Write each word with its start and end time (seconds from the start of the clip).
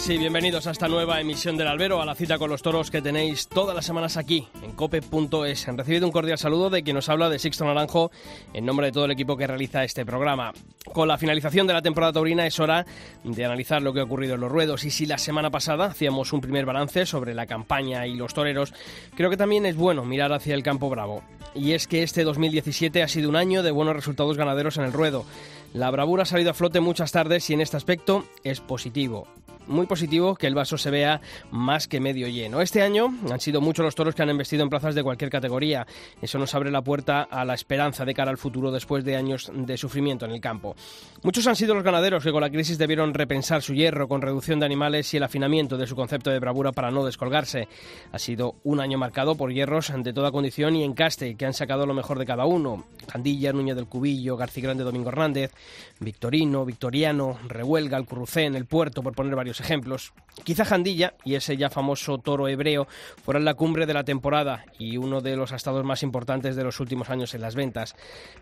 Buenas 0.00 0.20
bienvenidos 0.20 0.66
a 0.66 0.70
esta 0.70 0.88
nueva 0.88 1.20
emisión 1.20 1.58
del 1.58 1.68
Albero, 1.68 2.00
a 2.00 2.06
la 2.06 2.14
cita 2.14 2.38
con 2.38 2.48
los 2.48 2.62
toros 2.62 2.90
que 2.90 3.02
tenéis 3.02 3.48
todas 3.48 3.76
las 3.76 3.84
semanas 3.84 4.16
aquí 4.16 4.48
en 4.62 4.72
cope.es. 4.72 5.68
Han 5.68 5.76
recibido 5.76 6.06
un 6.06 6.12
cordial 6.12 6.38
saludo 6.38 6.70
de 6.70 6.82
quien 6.82 6.96
nos 6.96 7.10
habla 7.10 7.28
de 7.28 7.38
Sixto 7.38 7.66
Naranjo 7.66 8.10
en 8.54 8.64
nombre 8.64 8.86
de 8.86 8.92
todo 8.92 9.04
el 9.04 9.10
equipo 9.10 9.36
que 9.36 9.46
realiza 9.46 9.84
este 9.84 10.06
programa. 10.06 10.52
Con 10.92 11.06
la 11.06 11.18
finalización 11.18 11.66
de 11.66 11.74
la 11.74 11.82
temporada 11.82 12.14
taurina 12.14 12.46
es 12.46 12.58
hora 12.58 12.86
de 13.24 13.44
analizar 13.44 13.82
lo 13.82 13.92
que 13.92 14.00
ha 14.00 14.04
ocurrido 14.04 14.36
en 14.36 14.40
los 14.40 14.50
ruedos 14.50 14.84
y 14.84 14.90
si 14.90 15.04
la 15.04 15.18
semana 15.18 15.50
pasada 15.50 15.86
hacíamos 15.86 16.32
un 16.32 16.40
primer 16.40 16.64
balance 16.64 17.04
sobre 17.04 17.34
la 17.34 17.46
campaña 17.46 18.06
y 18.06 18.14
los 18.14 18.32
toreros, 18.32 18.72
creo 19.14 19.28
que 19.28 19.36
también 19.36 19.66
es 19.66 19.76
bueno 19.76 20.04
mirar 20.04 20.32
hacia 20.32 20.54
el 20.54 20.62
campo 20.62 20.88
bravo. 20.88 21.22
Y 21.54 21.72
es 21.72 21.86
que 21.86 22.02
este 22.02 22.24
2017 22.24 23.02
ha 23.02 23.08
sido 23.08 23.28
un 23.28 23.36
año 23.36 23.62
de 23.62 23.70
buenos 23.70 23.96
resultados 23.96 24.38
ganaderos 24.38 24.78
en 24.78 24.84
el 24.84 24.94
ruedo. 24.94 25.26
La 25.74 25.90
bravura 25.90 26.22
ha 26.22 26.26
salido 26.26 26.50
a 26.50 26.54
flote 26.54 26.80
muchas 26.80 27.12
tardes 27.12 27.50
y 27.50 27.54
en 27.54 27.60
este 27.60 27.76
aspecto 27.76 28.24
es 28.44 28.60
positivo. 28.60 29.28
Muy 29.70 29.86
positivo 29.86 30.34
que 30.34 30.48
el 30.48 30.56
vaso 30.56 30.76
se 30.76 30.90
vea 30.90 31.20
más 31.52 31.86
que 31.86 32.00
medio 32.00 32.26
lleno. 32.26 32.60
Este 32.60 32.82
año 32.82 33.14
han 33.30 33.38
sido 33.38 33.60
muchos 33.60 33.84
los 33.84 33.94
toros 33.94 34.16
que 34.16 34.22
han 34.22 34.28
investido 34.28 34.64
en 34.64 34.68
plazas 34.68 34.96
de 34.96 35.04
cualquier 35.04 35.30
categoría. 35.30 35.86
Eso 36.20 36.40
nos 36.40 36.52
abre 36.56 36.72
la 36.72 36.82
puerta 36.82 37.22
a 37.22 37.44
la 37.44 37.54
esperanza 37.54 38.04
de 38.04 38.12
cara 38.12 38.32
al 38.32 38.36
futuro 38.36 38.72
después 38.72 39.04
de 39.04 39.14
años 39.14 39.48
de 39.54 39.76
sufrimiento 39.76 40.24
en 40.24 40.32
el 40.32 40.40
campo. 40.40 40.74
Muchos 41.22 41.46
han 41.46 41.54
sido 41.54 41.76
los 41.76 41.84
ganaderos 41.84 42.24
que 42.24 42.32
con 42.32 42.40
la 42.40 42.50
crisis 42.50 42.78
debieron 42.78 43.14
repensar 43.14 43.62
su 43.62 43.72
hierro 43.72 44.08
con 44.08 44.22
reducción 44.22 44.58
de 44.58 44.66
animales 44.66 45.14
y 45.14 45.18
el 45.18 45.22
afinamiento 45.22 45.76
de 45.76 45.86
su 45.86 45.94
concepto 45.94 46.30
de 46.30 46.40
bravura 46.40 46.72
para 46.72 46.90
no 46.90 47.04
descolgarse. 47.04 47.68
Ha 48.10 48.18
sido 48.18 48.56
un 48.64 48.80
año 48.80 48.98
marcado 48.98 49.36
por 49.36 49.52
hierros 49.52 49.92
de 49.96 50.12
toda 50.12 50.32
condición 50.32 50.74
y 50.74 50.82
encaste 50.82 51.36
que 51.36 51.46
han 51.46 51.54
sacado 51.54 51.86
lo 51.86 51.94
mejor 51.94 52.18
de 52.18 52.26
cada 52.26 52.44
uno. 52.44 52.86
Jandilla, 53.08 53.52
Núñez 53.52 53.76
del 53.76 53.86
Cubillo, 53.86 54.36
García 54.36 54.64
Grande, 54.64 54.82
Domingo 54.82 55.10
Hernández, 55.10 55.52
Victorino, 56.00 56.64
Victoriano, 56.64 57.38
Rehuelga, 57.46 57.96
Alcurrucén, 57.96 58.56
El 58.56 58.66
Puerto, 58.66 59.00
por 59.00 59.14
poner 59.14 59.36
varios 59.36 59.59
ejemplos. 59.60 60.12
Quizá 60.44 60.64
Jandilla 60.64 61.14
y 61.24 61.34
ese 61.34 61.56
ya 61.56 61.70
famoso 61.70 62.18
toro 62.18 62.48
hebreo 62.48 62.86
fueran 63.24 63.44
la 63.44 63.54
cumbre 63.54 63.86
de 63.86 63.94
la 63.94 64.04
temporada 64.04 64.64
y 64.78 64.96
uno 64.96 65.20
de 65.20 65.36
los 65.36 65.52
estados 65.52 65.84
más 65.84 66.02
importantes 66.02 66.56
de 66.56 66.64
los 66.64 66.80
últimos 66.80 67.10
años 67.10 67.34
en 67.34 67.42
las 67.42 67.54
ventas. 67.54 67.94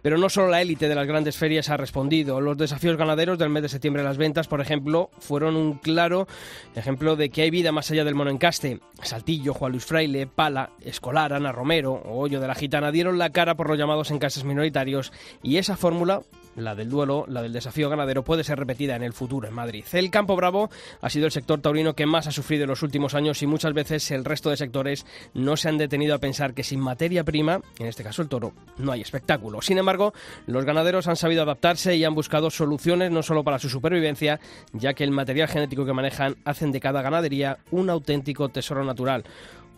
Pero 0.02 0.18
no 0.18 0.28
solo 0.28 0.48
la 0.48 0.60
élite 0.60 0.88
de 0.88 0.94
las 0.94 1.06
grandes 1.06 1.36
ferias 1.36 1.70
ha 1.70 1.76
respondido. 1.76 2.40
Los 2.40 2.56
desafíos 2.56 2.96
ganaderos 2.96 3.38
del 3.38 3.48
mes 3.48 3.62
de 3.62 3.68
septiembre 3.68 4.02
en 4.02 4.08
las 4.08 4.18
ventas, 4.18 4.48
por 4.48 4.60
ejemplo, 4.60 5.10
fueron 5.18 5.56
un 5.56 5.74
claro 5.74 6.28
ejemplo 6.74 7.16
de 7.16 7.30
que 7.30 7.42
hay 7.42 7.50
vida 7.50 7.72
más 7.72 7.90
allá 7.90 8.04
del 8.04 8.14
monoencaste. 8.14 8.80
Saltillo, 9.02 9.54
Juan 9.54 9.72
Luis 9.72 9.84
Fraile, 9.84 10.26
Pala, 10.26 10.70
Escolar, 10.80 11.32
Ana 11.32 11.52
Romero 11.52 11.92
o 11.92 12.20
Hoyo 12.20 12.40
de 12.40 12.48
la 12.48 12.54
Gitana 12.54 12.92
dieron 12.92 13.18
la 13.18 13.30
cara 13.30 13.56
por 13.56 13.68
los 13.68 13.78
llamados 13.78 14.10
encases 14.10 14.44
minoritarios 14.44 15.12
y 15.42 15.56
esa 15.56 15.76
fórmula 15.76 16.22
la 16.64 16.74
del 16.74 16.88
duelo, 16.88 17.24
la 17.28 17.42
del 17.42 17.52
desafío 17.52 17.88
ganadero, 17.88 18.24
puede 18.24 18.44
ser 18.44 18.58
repetida 18.58 18.96
en 18.96 19.02
el 19.02 19.12
futuro 19.12 19.48
en 19.48 19.54
Madrid. 19.54 19.84
El 19.92 20.10
Campo 20.10 20.36
Bravo 20.36 20.70
ha 21.00 21.10
sido 21.10 21.26
el 21.26 21.32
sector 21.32 21.60
taurino 21.60 21.94
que 21.94 22.06
más 22.06 22.26
ha 22.26 22.30
sufrido 22.30 22.64
en 22.64 22.70
los 22.70 22.82
últimos 22.82 23.14
años 23.14 23.42
y 23.42 23.46
muchas 23.46 23.72
veces 23.72 24.10
el 24.10 24.24
resto 24.24 24.50
de 24.50 24.56
sectores 24.56 25.06
no 25.34 25.56
se 25.56 25.68
han 25.68 25.78
detenido 25.78 26.14
a 26.14 26.18
pensar 26.18 26.54
que 26.54 26.64
sin 26.64 26.80
materia 26.80 27.24
prima, 27.24 27.60
en 27.78 27.86
este 27.86 28.04
caso 28.04 28.22
el 28.22 28.28
toro, 28.28 28.52
no 28.76 28.92
hay 28.92 29.00
espectáculo. 29.00 29.62
Sin 29.62 29.78
embargo, 29.78 30.12
los 30.46 30.64
ganaderos 30.64 31.08
han 31.08 31.16
sabido 31.16 31.42
adaptarse 31.42 31.96
y 31.96 32.04
han 32.04 32.14
buscado 32.14 32.50
soluciones 32.50 33.10
no 33.10 33.22
solo 33.22 33.44
para 33.44 33.58
su 33.58 33.68
supervivencia, 33.68 34.40
ya 34.72 34.94
que 34.94 35.04
el 35.04 35.10
material 35.10 35.48
genético 35.48 35.84
que 35.84 35.92
manejan 35.92 36.36
hacen 36.44 36.72
de 36.72 36.80
cada 36.80 37.02
ganadería 37.02 37.58
un 37.70 37.90
auténtico 37.90 38.48
tesoro 38.48 38.84
natural. 38.84 39.24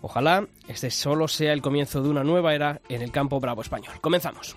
Ojalá 0.02 0.46
este 0.68 0.90
solo 0.90 1.28
sea 1.28 1.52
el 1.52 1.62
comienzo 1.62 2.02
de 2.02 2.08
una 2.08 2.24
nueva 2.24 2.54
era 2.54 2.80
en 2.88 3.02
el 3.02 3.12
campo 3.12 3.38
bravo 3.40 3.62
español. 3.62 3.94
Comenzamos. 4.00 4.56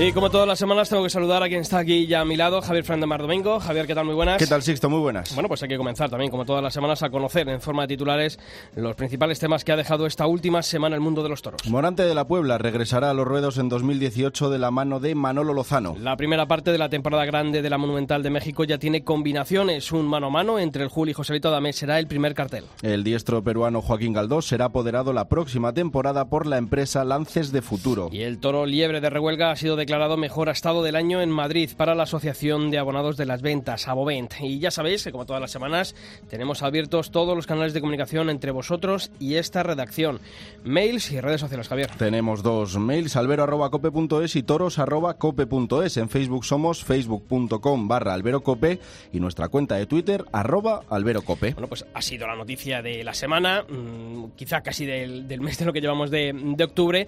Y 0.00 0.12
como 0.12 0.30
todas 0.30 0.46
las 0.46 0.60
semanas 0.60 0.88
tengo 0.88 1.02
que 1.02 1.10
saludar 1.10 1.42
a 1.42 1.48
quien 1.48 1.62
está 1.62 1.78
aquí 1.80 2.06
ya 2.06 2.20
a 2.20 2.24
mi 2.24 2.36
lado, 2.36 2.62
Javier 2.62 2.84
Fran 2.84 3.00
de 3.00 3.06
Mar 3.08 3.20
Domingo. 3.20 3.58
Javier, 3.58 3.84
¿qué 3.84 3.96
tal? 3.96 4.04
Muy 4.04 4.14
buenas. 4.14 4.38
¿Qué 4.38 4.46
tal, 4.46 4.62
Sixto? 4.62 4.88
Muy 4.88 5.00
buenas. 5.00 5.34
Bueno, 5.34 5.48
pues 5.48 5.60
hay 5.64 5.68
que 5.68 5.76
comenzar 5.76 6.08
también, 6.08 6.30
como 6.30 6.44
todas 6.44 6.62
las 6.62 6.72
semanas, 6.72 7.02
a 7.02 7.10
conocer 7.10 7.48
en 7.48 7.60
forma 7.60 7.82
de 7.82 7.88
titulares 7.88 8.38
los 8.76 8.94
principales 8.94 9.40
temas 9.40 9.64
que 9.64 9.72
ha 9.72 9.76
dejado 9.76 10.06
esta 10.06 10.28
última 10.28 10.62
semana 10.62 10.94
el 10.94 11.00
mundo 11.00 11.24
de 11.24 11.28
los 11.28 11.42
toros. 11.42 11.68
Morante 11.68 12.04
de 12.04 12.14
la 12.14 12.28
Puebla 12.28 12.58
regresará 12.58 13.10
a 13.10 13.12
los 13.12 13.26
ruedos 13.26 13.58
en 13.58 13.68
2018 13.68 14.50
de 14.50 14.58
la 14.60 14.70
mano 14.70 15.00
de 15.00 15.16
Manolo 15.16 15.52
Lozano. 15.52 15.96
La 15.98 16.16
primera 16.16 16.46
parte 16.46 16.70
de 16.70 16.78
la 16.78 16.88
temporada 16.88 17.24
grande 17.24 17.60
de 17.60 17.68
la 17.68 17.76
Monumental 17.76 18.22
de 18.22 18.30
México 18.30 18.62
ya 18.62 18.78
tiene 18.78 19.02
combinaciones. 19.02 19.90
Un 19.90 20.06
mano 20.06 20.28
a 20.28 20.30
mano 20.30 20.60
entre 20.60 20.84
el 20.84 20.90
Juli 20.90 21.10
y 21.10 21.14
Joselito 21.14 21.48
Adame 21.48 21.72
será 21.72 21.98
el 21.98 22.06
primer 22.06 22.34
cartel. 22.34 22.66
El 22.82 23.02
diestro 23.02 23.42
peruano 23.42 23.82
Joaquín 23.82 24.12
Galdós 24.12 24.46
será 24.46 24.66
apoderado 24.66 25.12
la 25.12 25.28
próxima 25.28 25.72
temporada 25.72 26.26
por 26.28 26.46
la 26.46 26.56
empresa 26.56 27.04
Lances 27.04 27.50
de 27.50 27.62
Futuro. 27.62 28.10
Y 28.12 28.22
el 28.22 28.38
toro 28.38 28.64
liebre 28.64 29.00
de 29.00 29.10
Rehuelga 29.10 29.50
ha 29.50 29.56
sido 29.56 29.76
declarado 29.88 30.18
mejor 30.18 30.50
hasta 30.50 30.68
del 30.68 30.96
año 30.96 31.22
en 31.22 31.30
Madrid 31.30 31.70
para 31.74 31.94
la 31.94 32.02
Asociación 32.02 32.70
de 32.70 32.76
Abonados 32.76 33.16
de 33.16 33.24
las 33.24 33.40
Ventas, 33.40 33.88
Abovent. 33.88 34.34
Y 34.42 34.58
ya 34.58 34.70
sabéis 34.70 35.02
que 35.02 35.12
como 35.12 35.24
todas 35.24 35.40
las 35.40 35.50
semanas 35.50 35.94
tenemos 36.28 36.62
abiertos 36.62 37.10
todos 37.10 37.34
los 37.34 37.46
canales 37.46 37.72
de 37.72 37.80
comunicación 37.80 38.28
entre 38.28 38.50
vosotros 38.50 39.10
y 39.18 39.36
esta 39.36 39.62
redacción. 39.62 40.20
Mails 40.62 41.10
y 41.10 41.22
redes 41.22 41.40
sociales, 41.40 41.68
Javier. 41.68 41.88
Tenemos 41.96 42.42
dos 42.42 42.76
mails, 42.76 43.16
albero.cope.es 43.16 44.36
y 44.36 44.42
toros.cope.es. 44.42 45.96
En 45.96 46.10
Facebook 46.10 46.44
somos 46.44 46.84
facebook.com 46.84 47.88
barra 47.88 48.12
alberocope 48.12 48.78
y 49.10 49.20
nuestra 49.20 49.48
cuenta 49.48 49.76
de 49.76 49.86
Twitter 49.86 50.22
arroba 50.32 50.82
alberocope. 50.90 51.54
Bueno, 51.54 51.68
pues 51.68 51.86
ha 51.94 52.02
sido 52.02 52.26
la 52.26 52.36
noticia 52.36 52.82
de 52.82 53.02
la 53.02 53.14
semana, 53.14 53.64
mmm, 53.66 54.32
quizá 54.36 54.60
casi 54.60 54.84
del, 54.84 55.26
del, 55.26 55.40
mes 55.40 55.56
de 55.56 55.64
lo 55.64 55.72
que 55.72 55.80
llevamos 55.80 56.10
de, 56.10 56.34
de 56.34 56.64
octubre. 56.64 57.06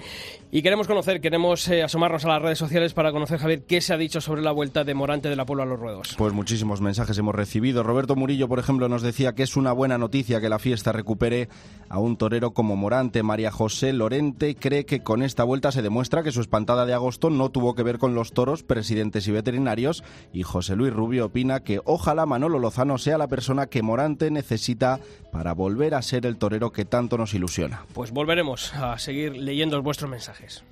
Y 0.50 0.62
queremos 0.62 0.86
conocer, 0.86 1.20
queremos 1.20 1.68
eh, 1.68 1.82
asomarnos 1.82 2.24
a 2.24 2.28
las 2.28 2.40
redes 2.40 2.56
sociales 2.56 2.69
para 2.94 3.10
conocer, 3.10 3.38
Javier, 3.38 3.64
qué 3.66 3.80
se 3.80 3.92
ha 3.92 3.96
dicho 3.96 4.20
sobre 4.20 4.42
la 4.42 4.52
vuelta 4.52 4.84
de 4.84 4.94
Morante 4.94 5.28
de 5.28 5.34
la 5.34 5.44
Puebla 5.44 5.64
a 5.64 5.66
los 5.66 5.78
ruedos. 5.78 6.14
Pues 6.16 6.32
muchísimos 6.32 6.80
mensajes 6.80 7.18
hemos 7.18 7.34
recibido. 7.34 7.82
Roberto 7.82 8.14
Murillo, 8.14 8.46
por 8.46 8.60
ejemplo, 8.60 8.88
nos 8.88 9.02
decía 9.02 9.34
que 9.34 9.42
es 9.42 9.56
una 9.56 9.72
buena 9.72 9.98
noticia 9.98 10.40
que 10.40 10.48
la 10.48 10.60
fiesta 10.60 10.92
recupere 10.92 11.48
a 11.88 11.98
un 11.98 12.16
torero 12.16 12.52
como 12.52 12.76
Morante. 12.76 13.24
María 13.24 13.50
José 13.50 13.92
Lorente 13.92 14.54
cree 14.54 14.86
que 14.86 15.02
con 15.02 15.22
esta 15.22 15.42
vuelta 15.42 15.72
se 15.72 15.82
demuestra 15.82 16.22
que 16.22 16.30
su 16.30 16.40
espantada 16.40 16.86
de 16.86 16.94
agosto 16.94 17.28
no 17.28 17.50
tuvo 17.50 17.74
que 17.74 17.82
ver 17.82 17.98
con 17.98 18.14
los 18.14 18.32
toros, 18.32 18.62
presidentes 18.62 19.26
y 19.26 19.32
veterinarios. 19.32 20.04
Y 20.32 20.44
José 20.44 20.76
Luis 20.76 20.92
Rubio 20.92 21.26
opina 21.26 21.60
que 21.60 21.80
ojalá 21.84 22.24
Manolo 22.24 22.60
Lozano 22.60 22.98
sea 22.98 23.18
la 23.18 23.26
persona 23.26 23.66
que 23.66 23.82
Morante 23.82 24.30
necesita 24.30 25.00
para 25.32 25.54
volver 25.54 25.96
a 25.96 26.02
ser 26.02 26.24
el 26.24 26.38
torero 26.38 26.70
que 26.70 26.84
tanto 26.84 27.18
nos 27.18 27.34
ilusiona. 27.34 27.84
Pues 27.94 28.12
volveremos 28.12 28.72
a 28.74 28.96
seguir 28.98 29.36
leyendo 29.36 29.82
vuestros 29.82 30.08
mensajes. 30.08 30.62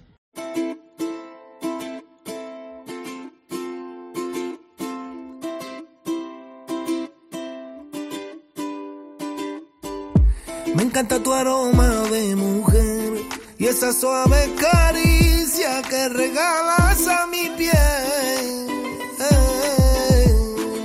Me 10.79 10.85
encanta 10.85 11.21
tu 11.21 11.33
aroma 11.33 11.89
de 12.09 12.37
mujer 12.37 13.15
y 13.59 13.67
esa 13.67 13.93
suave 13.93 14.55
caricia 14.61 15.83
que 15.83 16.09
regalas 16.09 17.05
a 17.09 17.27
mi 17.27 17.51
piel. 17.57 18.69
Eh, 19.29 20.35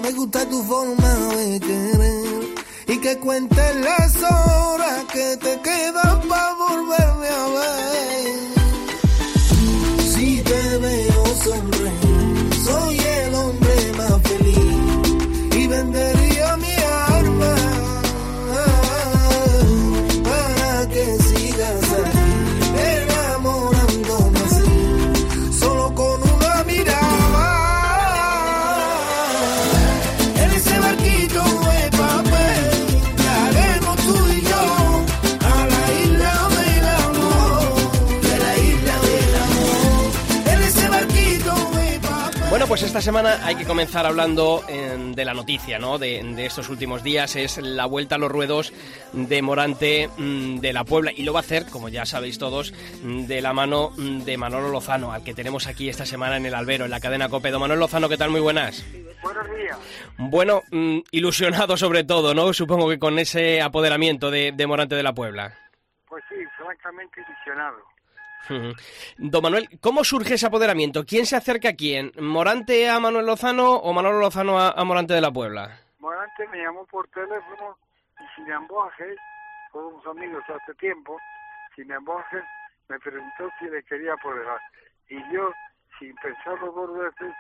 me 0.02 0.12
gusta 0.14 0.50
tu 0.50 0.64
forma 0.64 1.14
de 1.36 1.60
querer 1.60 2.56
y 2.88 2.98
que 3.02 3.20
cuentes 3.20 3.76
las 3.76 4.16
horas 4.24 5.06
que 5.14 5.38
te 5.38 5.62
quedan 5.62 6.28
para 6.28 6.53
esta 42.94 43.02
semana 43.02 43.44
hay 43.44 43.56
que 43.56 43.66
comenzar 43.66 44.06
hablando 44.06 44.64
eh, 44.70 44.96
de 45.16 45.26
la 45.26 45.34
noticia, 45.34 45.80
¿no? 45.80 45.98
De, 45.98 46.22
de, 46.22 46.46
estos 46.46 46.70
últimos 46.70 47.02
días. 47.02 47.36
Es 47.36 47.58
la 47.58 47.88
vuelta 47.88 48.14
a 48.14 48.18
los 48.20 48.32
ruedos 48.32 48.72
de 49.14 49.42
Morante 49.42 50.12
mm, 50.16 50.60
de 50.60 50.74
la 50.74 50.84
Puebla. 50.84 51.12
Y 51.12 51.24
lo 51.24 51.34
va 51.34 51.40
a 51.40 51.42
hacer, 51.42 51.66
como 51.72 51.90
ya 51.90 52.06
sabéis 52.06 52.38
todos, 52.38 52.72
mm, 53.02 53.24
de 53.26 53.42
la 53.42 53.52
mano 53.52 53.90
mm, 53.98 54.20
de 54.26 54.38
Manolo 54.38 54.70
Lozano, 54.70 55.12
al 55.12 55.24
que 55.24 55.34
tenemos 55.34 55.66
aquí 55.66 55.90
esta 55.90 56.06
semana 56.06 56.38
en 56.38 56.46
el 56.46 56.54
albero, 56.54 56.86
en 56.86 56.92
la 56.92 57.00
cadena 57.00 57.30
Copedo. 57.30 57.60
Manuel 57.60 57.80
Lozano, 57.80 58.10
¿qué 58.10 58.18
tal? 58.18 58.30
Muy 58.30 58.42
buenas. 58.42 58.86
Buenos 59.24 59.48
días. 59.58 59.78
Bueno, 60.20 60.62
ilusionado 61.10 61.78
sobre 61.78 62.04
todo, 62.04 62.36
¿no? 62.36 62.54
Supongo 62.54 62.88
que 62.90 63.00
con 63.00 63.18
ese 63.18 63.60
apoderamiento 63.64 64.30
de, 64.30 64.52
de 64.52 64.68
Morante 64.68 64.94
de 64.94 65.02
la 65.02 65.14
Puebla. 65.14 65.58
Pues 66.08 66.24
sí, 66.30 66.36
francamente 66.60 67.22
ilusionado. 67.28 67.78
Don 69.18 69.42
Manuel, 69.42 69.70
¿cómo 69.82 70.04
surge 70.04 70.36
ese 70.36 70.48
apoderamiento? 70.48 71.06
¿Quién 71.06 71.26
se 71.26 71.36
acerca 71.36 71.70
a 71.70 71.76
quién? 71.76 72.12
¿Morante 72.20 72.90
a 72.90 73.00
Manuel 73.00 73.26
Lozano 73.26 73.76
o 73.76 73.94
Manuel 73.94 74.20
Lozano 74.20 74.60
a, 74.60 74.84
Morante 74.84 75.14
de 75.14 75.22
la 75.22 75.32
Puebla? 75.32 75.80
Morante 76.00 76.48
me 76.50 76.58
llamó 76.58 76.86
por 76.86 77.08
teléfono 77.10 77.78
y 78.20 78.36
sin 78.36 78.52
emboje, 78.52 79.16
fuimos 79.72 80.06
amigos 80.08 80.44
hace 80.50 80.74
tiempo, 80.76 81.18
sin 81.76 81.92
emboje 81.92 82.44
me 82.90 83.00
preguntó 83.00 83.50
si 83.60 83.66
le 83.66 83.84
quería 83.84 84.14
apoderar. 84.14 84.60
Y 85.10 85.18
yo, 85.32 85.52
sin 86.00 86.14
pensarlo 86.16 86.72
dos 86.72 86.98
veces, 86.98 87.34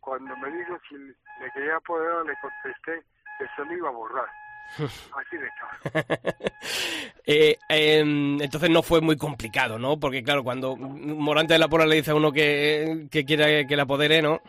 cuando 0.00 0.36
me 0.36 0.50
dijo 0.50 0.78
si 0.88 0.96
le 0.96 1.50
quería 1.54 1.76
apoderar, 1.76 2.26
le 2.26 2.34
contesté 2.40 3.02
que 3.38 3.46
se 3.56 3.64
lo 3.64 3.72
iba 3.72 3.88
a 3.88 3.92
borrar. 3.92 4.41
Así 4.78 5.36
de 5.36 5.48
claro. 5.58 6.06
eh, 7.26 7.58
eh, 7.68 7.98
entonces 7.98 8.70
no 8.70 8.82
fue 8.82 9.00
muy 9.00 9.16
complicado, 9.16 9.78
¿no? 9.78 9.98
Porque 9.98 10.22
claro, 10.22 10.42
cuando 10.42 10.76
Morante 10.76 11.54
de 11.54 11.58
la 11.58 11.68
Puebla 11.68 11.86
le 11.86 11.96
dice 11.96 12.12
a 12.12 12.14
uno 12.14 12.32
que, 12.32 13.06
que 13.10 13.24
quiere 13.24 13.66
que 13.66 13.76
le 13.76 13.82
apodere, 13.82 14.22
¿no? 14.22 14.40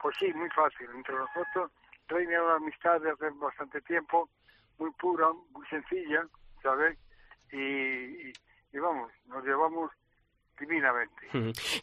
Pues 0.00 0.16
sí, 0.18 0.32
muy 0.34 0.48
fácil. 0.50 0.88
Entre 0.96 1.14
nosotros 1.14 1.70
reina 2.08 2.42
una 2.42 2.56
amistad 2.56 3.00
de 3.00 3.10
hace 3.10 3.30
bastante 3.40 3.80
tiempo, 3.82 4.28
muy 4.78 4.90
pura, 4.92 5.28
muy 5.52 5.66
sencilla, 5.68 6.26
¿sabes? 6.62 6.98
Y, 7.52 7.58
y, 7.58 8.32
y 8.72 8.78
vamos, 8.78 9.10
nos 9.26 9.44
llevamos 9.44 9.90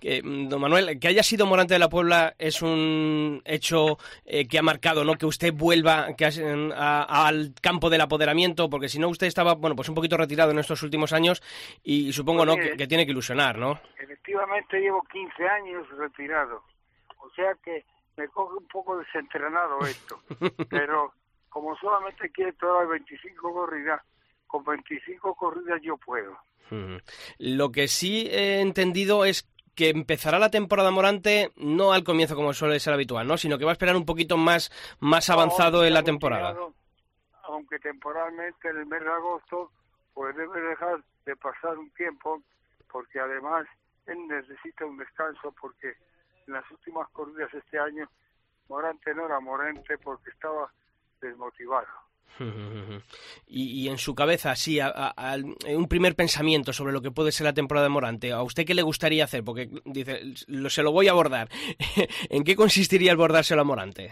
Eh, 0.02 0.22
don 0.24 0.62
Manuel, 0.62 1.00
que 1.00 1.08
haya 1.08 1.24
sido 1.24 1.46
Morante 1.46 1.74
de 1.74 1.80
la 1.80 1.90
Puebla 1.90 2.36
es 2.38 2.62
un 2.62 3.42
hecho 3.46 3.98
eh, 4.26 4.48
que 4.48 4.60
ha 4.60 4.62
marcado, 4.62 5.04
¿no? 5.04 5.16
Que 5.16 5.26
usted 5.26 5.54
vuelva 5.54 6.16
que, 6.16 6.26
a, 6.26 7.28
al 7.28 7.54
campo 7.62 7.90
del 7.90 8.02
apoderamiento, 8.02 8.70
porque 8.70 8.90
si 8.90 9.00
no 9.00 9.10
usted 9.10 9.28
estaba, 9.28 9.56
bueno, 9.56 9.76
pues 9.76 9.90
un 9.90 9.96
poquito 9.96 10.18
retirado 10.18 10.52
en 10.52 10.60
estos 10.60 10.84
últimos 10.84 11.14
años 11.14 11.42
y, 11.84 12.12
supongo, 12.14 12.46
¿no? 12.46 12.56
Que, 12.56 12.78
que, 12.78 12.88
tiene 12.88 13.06
que 13.06 13.12
ilusionar, 13.12 13.58
¿no? 13.58 13.80
Efectivamente 14.00 14.80
llevo 14.80 15.02
15 15.12 15.48
años 15.48 15.90
retirado, 15.98 16.64
o 17.18 17.30
sea 17.32 17.56
que 17.64 17.86
me 18.18 18.28
coge 18.28 18.58
un 18.58 18.68
poco 18.68 18.98
desentrenado 18.98 19.80
esto, 19.86 20.20
pero 20.70 21.14
como 21.50 21.76
solamente 21.78 22.30
quiero 22.32 22.54
todas 22.54 22.88
25 22.90 23.54
corridas, 23.54 24.02
con 24.50 24.64
25 24.66 25.36
corridas 25.36 25.80
yo 25.82 25.96
puedo. 25.98 26.38
Lo 27.38 27.72
que 27.72 27.88
sí 27.88 28.28
he 28.30 28.62
entendido 28.62 29.26
es 29.26 29.48
que 29.76 29.90
empezará 29.90 30.40
la 30.40 30.52
temporada 30.52 30.92
Morante 30.92 31.52
no 31.56 31.94
al 31.94 32.04
comienzo 32.04 32.36
como 32.36 32.54
suele 32.54 32.80
ser 32.80 32.94
habitual, 32.94 33.26
¿no? 33.28 33.38
Sino 33.38 33.58
que 33.58 33.66
va 33.66 33.72
a 33.72 33.74
esperar 33.74 33.96
un 33.96 34.06
poquito 34.06 34.36
más, 34.36 34.72
más 35.00 35.30
avanzado 35.30 35.80
no, 35.80 35.86
en 35.86 35.94
la 35.94 36.04
temporada. 36.04 36.58
Aunque 37.44 37.80
temporalmente 37.80 38.70
en 38.70 38.78
el 38.78 38.86
mes 38.88 39.02
de 39.02 39.10
agosto 39.10 39.72
pues 40.14 40.36
debe 40.36 40.60
dejar 40.62 41.02
de 41.26 41.36
pasar 41.38 41.78
un 41.78 41.90
tiempo 41.92 42.42
porque 42.92 43.20
además 43.20 43.66
él 44.08 44.28
necesita 44.28 44.86
un 44.86 44.98
descanso 44.98 45.54
porque 45.62 45.94
en 46.48 46.54
las 46.54 46.70
últimas 46.72 47.08
corridas 47.10 47.54
este 47.54 47.80
año 47.80 48.10
Morante 48.68 49.14
no 49.14 49.26
era 49.26 49.40
Morante 49.40 49.98
porque 50.00 50.32
estaba 50.32 50.72
desmotivado. 51.22 51.88
Y, 53.48 53.90
en 53.90 53.98
su 53.98 54.14
cabeza, 54.14 54.56
sí, 54.56 54.80
a, 54.80 54.90
a, 54.90 55.36
un 55.76 55.88
primer 55.88 56.16
pensamiento 56.16 56.72
sobre 56.72 56.94
lo 56.94 57.02
que 57.02 57.12
puede 57.12 57.32
ser 57.32 57.46
la 57.46 57.54
temporada 57.54 57.86
de 57.88 57.90
Morante. 57.90 58.32
¿A 58.32 58.44
usted 58.44 58.66
qué 58.66 58.76
le 58.76 58.84
gustaría 58.84 59.24
hacer? 59.24 59.44
Porque 59.44 59.70
dice, 59.86 60.22
lo, 60.48 60.70
se 60.70 60.84
lo 60.84 60.92
voy 60.92 61.08
a 61.08 61.12
abordar. 61.12 61.50
¿En 62.30 62.44
qué 62.44 62.56
consistiría 62.56 63.12
el 63.12 63.18
bordárselo 63.18 63.62
a 63.62 63.66
Morante? 63.66 64.12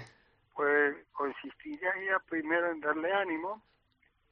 Pues 0.55 0.95
consistiría 1.11 2.19
primero 2.27 2.71
en 2.71 2.79
darle 2.79 3.13
ánimo, 3.13 3.61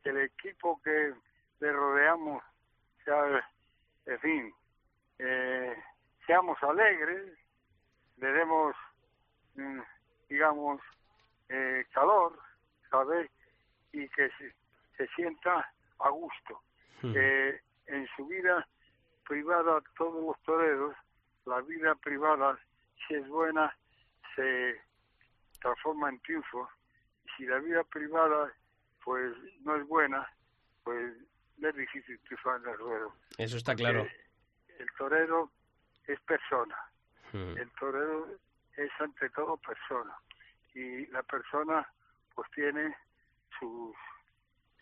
que 0.03 0.09
el 0.09 0.17
equipo 0.21 0.81
que 0.83 1.13
le 1.59 1.71
rodeamos 1.71 2.43
sea, 3.05 3.47
en 4.07 4.19
fin, 4.19 4.53
eh, 5.19 5.75
seamos 6.25 6.57
alegres, 6.63 7.37
le 8.17 8.31
demos, 8.31 8.75
mm, 9.55 9.79
digamos, 10.29 10.81
eh, 11.49 11.85
calor, 11.93 12.37
¿sabes? 12.89 13.29
Y 13.95 14.09
que 14.09 14.30
se, 14.38 14.53
se 14.97 15.07
sienta 15.15 15.71
a 16.00 16.09
gusto. 16.09 16.62
-huh. 17.01 17.13
eh, 17.15 17.62
en 17.88 18.07
su 18.15 18.25
vida 18.27 18.68
privada, 19.27 19.81
todos 19.97 20.24
los 20.25 20.42
toreros, 20.44 20.95
la 21.45 21.62
vida 21.62 21.95
privada, 21.95 22.57
si 23.07 23.15
es 23.15 23.27
buena, 23.27 23.75
se 24.36 24.81
transforma 25.62 26.09
en 26.09 26.19
triunfo. 26.21 26.69
Y 27.25 27.30
si 27.38 27.45
la 27.45 27.59
vida 27.59 27.83
privada, 27.83 28.51
pues 29.03 29.33
no 29.62 29.75
es 29.75 29.88
buena, 29.88 30.27
pues 30.83 31.13
es 31.62 31.75
difícil 31.75 32.19
triunfar 32.21 32.62
en 32.62 32.69
el 32.69 32.77
ruedo. 32.77 33.13
Eso 33.38 33.57
está 33.57 33.75
claro. 33.75 34.00
Porque 34.03 34.83
el 34.83 34.89
torero 34.97 35.51
es 36.07 36.19
persona. 36.21 36.77
-huh. 37.31 37.57
El 37.57 37.69
torero 37.80 38.27
es 38.77 38.92
ante 39.00 39.30
todo 39.30 39.57
persona. 39.57 40.15
Y 40.74 41.06
la 41.07 41.24
persona, 41.24 41.88
pues 42.33 42.50
tiene 42.51 42.95
sus, 43.60 43.96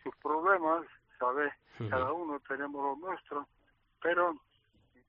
sus 0.03 0.15
problemas, 0.17 0.85
¿sabes? 1.19 1.53
Uh 1.79 1.83
-huh. 1.83 1.89
Cada 1.89 2.11
uno 2.13 2.39
tenemos 2.47 2.83
lo 2.83 3.07
nuestro, 3.07 3.47
pero 4.01 4.35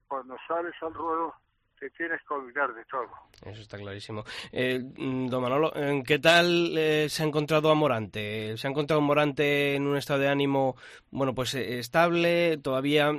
cuando 0.09 0.37
sales 0.47 0.75
al 0.83 0.95
ruedo 0.95 1.35
te 1.79 1.91
tienes 1.91 2.21
que 2.27 2.35
olvidar 2.35 2.73
de 2.73 2.85
todo. 2.85 3.09
Eso 3.45 3.61
está 3.61 3.77
clarísimo. 3.77 4.23
Eh, 4.53 4.81
don 4.81 5.43
Manolo, 5.43 5.73
¿qué 6.07 6.19
tal 6.21 6.79
eh, 6.79 7.09
se 7.09 7.23
ha 7.23 7.27
encontrado 7.27 7.71
a 7.71 7.75
Morante? 7.75 8.57
¿Se 8.57 8.67
ha 8.67 8.71
encontrado 8.71 9.03
Morante 9.03 9.75
en 9.75 9.87
un 9.87 9.97
estado 9.97 10.21
de 10.21 10.29
ánimo, 10.29 10.77
bueno, 11.11 11.35
pues 11.35 11.55
eh, 11.55 11.81
estable? 11.81 12.59
¿Todavía 12.59 13.13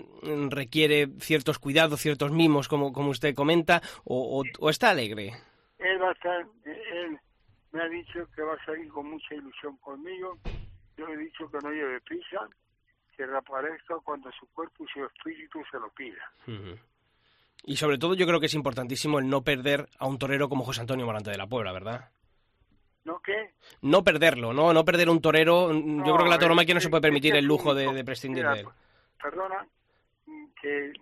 requiere 0.49 1.07
ciertos 1.19 1.59
cuidados, 1.59 1.99
ciertos 1.99 2.31
mimos, 2.31 2.67
como, 2.67 2.93
como 2.93 3.09
usted 3.09 3.35
comenta? 3.35 3.81
¿O, 4.05 4.39
o, 4.39 4.43
o 4.59 4.69
está 4.69 4.91
alegre? 4.91 5.33
Él 5.77 6.01
va 6.01 6.09
a 6.09 6.13
estar, 6.13 6.47
él 6.65 7.19
me 7.75 7.83
ha 7.83 7.89
dicho 7.89 8.25
que 8.33 8.41
va 8.41 8.53
a 8.53 8.65
salir 8.65 8.87
con 8.89 9.09
mucha 9.09 9.35
ilusión 9.35 9.75
conmigo. 9.77 10.37
Yo 10.97 11.07
le 11.07 11.15
he 11.15 11.17
dicho 11.17 11.49
que 11.51 11.57
no 11.61 11.69
lleve 11.71 11.99
prisa, 12.01 12.47
que 13.17 13.25
reaparezca 13.25 13.95
cuando 14.03 14.31
su 14.31 14.47
cuerpo 14.53 14.85
y 14.85 14.87
su 14.93 15.03
espíritu 15.03 15.61
se 15.69 15.77
lo 15.77 15.89
pida. 15.89 16.31
Uh 16.47 16.51
-huh. 16.51 16.79
Y 17.65 17.75
sobre 17.75 17.97
todo 17.97 18.13
yo 18.13 18.25
creo 18.25 18.39
que 18.39 18.45
es 18.45 18.53
importantísimo 18.53 19.19
el 19.19 19.27
no 19.27 19.41
perder 19.41 19.89
a 19.99 20.07
un 20.07 20.17
torero 20.17 20.47
como 20.47 20.63
José 20.63 20.81
Antonio 20.81 21.05
Morante 21.05 21.31
de 21.31 21.37
la 21.37 21.47
Puebla, 21.47 21.73
¿verdad? 21.73 22.11
¿No 23.03 23.19
qué? 23.19 23.53
No 23.81 24.03
perderlo, 24.03 24.53
¿no? 24.53 24.71
No 24.73 24.85
perder 24.85 25.09
un 25.09 25.21
torero. 25.21 25.73
No, 25.73 26.05
yo 26.05 26.13
creo 26.13 26.25
que 26.25 26.29
la 26.29 26.39
tauromaquia 26.39 26.75
no 26.75 26.81
se 26.81 26.89
puede 26.89 27.01
permitir 27.01 27.35
el 27.35 27.45
lujo 27.45 27.75
de, 27.75 27.91
de 27.91 28.05
prescindir 28.05 28.43
mira, 28.43 28.53
de 28.53 28.61
él. 28.61 28.67
Perdona, 29.21 29.67
que 30.61 30.93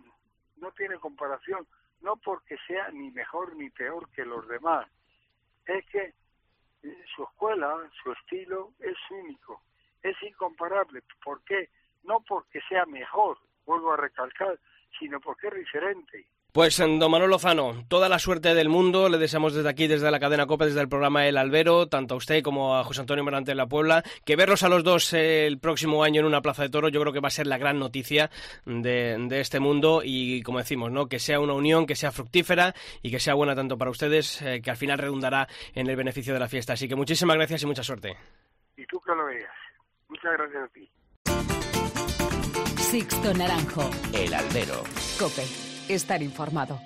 no 0.57 0.71
tiene 0.71 0.97
comparación. 0.97 1.67
No 2.01 2.15
porque 2.17 2.57
sea 2.67 2.89
ni 2.91 3.11
mejor 3.11 3.55
ni 3.55 3.69
peor 3.69 4.09
que 4.09 4.25
los 4.25 4.47
demás. 4.47 4.87
Es 5.65 5.85
que 5.85 6.13
su 7.15 7.23
escuela, 7.23 7.89
su 8.01 8.11
estilo 8.11 8.71
es 8.79 8.97
único, 9.09 9.61
es 10.01 10.15
incomparable. 10.23 11.03
¿Por 11.23 11.43
qué? 11.43 11.69
No 12.03 12.21
porque 12.21 12.61
sea 12.67 12.85
mejor, 12.85 13.37
vuelvo 13.65 13.93
a 13.93 13.97
recalcar, 13.97 14.59
sino 14.99 15.19
porque 15.19 15.47
es 15.47 15.55
diferente. 15.55 16.25
Pues 16.53 16.77
don 16.77 16.99
Manuel 16.99 17.31
Lozano, 17.31 17.83
toda 17.87 18.07
la 18.07 18.19
suerte 18.19 18.53
del 18.53 18.69
mundo, 18.69 19.09
le 19.09 19.17
deseamos 19.17 19.55
desde 19.55 19.67
aquí, 19.67 19.87
desde 19.87 20.11
la 20.11 20.19
cadena 20.19 20.45
COPE, 20.45 20.65
desde 20.65 20.81
el 20.81 20.87
programa 20.87 21.27
El 21.27 21.37
Albero, 21.37 21.87
tanto 21.87 22.13
a 22.13 22.17
usted 22.17 22.43
como 22.43 22.77
a 22.77 22.83
José 22.83 23.01
Antonio 23.01 23.23
Morante 23.23 23.49
de 23.49 23.55
la 23.55 23.65
Puebla, 23.65 24.03
que 24.23 24.35
verlos 24.35 24.61
a 24.61 24.69
los 24.69 24.83
dos 24.83 25.13
el 25.13 25.57
próximo 25.57 26.03
año 26.03 26.19
en 26.19 26.27
una 26.27 26.43
plaza 26.43 26.61
de 26.61 26.69
toro 26.69 26.89
yo 26.89 27.01
creo 27.01 27.11
que 27.11 27.21
va 27.21 27.29
a 27.29 27.31
ser 27.31 27.47
la 27.47 27.57
gran 27.57 27.79
noticia 27.79 28.29
de, 28.67 29.17
de, 29.17 29.39
este 29.39 29.59
mundo 29.59 30.01
y 30.05 30.43
como 30.43 30.59
decimos, 30.59 30.91
¿no? 30.91 31.07
que 31.07 31.17
sea 31.17 31.39
una 31.39 31.53
unión, 31.53 31.87
que 31.87 31.95
sea 31.95 32.11
fructífera 32.11 32.75
y 33.01 33.09
que 33.09 33.19
sea 33.19 33.33
buena 33.33 33.55
tanto 33.55 33.75
para 33.75 33.89
ustedes, 33.89 34.39
eh, 34.43 34.61
que 34.61 34.69
al 34.69 34.77
final 34.77 34.99
redundará 34.99 35.47
en 35.73 35.89
el 35.89 35.95
beneficio 35.95 36.35
de 36.35 36.39
la 36.39 36.47
fiesta. 36.47 36.73
Así 36.73 36.87
que 36.87 36.95
muchísimas 36.95 37.35
gracias 37.35 37.63
y 37.63 37.65
mucha 37.65 37.81
suerte. 37.81 38.15
Y 38.77 38.85
tú 38.85 38.99
que 38.99 39.15
lo 39.15 39.25
veas. 39.25 39.49
Muchas 40.07 40.33
gracias 40.33 40.63
a 40.63 40.67
ti. 40.67 40.91
Sixto 42.77 43.33
Naranjo. 43.33 43.89
El 44.13 44.35
Albero. 44.35 44.83
Cope 45.17 45.72
estar 45.89 46.21
informado. 46.21 46.79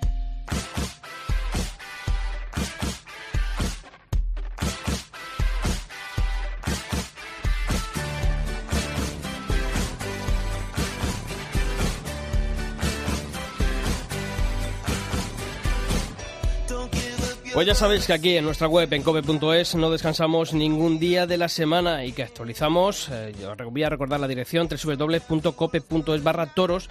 Pues 17.58 17.66
ya 17.66 17.74
sabéis 17.74 18.06
que 18.06 18.12
aquí 18.12 18.36
en 18.36 18.44
nuestra 18.44 18.68
web, 18.68 18.92
en 18.92 19.02
cope.es, 19.02 19.74
no 19.74 19.90
descansamos 19.90 20.54
ningún 20.54 21.00
día 21.00 21.26
de 21.26 21.36
la 21.36 21.48
semana 21.48 22.04
y 22.04 22.12
que 22.12 22.22
actualizamos, 22.22 23.08
eh, 23.10 23.34
yo 23.40 23.52
voy 23.68 23.82
a 23.82 23.88
recordar 23.88 24.20
la 24.20 24.28
dirección, 24.28 24.68
www.cope.es 24.68 26.22
barra 26.22 26.46
toros, 26.46 26.88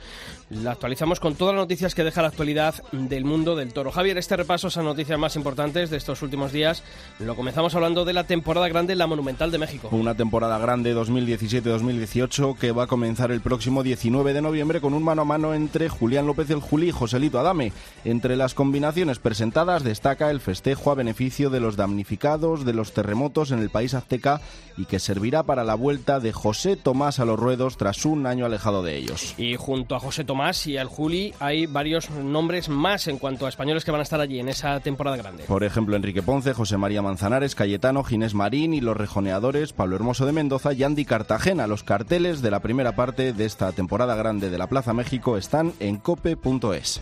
la 0.50 0.72
actualizamos 0.72 1.22
con 1.22 1.36
todas 1.36 1.56
las 1.56 1.64
noticias 1.64 1.96
que 1.96 2.04
deja 2.04 2.22
la 2.22 2.28
actualidad 2.28 2.76
del 2.92 3.24
mundo 3.24 3.56
del 3.56 3.72
toro. 3.72 3.94
Javier, 3.94 4.18
este 4.18 4.36
repaso 4.36 4.68
a 4.78 4.84
noticias 4.84 5.18
más 5.18 5.38
importantes 5.38 5.90
de 5.90 5.96
estos 5.96 6.22
últimos 6.22 6.52
días, 6.52 6.84
lo 7.20 7.38
comenzamos 7.38 7.74
hablando 7.74 8.04
de 8.04 8.12
la 8.12 8.26
temporada 8.26 8.68
grande 8.68 8.94
la 8.96 9.08
Monumental 9.08 9.52
de 9.52 9.60
México. 9.60 9.88
Una 9.94 10.16
temporada 10.16 10.58
grande 10.58 10.94
2017-2018 10.94 12.58
que 12.58 12.74
va 12.74 12.84
a 12.84 12.88
comenzar 12.88 13.32
el 13.32 13.40
próximo 13.40 13.84
19 13.84 14.34
de 14.34 14.42
noviembre 14.42 14.82
con 14.82 14.94
un 14.94 15.04
mano 15.04 15.22
a 15.22 15.26
mano 15.26 15.54
entre 15.54 15.88
Julián 15.88 16.28
López 16.28 16.50
el 16.50 16.60
Juli 16.60 16.90
y 16.90 16.92
Joselito 16.92 17.40
Adame. 17.40 17.72
Entre 18.04 18.36
las 18.36 18.54
combinaciones 18.54 19.20
presentadas 19.20 19.86
destaca 19.86 20.30
el 20.30 20.42
festejo 20.58 20.90
a 20.90 20.96
beneficio 20.96 21.52
de 21.52 21.60
los 21.60 21.76
damnificados 21.76 22.66
de 22.66 22.74
los 22.74 22.92
terremotos 22.92 23.52
en 23.52 23.60
el 23.60 23.70
país 23.70 23.94
azteca 23.94 24.42
y 24.76 24.86
que 24.86 24.98
servirá 24.98 25.44
para 25.44 25.64
la 25.64 25.76
vuelta 25.76 26.20
de 26.20 26.34
José 26.34 26.76
Tomás 26.76 27.20
a 27.20 27.26
los 27.26 27.40
ruedos 27.40 27.78
tras 27.78 28.06
un 28.06 28.26
año 28.26 28.44
alejado 28.44 28.82
de 28.82 28.98
ellos. 28.98 29.36
Y 29.38 29.56
junto 29.56 29.96
a 29.96 30.00
José 30.00 30.24
Tomás 30.24 30.66
y 30.66 30.78
al 30.78 30.88
Juli 30.88 31.36
hay 31.40 31.68
varios 31.68 32.10
nombres 32.10 32.70
más 32.70 33.08
en 33.08 33.20
cuanto 33.20 33.46
a 33.46 33.50
españoles 33.50 33.86
que 33.86 33.92
van 33.92 34.00
a 34.00 34.04
estar 34.04 34.20
allí 34.20 34.40
en 34.40 34.50
esa 34.50 34.80
temporada 34.80 35.16
grande. 35.16 35.44
Por 35.44 35.64
ejemplo, 35.64 35.96
Enrique 35.96 36.24
Ponce, 36.24 36.54
José 36.54 36.78
María 36.78 37.04
Manzanares, 37.04 37.54
Cayetano, 37.54 38.04
Ginés 38.04 38.34
Marín 38.34 38.74
y 38.74 38.82
los 38.82 38.98
rejoneadores 38.98 39.74
Pablo 39.74 39.96
Hermoso 39.96 40.26
de 40.26 40.32
Mendoza 40.32 40.74
y 40.74 40.84
Andy 40.84 41.06
Cartagena. 41.06 41.68
Los 41.68 41.84
carteles 41.84 42.42
de 42.42 42.50
la 42.50 42.62
primera 42.62 42.96
parte 42.96 43.32
de 43.32 43.46
esta 43.46 43.74
temporada 43.74 44.16
grande 44.16 44.50
de 44.50 44.58
la 44.58 44.66
Plaza 44.66 44.94
México 44.94 45.38
están 45.38 45.74
en 45.80 45.98
cope.es. 45.98 47.00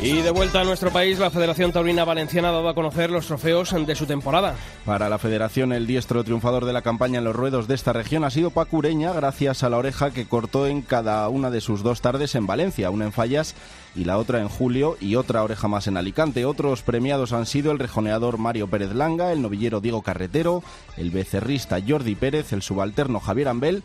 Y 0.00 0.22
de 0.22 0.30
vuelta 0.30 0.60
a 0.60 0.64
nuestro 0.64 0.92
país, 0.92 1.18
la 1.18 1.28
Federación 1.28 1.72
Taurina 1.72 2.04
Valenciana 2.04 2.50
ha 2.50 2.52
dado 2.52 2.68
a 2.68 2.74
conocer 2.74 3.10
los 3.10 3.26
trofeos 3.26 3.74
de 3.84 3.96
su 3.96 4.06
temporada. 4.06 4.54
Para 4.84 5.08
la 5.08 5.18
Federación, 5.18 5.72
el 5.72 5.88
diestro 5.88 6.22
triunfador 6.22 6.66
de 6.66 6.72
la 6.72 6.82
campaña 6.82 7.18
en 7.18 7.24
los 7.24 7.34
ruedos 7.34 7.66
de 7.66 7.74
esta 7.74 7.92
región 7.92 8.22
ha 8.22 8.30
sido 8.30 8.50
Pacureña, 8.50 9.12
gracias 9.12 9.64
a 9.64 9.68
la 9.68 9.76
oreja 9.76 10.12
que 10.12 10.26
cortó 10.26 10.68
en 10.68 10.82
cada 10.82 11.28
una 11.28 11.50
de 11.50 11.60
sus 11.60 11.82
dos 11.82 12.00
tardes 12.00 12.36
en 12.36 12.46
Valencia, 12.46 12.90
una 12.90 13.06
en 13.06 13.12
Fallas 13.12 13.56
y 13.96 14.04
la 14.04 14.18
otra 14.18 14.40
en 14.40 14.48
julio 14.48 14.96
y 15.00 15.16
otra 15.16 15.42
oreja 15.42 15.66
más 15.66 15.88
en 15.88 15.96
Alicante. 15.96 16.44
Otros 16.44 16.82
premiados 16.82 17.32
han 17.32 17.46
sido 17.46 17.72
el 17.72 17.80
rejoneador 17.80 18.38
Mario 18.38 18.68
Pérez 18.68 18.94
Langa, 18.94 19.32
el 19.32 19.42
novillero 19.42 19.80
Diego 19.80 20.02
Carretero, 20.02 20.62
el 20.96 21.10
becerrista 21.10 21.78
Jordi 21.86 22.14
Pérez, 22.14 22.52
el 22.52 22.62
subalterno 22.62 23.18
Javier 23.18 23.48
Ambel 23.48 23.82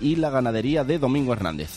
y 0.00 0.14
la 0.14 0.30
ganadería 0.30 0.84
de 0.84 1.00
Domingo 1.00 1.32
Hernández. 1.32 1.70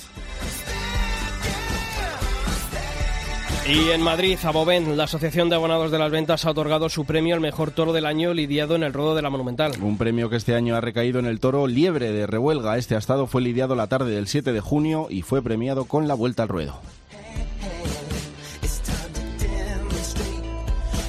Y 3.70 3.92
en 3.92 4.02
Madrid, 4.02 4.40
Abovén, 4.42 4.98
la 4.98 5.04
Asociación 5.04 5.48
de 5.48 5.56
Abonados 5.56 5.92
de 5.92 6.00
las 6.00 6.10
Ventas 6.10 6.44
ha 6.44 6.50
otorgado 6.50 6.90
su 6.90 7.06
premio 7.06 7.36
al 7.36 7.40
mejor 7.40 7.70
toro 7.70 7.94
del 7.94 8.08
año 8.08 8.34
lidiado 8.34 8.76
en 8.76 8.82
el 8.82 8.94
rodo 8.94 9.14
de 9.14 9.22
la 9.22 9.30
Monumental. 9.30 9.74
Un 9.80 9.96
premio 9.96 10.28
que 10.28 10.38
este 10.38 10.56
año 10.56 10.76
ha 10.76 10.82
recaído 10.82 11.20
en 11.20 11.28
el 11.28 11.40
toro 11.40 11.68
Liebre 11.68 12.12
de 12.12 12.26
Rehuelga. 12.26 12.80
Este 12.80 12.96
astado 12.96 13.28
fue 13.28 13.44
lidiado 13.44 13.76
la 13.76 13.86
tarde 13.86 14.10
del 14.10 14.28
7 14.28 14.54
de 14.54 14.60
junio 14.60 15.06
y 15.12 15.22
fue 15.22 15.44
premiado 15.44 15.86
con 15.86 16.08
la 16.08 16.16
vuelta 16.16 16.42
al 16.42 16.50
ruedo. 16.50 16.82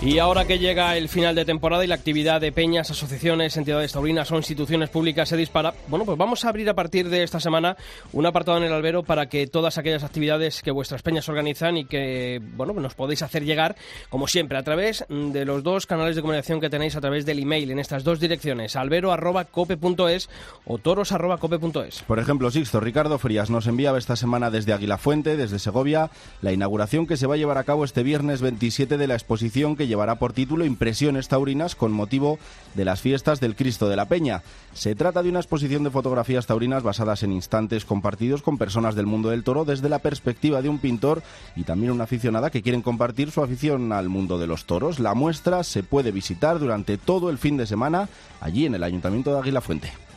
Y 0.02 0.18
ahora 0.18 0.46
que 0.46 0.58
llega 0.58 0.96
el 0.96 1.10
final 1.10 1.34
de 1.34 1.44
temporada 1.44 1.84
y 1.84 1.86
la 1.86 1.94
actividad 1.94 2.40
de 2.40 2.52
peñas, 2.52 2.90
asociaciones, 2.90 3.58
entidades 3.58 3.92
taurinas 3.92 4.32
o 4.32 4.36
instituciones 4.36 4.88
públicas 4.88 5.28
se 5.28 5.36
dispara, 5.36 5.74
bueno, 5.88 6.06
pues 6.06 6.16
vamos 6.16 6.42
a 6.42 6.48
abrir 6.48 6.70
a 6.70 6.74
partir 6.74 7.10
de 7.10 7.22
esta 7.22 7.38
semana 7.38 7.76
un 8.14 8.24
apartado 8.24 8.56
en 8.56 8.64
el 8.64 8.72
albero 8.72 9.02
para 9.02 9.28
que 9.28 9.46
todas 9.46 9.76
aquellas 9.76 10.02
actividades 10.02 10.62
que 10.62 10.70
vuestras 10.70 11.02
peñas 11.02 11.28
organizan 11.28 11.76
y 11.76 11.84
que, 11.84 12.40
bueno, 12.56 12.72
nos 12.72 12.94
podéis 12.94 13.20
hacer 13.20 13.44
llegar, 13.44 13.76
como 14.08 14.26
siempre, 14.26 14.56
a 14.56 14.62
través 14.62 15.04
de 15.10 15.44
los 15.44 15.62
dos 15.62 15.84
canales 15.84 16.16
de 16.16 16.22
comunicación 16.22 16.62
que 16.62 16.70
tenéis 16.70 16.96
a 16.96 17.02
través 17.02 17.26
del 17.26 17.38
email 17.38 17.70
en 17.70 17.78
estas 17.78 18.02
dos 18.02 18.20
direcciones, 18.20 18.76
albero.cope.es 18.76 20.30
o 20.64 20.78
toros.cope.es. 20.78 22.02
Por 22.04 22.18
ejemplo, 22.18 22.50
Sixto, 22.50 22.80
Ricardo 22.80 23.18
Frías 23.18 23.50
nos 23.50 23.66
enviaba 23.66 23.98
esta 23.98 24.16
semana 24.16 24.50
desde 24.50 24.72
Aguilafuente, 24.72 25.36
desde 25.36 25.58
Segovia, 25.58 26.10
la 26.40 26.52
inauguración 26.54 27.06
que 27.06 27.18
se 27.18 27.26
va 27.26 27.34
a 27.34 27.38
llevar 27.38 27.58
a 27.58 27.64
cabo 27.64 27.84
este 27.84 28.02
viernes 28.02 28.40
27 28.40 28.96
de 28.96 29.06
la 29.06 29.12
exposición 29.12 29.76
que 29.76 29.89
llevará 29.90 30.14
por 30.14 30.32
título 30.32 30.64
Impresiones 30.64 31.28
taurinas 31.28 31.74
con 31.74 31.92
motivo 31.92 32.38
de 32.74 32.86
las 32.86 33.00
fiestas 33.00 33.40
del 33.40 33.56
Cristo 33.56 33.88
de 33.88 33.96
la 33.96 34.06
Peña. 34.06 34.42
Se 34.72 34.94
trata 34.94 35.22
de 35.22 35.28
una 35.28 35.40
exposición 35.40 35.84
de 35.84 35.90
fotografías 35.90 36.46
taurinas 36.46 36.82
basadas 36.82 37.22
en 37.22 37.32
instantes 37.32 37.84
compartidos 37.84 38.40
con 38.40 38.56
personas 38.56 38.94
del 38.94 39.06
mundo 39.06 39.28
del 39.28 39.44
toro 39.44 39.64
desde 39.64 39.88
la 39.88 39.98
perspectiva 39.98 40.62
de 40.62 40.68
un 40.68 40.78
pintor 40.78 41.22
y 41.56 41.64
también 41.64 41.92
una 41.92 42.04
aficionada 42.04 42.50
que 42.50 42.62
quieren 42.62 42.82
compartir 42.82 43.30
su 43.30 43.42
afición 43.42 43.92
al 43.92 44.08
mundo 44.08 44.38
de 44.38 44.46
los 44.46 44.64
toros. 44.64 45.00
La 45.00 45.14
muestra 45.14 45.62
se 45.64 45.82
puede 45.82 46.12
visitar 46.12 46.58
durante 46.58 46.96
todo 46.96 47.28
el 47.28 47.38
fin 47.38 47.56
de 47.56 47.66
semana 47.66 48.08
allí 48.40 48.66
en 48.66 48.76
el 48.76 48.84
Ayuntamiento 48.84 49.32
de 49.32 49.40
Águila 49.40 49.60
Fuente. 49.60 50.09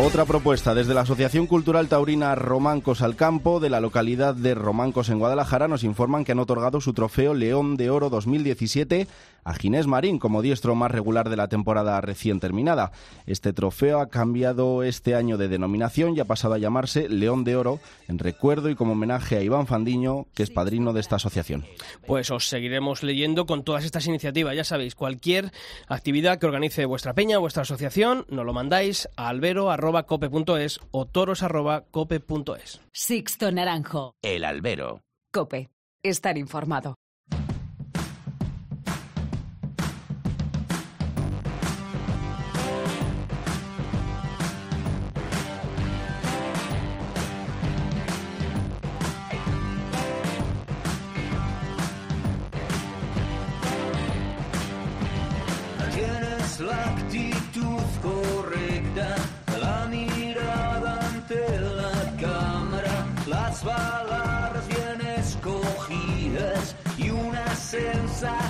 Otra 0.00 0.24
propuesta 0.26 0.76
desde 0.76 0.94
la 0.94 1.00
Asociación 1.00 1.48
Cultural 1.48 1.88
Taurina 1.88 2.32
Romancos 2.36 3.02
al 3.02 3.16
Campo 3.16 3.58
de 3.58 3.68
la 3.68 3.80
localidad 3.80 4.32
de 4.32 4.54
Romancos 4.54 5.08
en 5.08 5.18
Guadalajara 5.18 5.66
nos 5.66 5.82
informan 5.82 6.24
que 6.24 6.30
han 6.30 6.38
otorgado 6.38 6.80
su 6.80 6.92
trofeo 6.92 7.34
León 7.34 7.76
de 7.76 7.90
Oro 7.90 8.08
2017 8.08 9.08
a 9.44 9.54
Ginés 9.54 9.86
Marín 9.86 10.18
como 10.18 10.42
diestro 10.42 10.74
más 10.74 10.90
regular 10.90 11.28
de 11.28 11.36
la 11.36 11.48
temporada 11.48 12.00
recién 12.00 12.40
terminada. 12.40 12.92
Este 13.26 13.52
trofeo 13.52 14.00
ha 14.00 14.08
cambiado 14.08 14.82
este 14.82 15.14
año 15.14 15.38
de 15.38 15.48
denominación 15.48 16.16
y 16.16 16.20
ha 16.20 16.24
pasado 16.24 16.54
a 16.54 16.58
llamarse 16.58 17.08
León 17.08 17.44
de 17.44 17.56
Oro 17.56 17.80
en 18.08 18.18
recuerdo 18.18 18.70
y 18.70 18.74
como 18.74 18.92
homenaje 18.92 19.36
a 19.36 19.42
Iván 19.42 19.66
Fandiño, 19.66 20.26
que 20.34 20.42
es 20.42 20.50
padrino 20.50 20.92
de 20.92 21.00
esta 21.00 21.16
asociación. 21.16 21.64
Pues 22.06 22.30
os 22.30 22.48
seguiremos 22.48 23.02
leyendo 23.02 23.46
con 23.46 23.64
todas 23.64 23.84
estas 23.84 24.06
iniciativas. 24.06 24.56
Ya 24.56 24.64
sabéis, 24.64 24.94
cualquier 24.94 25.52
actividad 25.88 26.38
que 26.38 26.46
organice 26.46 26.84
vuestra 26.84 27.14
peña, 27.14 27.38
vuestra 27.38 27.62
asociación, 27.62 28.26
nos 28.28 28.44
lo 28.44 28.52
mandáis 28.52 29.08
a 29.16 29.28
albero.cope.es 29.28 30.80
o 30.90 31.06
toros.cope.es. 31.06 32.80
Sixto 32.92 33.52
Naranjo. 33.52 34.14
El 34.22 34.44
albero. 34.44 35.02
Cope. 35.32 35.68
Estar 36.02 36.38
informado. 36.38 36.94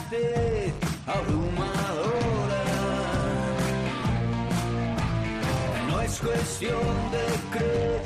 Sensatez 0.08 0.74
abrumadora. 1.06 2.64
No 5.88 6.00
es 6.00 6.18
cuestión 6.20 6.80
de 7.12 7.24
credibilidad 7.50 7.97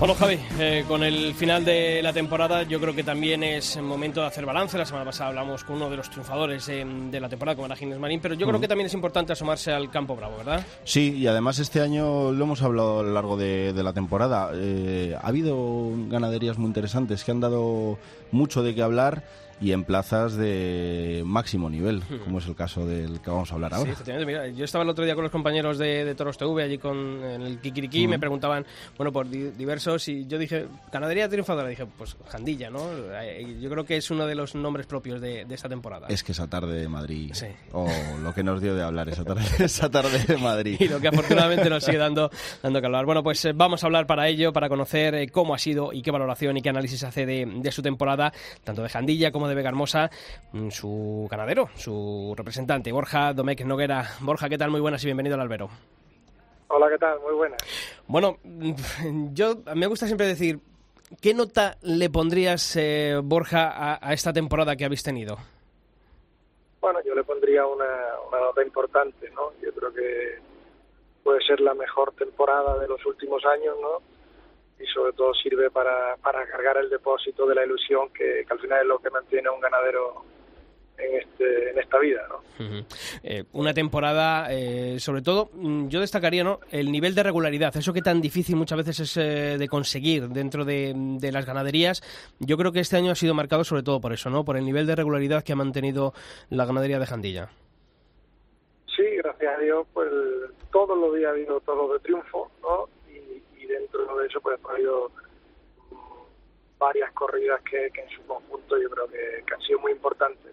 Bueno, 0.00 0.14
Javi, 0.14 0.38
eh, 0.58 0.86
con 0.88 1.02
el 1.02 1.34
final 1.34 1.62
de 1.62 2.00
la 2.02 2.14
temporada 2.14 2.62
yo 2.62 2.80
creo 2.80 2.94
que 2.94 3.04
también 3.04 3.42
es 3.42 3.76
momento 3.82 4.22
de 4.22 4.28
hacer 4.28 4.46
balance. 4.46 4.78
La 4.78 4.86
semana 4.86 5.04
pasada 5.04 5.28
hablamos 5.28 5.62
con 5.62 5.76
uno 5.76 5.90
de 5.90 5.98
los 5.98 6.08
triunfadores 6.08 6.66
eh, 6.70 6.86
de 6.86 7.20
la 7.20 7.28
temporada, 7.28 7.54
como 7.54 7.66
era 7.66 7.76
Ginés 7.76 7.98
Marín, 7.98 8.18
pero 8.18 8.34
yo 8.34 8.46
creo 8.46 8.58
que 8.58 8.66
también 8.66 8.86
es 8.86 8.94
importante 8.94 9.34
asomarse 9.34 9.72
al 9.72 9.90
campo 9.90 10.16
bravo, 10.16 10.38
¿verdad? 10.38 10.64
Sí, 10.84 11.18
y 11.18 11.26
además 11.26 11.58
este 11.58 11.82
año 11.82 12.32
lo 12.32 12.44
hemos 12.44 12.62
hablado 12.62 13.00
a 13.00 13.02
lo 13.02 13.12
largo 13.12 13.36
de, 13.36 13.74
de 13.74 13.82
la 13.82 13.92
temporada. 13.92 14.52
Eh, 14.54 15.14
ha 15.20 15.26
habido 15.28 15.90
ganaderías 16.08 16.56
muy 16.56 16.68
interesantes 16.68 17.22
que 17.22 17.32
han 17.32 17.40
dado 17.40 17.98
mucho 18.32 18.62
de 18.62 18.74
qué 18.74 18.80
hablar 18.80 19.22
y 19.60 19.72
en 19.72 19.84
plazas 19.84 20.34
de 20.36 21.22
máximo 21.26 21.68
nivel, 21.68 22.02
como 22.24 22.38
es 22.38 22.46
el 22.46 22.54
caso 22.54 22.86
del 22.86 23.20
que 23.20 23.30
vamos 23.30 23.50
a 23.50 23.54
hablar 23.54 23.74
ahora. 23.74 23.92
Mira, 24.26 24.48
yo 24.48 24.64
estaba 24.64 24.84
el 24.84 24.90
otro 24.90 25.04
día 25.04 25.14
con 25.14 25.22
los 25.24 25.32
compañeros 25.32 25.78
de, 25.78 26.04
de 26.04 26.14
Toros 26.14 26.38
TV 26.38 26.62
allí 26.62 26.78
con 26.78 26.96
en 27.24 27.42
el 27.42 27.58
Kikiriki 27.60 28.04
y 28.04 28.08
me 28.08 28.18
preguntaban, 28.18 28.64
bueno, 28.96 29.12
por 29.12 29.28
di- 29.28 29.50
diversos 29.50 30.08
y 30.08 30.26
yo 30.26 30.38
dije, 30.38 30.66
ganadería 30.92 31.28
triunfadora, 31.28 31.68
dije, 31.68 31.86
pues 31.98 32.16
Jandilla, 32.28 32.70
¿no? 32.70 32.80
Eh, 33.20 33.56
Yo 33.60 33.68
creo 33.70 33.84
que 33.84 33.96
es 33.96 34.10
uno 34.10 34.26
de 34.26 34.34
los 34.34 34.54
nombres 34.54 34.86
propios 34.86 35.20
de, 35.20 35.44
de 35.44 35.54
esta 35.54 35.68
temporada. 35.68 36.06
Es 36.08 36.22
que 36.24 36.32
esa 36.32 36.46
tarde 36.48 36.80
de 36.80 36.88
Madrid, 36.88 37.30
Sí. 37.34 37.46
o 37.72 37.86
lo 38.22 38.32
que 38.34 38.42
nos 38.42 38.60
dio 38.62 38.74
de 38.74 38.82
hablar 38.82 39.08
esa 39.08 39.24
tarde, 39.24 39.42
esa 39.64 39.90
tarde 39.90 40.24
de 40.26 40.36
Madrid. 40.38 40.76
y 40.80 40.88
lo 40.88 41.00
que 41.00 41.08
afortunadamente 41.08 41.68
nos 41.68 41.84
sigue 41.84 41.98
dando, 41.98 42.30
dando 42.62 42.80
que 42.80 42.86
hablar. 42.86 43.04
Bueno, 43.04 43.22
pues 43.22 43.44
eh, 43.44 43.52
vamos 43.54 43.82
a 43.84 43.86
hablar 43.86 44.06
para 44.06 44.26
ello, 44.28 44.52
para 44.52 44.68
conocer 44.68 45.14
eh, 45.14 45.28
cómo 45.28 45.54
ha 45.54 45.58
sido 45.58 45.92
y 45.92 46.02
qué 46.02 46.10
valoración 46.10 46.56
y 46.56 46.62
qué 46.62 46.70
análisis 46.70 47.02
hace 47.04 47.26
de, 47.26 47.46
de 47.46 47.72
su 47.72 47.82
temporada, 47.82 48.32
tanto 48.64 48.82
de 48.82 48.88
Jandilla 48.88 49.30
como 49.32 49.48
de 49.48 49.49
Vega 49.54 49.68
Hermosa, 49.68 50.10
mm, 50.52 50.70
su 50.70 51.28
ganadero, 51.30 51.68
su 51.74 52.34
representante, 52.36 52.92
Borja 52.92 53.32
Domecq 53.32 53.62
Noguera. 53.64 54.04
Borja, 54.20 54.48
¿qué 54.48 54.58
tal? 54.58 54.70
Muy 54.70 54.80
buenas 54.80 55.02
y 55.02 55.06
bienvenido 55.06 55.34
al 55.34 55.42
albero. 55.42 55.68
Hola, 56.68 56.88
¿qué 56.88 56.98
tal? 56.98 57.18
Muy 57.20 57.34
buenas. 57.34 57.60
Bueno, 58.06 58.38
yo 59.32 59.56
me 59.74 59.86
gusta 59.86 60.06
siempre 60.06 60.26
decir, 60.26 60.60
¿qué 61.20 61.34
nota 61.34 61.76
le 61.82 62.10
pondrías, 62.10 62.76
eh, 62.76 63.18
Borja, 63.22 63.70
a, 63.70 63.98
a 64.00 64.12
esta 64.12 64.32
temporada 64.32 64.76
que 64.76 64.84
habéis 64.84 65.02
tenido? 65.02 65.36
Bueno, 66.80 67.00
yo 67.04 67.14
le 67.14 67.24
pondría 67.24 67.66
una, 67.66 67.84
una 68.28 68.40
nota 68.40 68.62
importante, 68.62 69.30
¿no? 69.30 69.52
Yo 69.62 69.72
creo 69.74 69.92
que 69.92 70.38
puede 71.22 71.40
ser 71.44 71.60
la 71.60 71.74
mejor 71.74 72.12
temporada 72.12 72.78
de 72.78 72.88
los 72.88 73.04
últimos 73.04 73.44
años, 73.44 73.76
¿no? 73.80 73.98
Y 74.80 74.86
sobre 74.86 75.12
todo 75.12 75.34
sirve 75.34 75.70
para, 75.70 76.16
para 76.16 76.46
cargar 76.46 76.78
el 76.78 76.88
depósito 76.88 77.46
de 77.46 77.54
la 77.54 77.64
ilusión 77.64 78.10
que, 78.12 78.44
que 78.46 78.52
al 78.52 78.58
final 78.58 78.80
es 78.80 78.86
lo 78.86 78.98
que 78.98 79.10
mantiene 79.10 79.48
a 79.48 79.52
un 79.52 79.60
ganadero 79.60 80.24
en, 81.00 81.20
este, 81.20 81.70
en 81.70 81.78
esta 81.78 81.98
vida. 81.98 82.26
Eh, 83.22 83.44
una 83.52 83.72
temporada, 83.72 84.48
eh, 84.50 84.98
sobre 84.98 85.22
todo, 85.22 85.50
mm, 85.54 85.88
yo 85.88 86.00
destacaría 86.00 86.44
¿no? 86.44 86.60
el 86.70 86.92
nivel 86.92 87.14
de 87.14 87.22
regularidad, 87.22 87.74
eso 87.76 87.92
que 87.92 88.02
tan 88.02 88.20
difícil 88.20 88.56
muchas 88.56 88.78
veces 88.78 89.00
es 89.00 89.16
eh, 89.16 89.56
de 89.58 89.68
conseguir 89.68 90.28
dentro 90.28 90.64
de, 90.64 90.92
de 90.94 91.32
las 91.32 91.46
ganaderías. 91.46 92.02
Yo 92.38 92.56
creo 92.56 92.72
que 92.72 92.80
este 92.80 92.96
año 92.96 93.12
ha 93.12 93.16
sido 93.16 93.34
marcado 93.34 93.64
sobre 93.64 93.82
todo 93.82 94.00
por 94.00 94.12
eso, 94.12 94.30
¿no? 94.30 94.44
por 94.44 94.56
el 94.56 94.64
nivel 94.64 94.86
de 94.86 94.96
regularidad 94.96 95.42
que 95.42 95.52
ha 95.52 95.56
mantenido 95.56 96.12
la 96.50 96.66
ganadería 96.66 96.98
de 96.98 97.06
Jandilla. 97.06 97.48
Sí, 98.94 99.04
gracias 99.16 99.56
a 99.56 99.60
Dios, 99.60 99.86
pues 99.94 100.10
todos 100.70 100.98
los 100.98 101.14
días 101.14 101.28
ha 101.28 101.30
habido 101.30 101.60
todos 101.60 101.92
de 101.94 101.98
triunfo, 102.00 102.50
¿no? 102.60 102.88
Dentro 103.70 104.16
de 104.16 104.26
eso, 104.26 104.40
pues 104.40 104.58
ha 104.68 104.72
habido 104.72 105.12
varias 106.78 107.12
corridas 107.12 107.60
que, 107.62 107.90
que 107.92 108.00
en 108.00 108.10
su 108.10 108.22
conjunto 108.26 108.76
yo 108.78 108.90
creo 108.90 109.08
que, 109.08 109.44
que 109.46 109.54
han 109.54 109.60
sido 109.62 109.78
muy 109.78 109.92
importantes. 109.92 110.52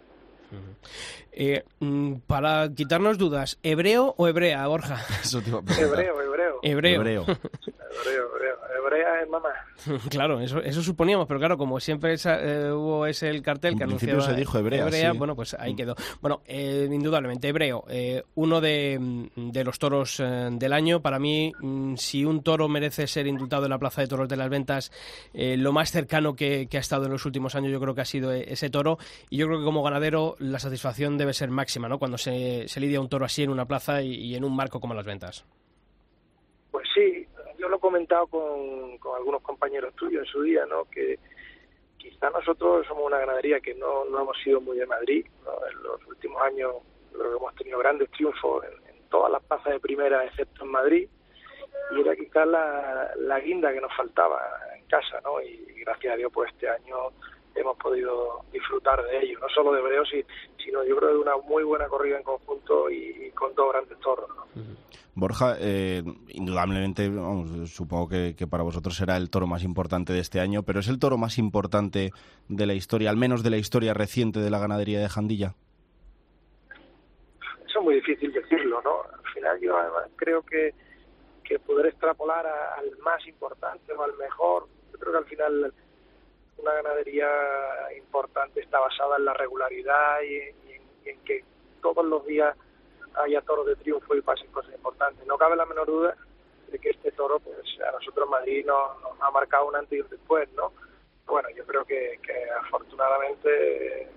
Eh, 1.31 1.63
mm, 1.79 2.13
para 2.25 2.69
quitarnos 2.73 3.17
dudas, 3.17 3.59
¿hebreo 3.61 4.15
o 4.17 4.27
hebrea, 4.27 4.65
Borja? 4.67 5.03
Eso 5.21 5.41
te 5.41 5.49
iba 5.49 5.59
a. 5.59 5.61
Hebreo, 5.81 6.21
hebreo, 6.21 6.59
Hebreo. 6.63 6.95
Hebreo. 7.01 7.21
hebreo, 7.23 8.35
hebreo. 8.35 8.57
Hebrea 8.77 9.21
es 9.21 9.29
mamá. 9.29 9.49
Claro, 10.09 10.39
eso, 10.39 10.59
eso 10.61 10.81
suponíamos, 10.81 11.27
pero 11.27 11.39
claro, 11.39 11.57
como 11.57 11.79
siempre 11.79 12.13
esa- 12.13 12.39
eh, 12.41 12.71
hubo 12.71 13.05
ese 13.05 13.29
el 13.29 13.41
cartel 13.41 13.75
que 13.77 13.83
En 13.83 13.89
principio 13.89 14.13
anunciaba 14.15 14.35
se 14.35 14.39
dijo 14.39 14.57
hebrea, 14.57 14.89
sí. 15.11 15.17
bueno, 15.17 15.35
pues 15.35 15.53
ahí 15.59 15.75
quedó. 15.75 15.95
Bueno, 16.21 16.41
eh, 16.45 16.87
indudablemente, 16.91 17.49
hebreo, 17.49 17.83
eh, 17.89 18.23
uno 18.35 18.61
de, 18.61 18.97
mm, 18.99 19.51
de 19.51 19.63
los 19.63 19.77
toros 19.77 20.19
eh, 20.19 20.49
del 20.51 20.73
año. 20.73 21.01
Para 21.01 21.19
mí, 21.19 21.51
mm, 21.59 21.95
si 21.97 22.23
un 22.25 22.41
toro 22.43 22.67
merece 22.69 23.05
ser 23.07 23.27
indultado 23.27 23.65
en 23.65 23.71
la 23.71 23.77
Plaza 23.77 24.01
de 24.01 24.07
Toros 24.07 24.29
de 24.29 24.37
las 24.37 24.49
Ventas, 24.49 24.91
eh, 25.33 25.57
lo 25.57 25.71
más 25.73 25.91
cercano 25.91 26.35
que, 26.35 26.67
que 26.67 26.77
ha 26.77 26.81
estado 26.81 27.05
en 27.05 27.11
los 27.11 27.25
últimos 27.25 27.55
años 27.55 27.71
yo 27.71 27.79
creo 27.81 27.93
que 27.93 28.01
ha 28.01 28.05
sido 28.05 28.31
ese 28.31 28.69
toro. 28.69 28.97
Y 29.29 29.37
yo 29.37 29.47
creo 29.47 29.59
que 29.59 29.65
como 29.65 29.83
ganadero 29.83 30.36
la 30.39 30.59
satisfacción 30.59 31.17
debe 31.17 31.33
ser 31.33 31.49
máxima, 31.49 31.87
¿no? 31.87 31.99
Cuando 31.99 32.17
se, 32.17 32.67
se 32.67 32.79
lidia 32.79 33.01
un 33.01 33.09
toro 33.09 33.25
así 33.25 33.43
en 33.43 33.49
una 33.49 33.65
plaza 33.65 34.01
y, 34.01 34.13
y 34.13 34.35
en 34.35 34.43
un 34.43 34.55
marco 34.55 34.79
como 34.79 34.93
las 34.93 35.05
Ventas. 35.05 35.45
Pues 36.71 36.87
sí, 36.93 37.27
yo 37.57 37.69
lo 37.69 37.77
he 37.77 37.79
comentado 37.79 38.27
con, 38.27 38.97
con 38.99 39.15
algunos 39.15 39.41
compañeros 39.41 39.95
tuyos 39.95 40.25
en 40.25 40.31
su 40.31 40.41
día, 40.43 40.65
¿no? 40.65 40.85
Que 40.85 41.17
quizá 41.97 42.29
nosotros 42.29 42.85
somos 42.87 43.05
una 43.05 43.19
ganadería 43.19 43.59
que 43.59 43.73
no, 43.75 44.05
no 44.05 44.21
hemos 44.21 44.37
sido 44.43 44.61
muy 44.61 44.77
de 44.77 44.85
Madrid. 44.85 45.25
En 45.71 45.83
los 45.83 46.05
últimos 46.07 46.41
años 46.41 46.75
hemos 47.13 47.55
tenido 47.55 47.79
grandes 47.79 48.09
triunfos 48.11 48.65
en, 48.65 48.95
en 48.95 49.09
todas 49.09 49.31
las 49.31 49.43
plazas 49.43 49.73
de 49.73 49.79
primera, 49.79 50.23
excepto 50.25 50.63
en 50.63 50.71
Madrid, 50.71 51.09
y 51.95 52.01
era 52.01 52.15
quizás 52.15 52.47
la, 52.47 53.11
la 53.17 53.39
guinda 53.39 53.73
que 53.73 53.81
nos 53.81 53.95
faltaba 53.95 54.39
en 54.77 54.85
casa, 54.85 55.19
¿no? 55.23 55.41
Y, 55.41 55.65
gracias 55.79 56.13
a 56.13 56.17
Dios, 56.17 56.31
pues 56.33 56.51
este 56.51 56.67
año 56.69 57.11
hemos 57.57 57.77
podido 57.77 58.41
disfrutar 58.51 59.03
de 59.03 59.19
ello, 59.23 59.39
no 59.39 59.47
solo 59.49 59.73
de 59.73 59.81
Breo, 59.81 60.05
si- 60.05 60.23
sino 60.63 60.83
yo 60.83 60.95
creo 60.97 61.09
de 61.13 61.17
una 61.19 61.37
muy 61.37 61.63
buena 61.63 61.87
corrida 61.87 62.17
en 62.17 62.23
conjunto 62.23 62.89
y, 62.89 63.27
y 63.27 63.31
con 63.31 63.53
dos 63.55 63.71
grandes 63.71 63.99
toros, 63.99 64.29
¿no? 64.35 64.45
Borja, 65.15 65.55
eh, 65.59 66.03
indudablemente, 66.29 67.09
vamos, 67.09 67.71
supongo 67.71 68.07
que, 68.07 68.35
que 68.37 68.45
para 68.45 68.61
vosotros 68.63 68.95
será 68.95 69.17
el 69.17 69.29
toro 69.31 69.47
más 69.47 69.63
importante 69.63 70.13
de 70.13 70.19
este 70.19 70.39
año, 70.39 70.61
pero 70.63 70.79
¿es 70.79 70.87
el 70.89 70.99
toro 70.99 71.17
más 71.17 71.37
importante 71.39 72.11
de 72.49 72.65
la 72.67 72.73
historia, 72.75 73.09
al 73.09 73.17
menos 73.17 73.41
de 73.43 73.49
la 73.49 73.57
historia 73.57 73.93
reciente 73.95 74.39
de 74.39 74.49
la 74.51 74.59
ganadería 74.59 74.99
de 74.99 75.09
Jandilla? 75.09 75.55
eso 77.67 77.79
es 77.79 77.83
muy 77.85 77.95
difícil 77.95 78.31
decirlo, 78.31 78.81
¿no? 78.83 79.01
Al 79.03 79.33
final 79.33 79.59
yo 79.59 79.77
además 79.77 80.03
creo 80.15 80.41
que, 80.43 80.73
que 81.43 81.59
poder 81.59 81.87
extrapolar 81.87 82.45
a- 82.45 82.75
al 82.77 82.97
más 83.03 83.25
importante 83.27 83.93
o 83.93 84.03
al 84.03 84.15
mejor, 84.17 84.67
yo 84.93 84.99
creo 84.99 85.11
que 85.13 85.17
al 85.17 85.25
final 85.25 85.73
una 86.57 86.73
ganadería 86.73 87.27
importante 87.97 88.61
está 88.61 88.79
basada 88.79 89.17
en 89.17 89.25
la 89.25 89.33
regularidad 89.33 90.21
y, 90.21 91.09
en, 91.09 91.19
que 91.23 91.43
todos 91.81 92.05
los 92.05 92.25
días 92.25 92.55
haya 93.15 93.41
toros 93.41 93.65
de 93.65 93.75
triunfo 93.77 94.15
y 94.15 94.21
pasen 94.21 94.51
cosas 94.51 94.73
importantes. 94.73 95.25
No 95.25 95.37
cabe 95.37 95.55
la 95.55 95.65
menor 95.65 95.87
duda 95.87 96.15
de 96.67 96.79
que 96.79 96.89
este 96.89 97.11
toro, 97.11 97.39
pues 97.39 97.57
a 97.87 97.91
nosotros 97.91 98.25
en 98.25 98.31
Madrid 98.31 98.65
nos, 98.65 99.01
nos 99.01 99.13
ha 99.21 99.31
marcado 99.31 99.67
un 99.67 99.75
antes 99.75 99.97
y 99.97 100.01
un 100.01 100.09
después, 100.09 100.51
¿no? 100.53 100.73
Bueno, 101.25 101.49
yo 101.49 101.65
creo 101.65 101.85
que, 101.85 102.19
afortunadamente 102.61 104.09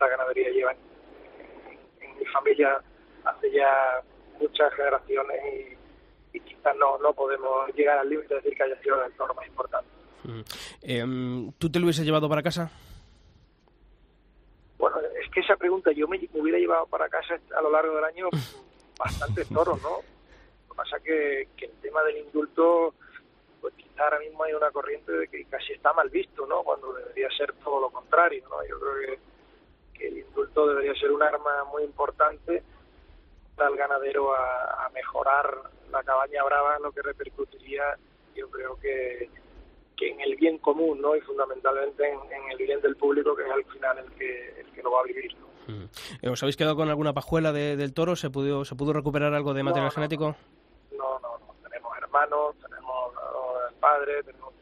la 0.00 0.08
ganadería 0.08 0.50
lleva 0.50 0.72
en, 0.72 2.18
mi 2.18 2.26
familia 2.26 2.80
hace 3.24 3.50
ya 3.50 4.00
muchas 4.38 4.72
generaciones 4.74 5.40
y, 6.32 6.36
y 6.36 6.40
quizás 6.40 6.76
no, 6.76 6.98
no 6.98 7.12
podemos 7.12 7.74
llegar 7.74 7.98
al 7.98 8.08
límite 8.08 8.34
de 8.34 8.40
decir 8.40 8.56
que 8.56 8.62
haya 8.62 8.80
sido 8.82 9.02
el 9.04 9.12
toro 9.14 9.34
más 9.34 9.46
importante. 9.46 9.88
Eh, 10.82 11.04
¿Tú 11.58 11.70
te 11.70 11.78
lo 11.78 11.86
hubieses 11.86 12.04
llevado 12.04 12.28
para 12.28 12.42
casa? 12.42 12.70
Bueno, 14.78 14.96
es 15.22 15.30
que 15.30 15.40
esa 15.40 15.56
pregunta 15.56 15.92
yo 15.92 16.08
me, 16.08 16.18
me 16.32 16.40
hubiera 16.40 16.58
llevado 16.58 16.86
para 16.86 17.08
casa 17.08 17.38
a 17.56 17.62
lo 17.62 17.70
largo 17.70 17.94
del 17.96 18.04
año 18.04 18.28
bastantes 18.98 19.48
toros, 19.48 19.80
¿no? 19.82 19.98
Lo 20.68 20.74
que 20.74 20.76
pasa 20.76 20.98
que, 21.00 21.48
que 21.56 21.66
el 21.66 21.72
tema 21.80 22.02
del 22.02 22.18
indulto, 22.18 22.94
pues 23.60 23.74
quizá 23.74 24.04
ahora 24.04 24.18
mismo 24.20 24.44
hay 24.44 24.54
una 24.54 24.70
corriente 24.70 25.12
de 25.12 25.28
que 25.28 25.44
casi 25.46 25.72
está 25.72 25.92
mal 25.92 26.08
visto, 26.10 26.46
¿no? 26.46 26.62
Cuando 26.62 26.92
debería 26.92 27.28
ser 27.36 27.52
todo 27.64 27.80
lo 27.80 27.90
contrario, 27.90 28.44
¿no? 28.48 28.66
Yo 28.66 28.78
creo 28.80 28.94
que, 29.92 29.98
que 29.98 30.08
el 30.08 30.18
indulto 30.18 30.66
debería 30.66 30.94
ser 30.94 31.12
un 31.12 31.22
arma 31.22 31.64
muy 31.64 31.84
importante 31.84 32.62
para 33.56 33.70
el 33.70 33.76
ganadero 33.76 34.34
a, 34.34 34.86
a 34.86 34.88
mejorar 34.90 35.56
la 35.90 36.02
cabaña 36.02 36.42
brava, 36.42 36.78
lo 36.80 36.90
que 36.90 37.02
repercutiría, 37.02 37.96
yo 38.34 38.50
creo 38.50 38.76
que, 38.80 39.30
que 39.96 40.10
en 40.10 40.20
el 40.20 40.36
bien 40.36 40.58
común, 40.58 41.00
¿no? 41.00 41.14
Y 41.16 41.20
fundamentalmente 41.20 42.08
en, 42.08 42.18
en 42.32 42.50
el 42.50 42.58
bien 42.58 42.80
del 42.80 42.96
público, 42.96 43.34
que 43.36 43.42
es 43.44 43.50
al 43.50 43.64
final 43.66 43.98
el 43.98 44.10
que, 44.12 44.60
el 44.60 44.66
que 44.72 44.82
lo 44.82 44.90
va 44.92 45.00
a 45.00 45.04
vivir, 45.04 45.34
¿no? 45.38 45.46
Mm. 45.66 45.88
Eh, 46.22 46.28
¿Os 46.28 46.42
habéis 46.42 46.56
quedado 46.56 46.76
con 46.76 46.88
alguna 46.88 47.12
pajuela 47.12 47.52
de- 47.52 47.76
del 47.76 47.94
toro? 47.94 48.16
¿Se 48.16 48.30
pudo, 48.30 48.64
¿Se 48.64 48.74
pudo 48.74 48.92
recuperar 48.92 49.32
algo 49.34 49.54
de 49.54 49.62
material 49.62 49.86
no, 49.86 49.90
genético? 49.92 50.36
No, 50.96 51.18
no, 51.20 51.38
no. 51.38 51.54
Tenemos 51.68 51.96
hermanos, 51.98 52.56
tenemos 52.60 53.14
¿no? 53.14 53.68
el 53.68 53.74
padre, 53.76 54.22
tenemos, 54.24 54.53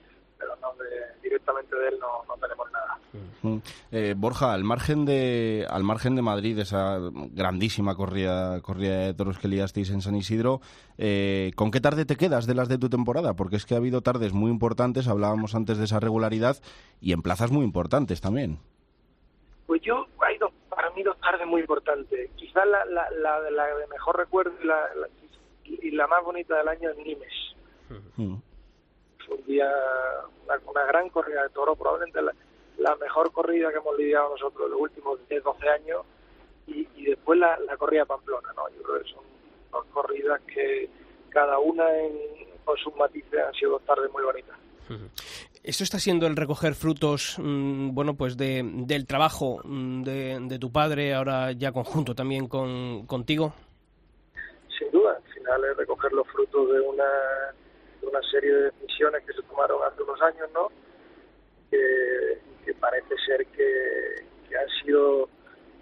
directamente 1.22 1.76
de 1.76 1.88
él 1.88 1.94
no, 2.00 2.24
no 2.28 2.34
tenemos 2.40 2.70
nada. 2.72 2.98
Mm. 3.42 3.56
Eh, 3.90 4.14
Borja, 4.16 4.52
al 4.52 4.64
margen 4.64 5.04
de 5.04 5.66
al 5.68 5.82
margen 5.84 6.14
de 6.14 6.22
Madrid, 6.22 6.58
esa 6.58 6.98
grandísima 7.32 7.94
corrida, 7.96 8.60
corrida 8.62 8.98
de 9.06 9.14
toros 9.14 9.38
que 9.38 9.48
liasteis 9.48 9.90
en 9.90 10.00
San 10.00 10.14
Isidro, 10.14 10.60
eh, 10.98 11.50
¿con 11.56 11.70
qué 11.70 11.80
tarde 11.80 12.04
te 12.04 12.16
quedas 12.16 12.46
de 12.46 12.54
las 12.54 12.68
de 12.68 12.78
tu 12.78 12.88
temporada? 12.88 13.34
Porque 13.34 13.56
es 13.56 13.66
que 13.66 13.74
ha 13.74 13.78
habido 13.78 14.00
tardes 14.00 14.32
muy 14.32 14.50
importantes, 14.50 15.08
hablábamos 15.08 15.54
antes 15.54 15.78
de 15.78 15.84
esa 15.84 16.00
regularidad, 16.00 16.56
y 17.00 17.12
en 17.12 17.22
plazas 17.22 17.50
muy 17.50 17.64
importantes 17.64 18.20
también. 18.20 18.58
Pues 19.66 19.82
yo, 19.82 20.06
hay 20.26 20.38
dos, 20.38 20.52
para 20.68 20.90
mí 20.90 21.02
dos 21.02 21.18
tardes 21.20 21.46
muy 21.46 21.60
importantes. 21.62 22.30
Quizás 22.36 22.66
la, 22.66 22.84
la, 22.86 23.10
la, 23.10 23.40
de- 23.40 23.50
la 23.50 23.66
de 23.66 23.86
mejor 23.88 24.16
recuerdo 24.18 24.52
y 24.62 24.66
la, 24.66 24.78
y 25.64 25.90
la 25.92 26.06
más 26.06 26.22
bonita 26.24 26.56
del 26.58 26.68
año 26.68 26.90
es 26.90 26.96
Nimes. 26.98 27.54
Mm. 28.16 28.34
Un 29.28 29.44
día, 29.44 29.70
una, 30.44 30.60
una 30.66 30.84
gran 30.86 31.08
corrida 31.10 31.42
de 31.42 31.50
toro, 31.50 31.76
probablemente 31.76 32.22
la, 32.22 32.32
la 32.78 32.96
mejor 32.96 33.32
corrida 33.32 33.70
que 33.70 33.76
hemos 33.76 33.96
lidiado 33.98 34.30
nosotros 34.30 34.70
los 34.70 34.80
últimos 34.80 35.18
10, 35.28 35.42
12 35.42 35.68
años, 35.68 36.02
y, 36.66 36.88
y 36.96 37.04
después 37.06 37.38
la, 37.38 37.58
la 37.60 37.76
corrida 37.76 38.04
Pamplona, 38.04 38.52
¿no? 38.56 38.68
Yo 38.70 38.82
creo 38.82 39.02
que 39.02 39.10
son 39.10 39.24
dos 39.70 39.84
corridas 39.92 40.40
que 40.42 40.88
cada 41.30 41.58
una 41.58 41.84
en, 41.98 42.12
con 42.64 42.76
sus 42.78 42.94
matices 42.96 43.40
han 43.46 43.54
sido 43.54 43.72
dos 43.72 43.82
tardes 43.84 44.10
muy 44.12 44.22
bonitas. 44.22 44.56
¿Esto 45.62 45.84
está 45.84 45.98
siendo 45.98 46.26
el 46.26 46.36
recoger 46.36 46.74
frutos, 46.74 47.36
mm, 47.38 47.94
bueno, 47.94 48.14
pues 48.14 48.36
de, 48.36 48.62
del 48.64 49.06
trabajo 49.06 49.60
mm, 49.64 50.02
de, 50.02 50.38
de 50.42 50.58
tu 50.58 50.70
padre, 50.70 51.14
ahora 51.14 51.52
ya 51.52 51.72
conjunto 51.72 52.14
también 52.14 52.46
con, 52.48 53.06
contigo? 53.06 53.54
sin 54.82 54.90
duda, 54.90 55.16
al 55.16 55.32
final 55.32 55.64
es 55.70 55.76
recoger 55.76 56.12
los 56.12 56.26
frutos 56.28 56.68
de 56.72 56.80
una, 56.80 57.04
de 58.02 58.08
una 58.08 58.22
serie 58.30 58.52
de 58.52 58.70
decisiones 58.72 59.24
que 59.24 59.32
se 59.32 59.42
tomaron 59.42 59.82
hace 59.82 60.02
unos 60.02 60.20
años, 60.20 60.50
¿no? 60.52 60.68
Que, 61.70 62.38
que 62.64 62.74
parece 62.74 63.14
ser 63.24 63.46
que, 63.46 64.26
que 64.48 64.58
han 64.58 64.68
sido 64.84 65.28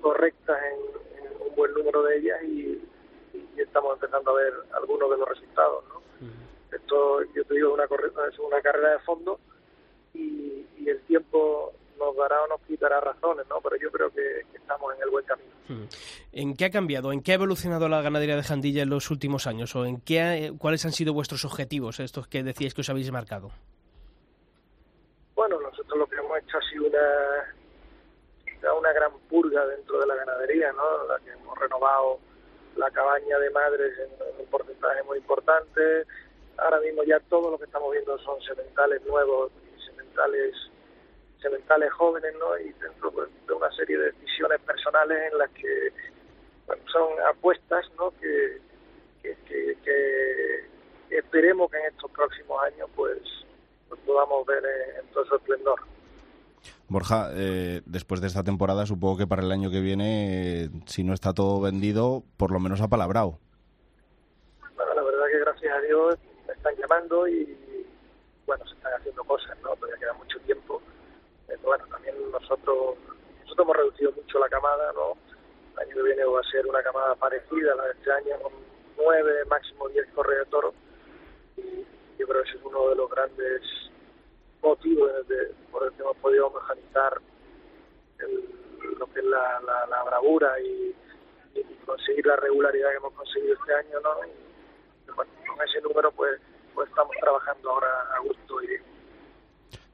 correctas 0.01 0.59
en, 0.73 1.25
en 1.25 1.43
un 1.43 1.55
buen 1.57 1.75
número 1.75 2.03
de 2.05 2.19
ellas 2.19 2.43
y, 2.45 2.81
y 3.35 3.61
estamos 3.61 3.95
empezando 3.95 4.31
a 4.31 4.35
ver 4.35 4.53
algunos 4.73 5.11
de 5.11 5.17
los 5.17 5.29
resultados, 5.29 5.85
¿no? 5.89 6.01
Esto, 6.73 7.23
yo 7.35 7.45
te 7.45 7.55
digo, 7.55 7.77
es 7.77 7.91
una, 7.91 8.29
es 8.29 8.39
una 8.39 8.61
carrera 8.61 8.93
de 8.93 8.99
fondo 9.01 9.41
y, 10.15 10.65
y 10.79 10.89
el 10.89 11.01
tiempo 11.03 11.73
nos 12.01 12.17
dará 12.17 12.43
o 12.43 12.49
nos 12.49 12.61
quitará 12.63 13.01
razones, 13.01 13.47
¿no? 13.49 13.61
Pero 13.61 13.77
yo 13.77 13.91
creo 13.93 14.11
que, 14.11 14.43
que 14.51 14.57
estamos 14.57 14.93
en 14.97 15.03
el 15.03 15.11
buen 15.11 15.25
camino. 15.25 15.51
Mm. 15.69 15.85
¿En 16.33 16.57
qué 16.57 16.65
ha 16.65 16.71
cambiado? 16.71 17.13
¿En 17.13 17.23
qué 17.23 17.33
ha 17.33 17.35
evolucionado 17.35 17.89
la 17.89 18.03
ganadería 18.03 18.35
de 18.37 18.43
Jandilla 18.43 18.83
en 18.83 18.91
los 18.91 19.11
últimos 19.11 19.47
años? 19.47 19.77
¿O 19.77 19.85
en 19.85 20.01
qué, 20.01 20.21
ha- 20.21 20.59
cuáles 20.59 20.85
han 20.85 20.93
sido 20.93 21.13
vuestros 21.15 21.45
objetivos, 21.45 22.01
estos 22.01 22.27
que 22.27 22.43
decíais 22.43 22.75
que 22.75 22.81
os 22.81 22.91
habéis 22.91 23.13
marcado? 23.13 23.51
Bueno, 25.35 25.61
nosotros 25.61 25.99
lo 25.99 26.07
que 26.07 26.17
hemos 26.17 26.39
hecho 26.39 26.59
ha 26.59 26.71
sido 26.71 26.87
una, 26.87 28.79
una 28.79 28.93
gran 28.93 29.13
purga 29.29 29.65
dentro 29.67 30.01
de 30.01 30.07
la 30.07 30.15
ganadería, 30.17 30.73
¿no? 30.73 31.05
La 31.07 31.19
que 31.21 31.31
hemos 31.31 31.59
renovado 31.59 32.19
la 32.77 32.91
cabaña 32.91 33.39
de 33.39 33.51
madres 33.51 33.93
en, 33.99 34.11
en 34.35 34.41
un 34.41 34.47
porcentaje 34.47 35.03
muy 35.05 35.19
importante. 35.19 36.05
Ahora 36.59 36.79
mismo 36.81 37.03
ya 37.05 37.19
todo 37.29 37.51
lo 37.51 37.59
que 37.59 37.65
estamos 37.65 37.91
viendo 37.93 38.19
son 38.19 38.41
sementales 38.43 39.03
nuevos 39.07 39.51
y 39.79 39.83
sementales 39.87 40.55
sementales 41.41 41.93
jóvenes, 41.93 42.33
¿no? 42.39 42.59
Y 42.59 42.73
dentro 42.81 43.11
pues, 43.11 43.29
de 43.47 43.53
una 43.53 43.71
serie 43.73 43.99
de 43.99 44.13
decisiones 44.13 44.61
personales 44.61 45.33
en 45.33 45.39
las 45.39 45.51
que 45.51 45.93
bueno, 46.67 46.83
son 46.93 47.09
apuestas, 47.29 47.87
¿no? 47.99 48.11
Que, 48.21 48.61
que, 49.23 49.37
que, 49.47 49.77
que 49.85 51.17
esperemos 51.17 51.71
que 51.71 51.79
en 51.79 51.87
estos 51.87 52.11
próximos 52.11 52.63
años 52.65 52.89
pues, 52.95 53.19
pues 53.89 54.01
podamos 54.07 54.47
ver 54.47 54.63
en, 54.65 55.05
en 55.05 55.13
todo 55.13 55.25
su 55.25 55.37
esplendor. 55.37 55.81
Borja, 56.89 57.31
eh, 57.35 57.83
después 57.87 58.21
de 58.21 58.27
esta 58.27 58.43
temporada, 58.43 58.85
supongo 58.85 59.19
que 59.19 59.27
para 59.27 59.43
el 59.43 59.53
año 59.53 59.71
que 59.71 59.81
viene, 59.81 60.65
eh, 60.65 60.71
si 60.87 61.05
no 61.05 61.15
está 61.15 61.33
todo 61.33 61.61
vendido, 61.61 62.25
por 62.37 62.51
lo 62.51 62.59
menos 62.59 62.81
apalabrado. 62.81 63.39
Bueno, 64.75 64.95
la 64.95 65.03
verdad 65.03 65.27
que 65.31 65.39
gracias 65.39 65.73
a 65.73 65.81
Dios 65.83 66.19
me 66.49 66.53
están 66.53 66.75
llamando 66.77 67.29
y 67.29 67.57
bueno, 68.45 68.67
se 68.67 68.75
están 68.75 68.93
haciendo 68.95 69.23
cosas, 69.23 69.57
¿no? 69.63 69.77
Todavía 69.77 70.01
queda 70.01 70.13
mucho 70.15 70.41
tiempo. 70.41 70.83
Bueno, 71.63 71.85
también 71.89 72.15
nosotros 72.31 72.97
nosotros 73.43 73.65
hemos 73.67 73.77
reducido 73.77 74.13
mucho 74.13 74.39
la 74.39 74.49
camada, 74.49 74.93
¿no? 74.93 75.17
El 75.75 75.79
año 75.81 75.95
que 75.97 76.03
viene 76.03 76.25
va 76.25 76.41
a 76.41 76.51
ser 76.51 76.67
una 76.67 76.83
camada 76.83 77.15
parecida 77.17 77.73
a 77.73 77.77
la 77.77 77.85
de 77.87 77.93
este 77.93 78.13
año, 78.13 78.39
con 78.43 78.53
nueve, 78.97 79.45
máximo 79.47 79.89
diez 79.89 80.07
correos 80.15 80.47
de 80.47 80.51
toro. 80.51 80.75
Y 81.57 81.85
yo 82.19 82.27
creo 82.27 82.43
que 82.43 82.49
ese 82.49 82.59
es 82.59 82.65
uno 82.65 82.89
de 82.91 82.97
los 82.97 83.11
grandes 83.11 83.63
motivos 84.63 85.11
por 85.71 85.85
el 85.85 85.93
que 85.93 86.03
hemos 86.03 86.17
podido 86.19 86.51
mecanizar 86.51 87.21
el- 88.19 88.99
lo 88.99 89.07
que 89.13 89.21
es 89.21 89.25
la, 89.27 89.61
la, 89.61 89.87
la 89.87 90.03
bravura 90.05 90.61
y, 90.61 90.95
conseguir 91.87 92.25
la 92.27 92.37
regularidad 92.37 92.91
que 92.91 92.97
hemos 92.99 93.13
conseguido 93.15 93.55
este 93.55 93.75
año, 93.75 93.99
¿no? 94.01 94.15
Bueno, 95.17 95.33
con 95.49 95.67
ese 95.69 95.81
número 95.81 96.13
pues 96.13 96.41
pues 96.73 96.89
estamos 96.89 97.17
trabajando 97.21 97.69
ahora 97.71 97.89
a 98.15 98.21
gusto 98.21 98.63
y 98.63 98.67
bien. 98.69 98.83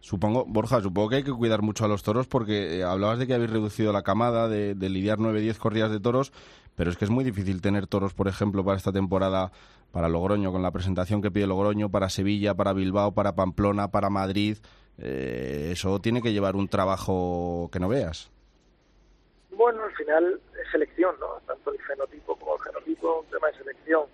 Supongo, 0.06 0.44
Borja, 0.46 0.80
supongo 0.80 1.08
que 1.08 1.16
hay 1.16 1.24
que 1.24 1.32
cuidar 1.32 1.62
mucho 1.62 1.84
a 1.84 1.88
los 1.88 2.04
toros 2.04 2.28
porque 2.28 2.78
eh, 2.78 2.84
hablabas 2.84 3.18
de 3.18 3.26
que 3.26 3.34
habéis 3.34 3.50
reducido 3.50 3.92
la 3.92 4.04
camada, 4.04 4.46
de, 4.48 4.76
lidiar 4.76 5.18
9-10 5.18 5.58
corridas 5.58 5.90
de 5.90 5.98
toros, 5.98 6.32
pero 6.76 6.90
es 6.92 6.96
que 6.96 7.04
es 7.04 7.10
muy 7.10 7.24
difícil 7.24 7.60
tener 7.60 7.88
toros, 7.88 8.14
por 8.14 8.28
ejemplo, 8.28 8.64
para 8.64 8.76
esta 8.76 8.92
temporada, 8.92 9.50
para 9.90 10.08
Logroño, 10.08 10.52
con 10.52 10.62
la 10.62 10.70
presentación 10.70 11.22
que 11.22 11.32
pide 11.32 11.48
Logroño, 11.48 11.90
para 11.90 12.08
Sevilla, 12.08 12.54
para 12.54 12.72
Bilbao, 12.72 13.14
para 13.14 13.34
Pamplona, 13.34 13.90
para 13.90 14.08
Madrid. 14.08 14.58
Eh, 14.96 15.70
eso 15.72 15.98
tiene 15.98 16.22
que 16.22 16.32
llevar 16.32 16.54
un 16.54 16.68
trabajo 16.68 17.68
que 17.72 17.80
no 17.80 17.88
veas. 17.88 18.30
Bueno, 19.50 19.82
al 19.82 19.92
final 19.96 20.40
es 20.62 20.70
selección, 20.70 21.16
¿no? 21.18 21.40
Tanto 21.48 21.72
el 21.72 21.80
fenotipo 21.80 22.36
como 22.36 22.54
el 22.54 22.62
genotipo 22.62 23.22
un 23.22 23.26
tema 23.26 23.48
de 23.48 23.58
selección. 23.58 24.04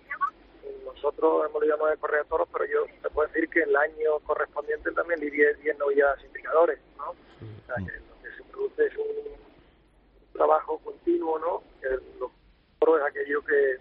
Nosotros 1.03 1.49
hemos 1.49 1.61
lidiado 1.61 1.81
nueve 1.81 1.97
correas 1.99 2.23
de 2.23 2.29
toros, 2.29 2.47
pero 2.53 2.65
yo 2.65 2.85
te 3.01 3.09
puedo 3.09 3.27
decir 3.27 3.49
que 3.49 3.63
el 3.63 3.75
año 3.75 4.19
correspondiente 4.19 4.89
también 4.93 5.19
lidié 5.19 5.53
10 5.55 5.77
novilladas 5.77 6.23
indicadores, 6.23 6.79
¿no? 6.97 7.09
O 7.09 7.65
sea, 7.67 7.75
que 7.75 7.99
lo 7.99 8.21
que 8.23 8.37
se 8.37 8.43
produce 8.49 8.85
es 8.85 8.95
un 8.95 10.31
trabajo 10.31 10.79
continuo, 10.79 11.37
¿no? 11.39 11.61
Que 11.81 11.89
los 12.17 12.31
toros 12.79 13.01
es 13.01 13.05
aquello 13.05 13.43
que, 13.43 13.79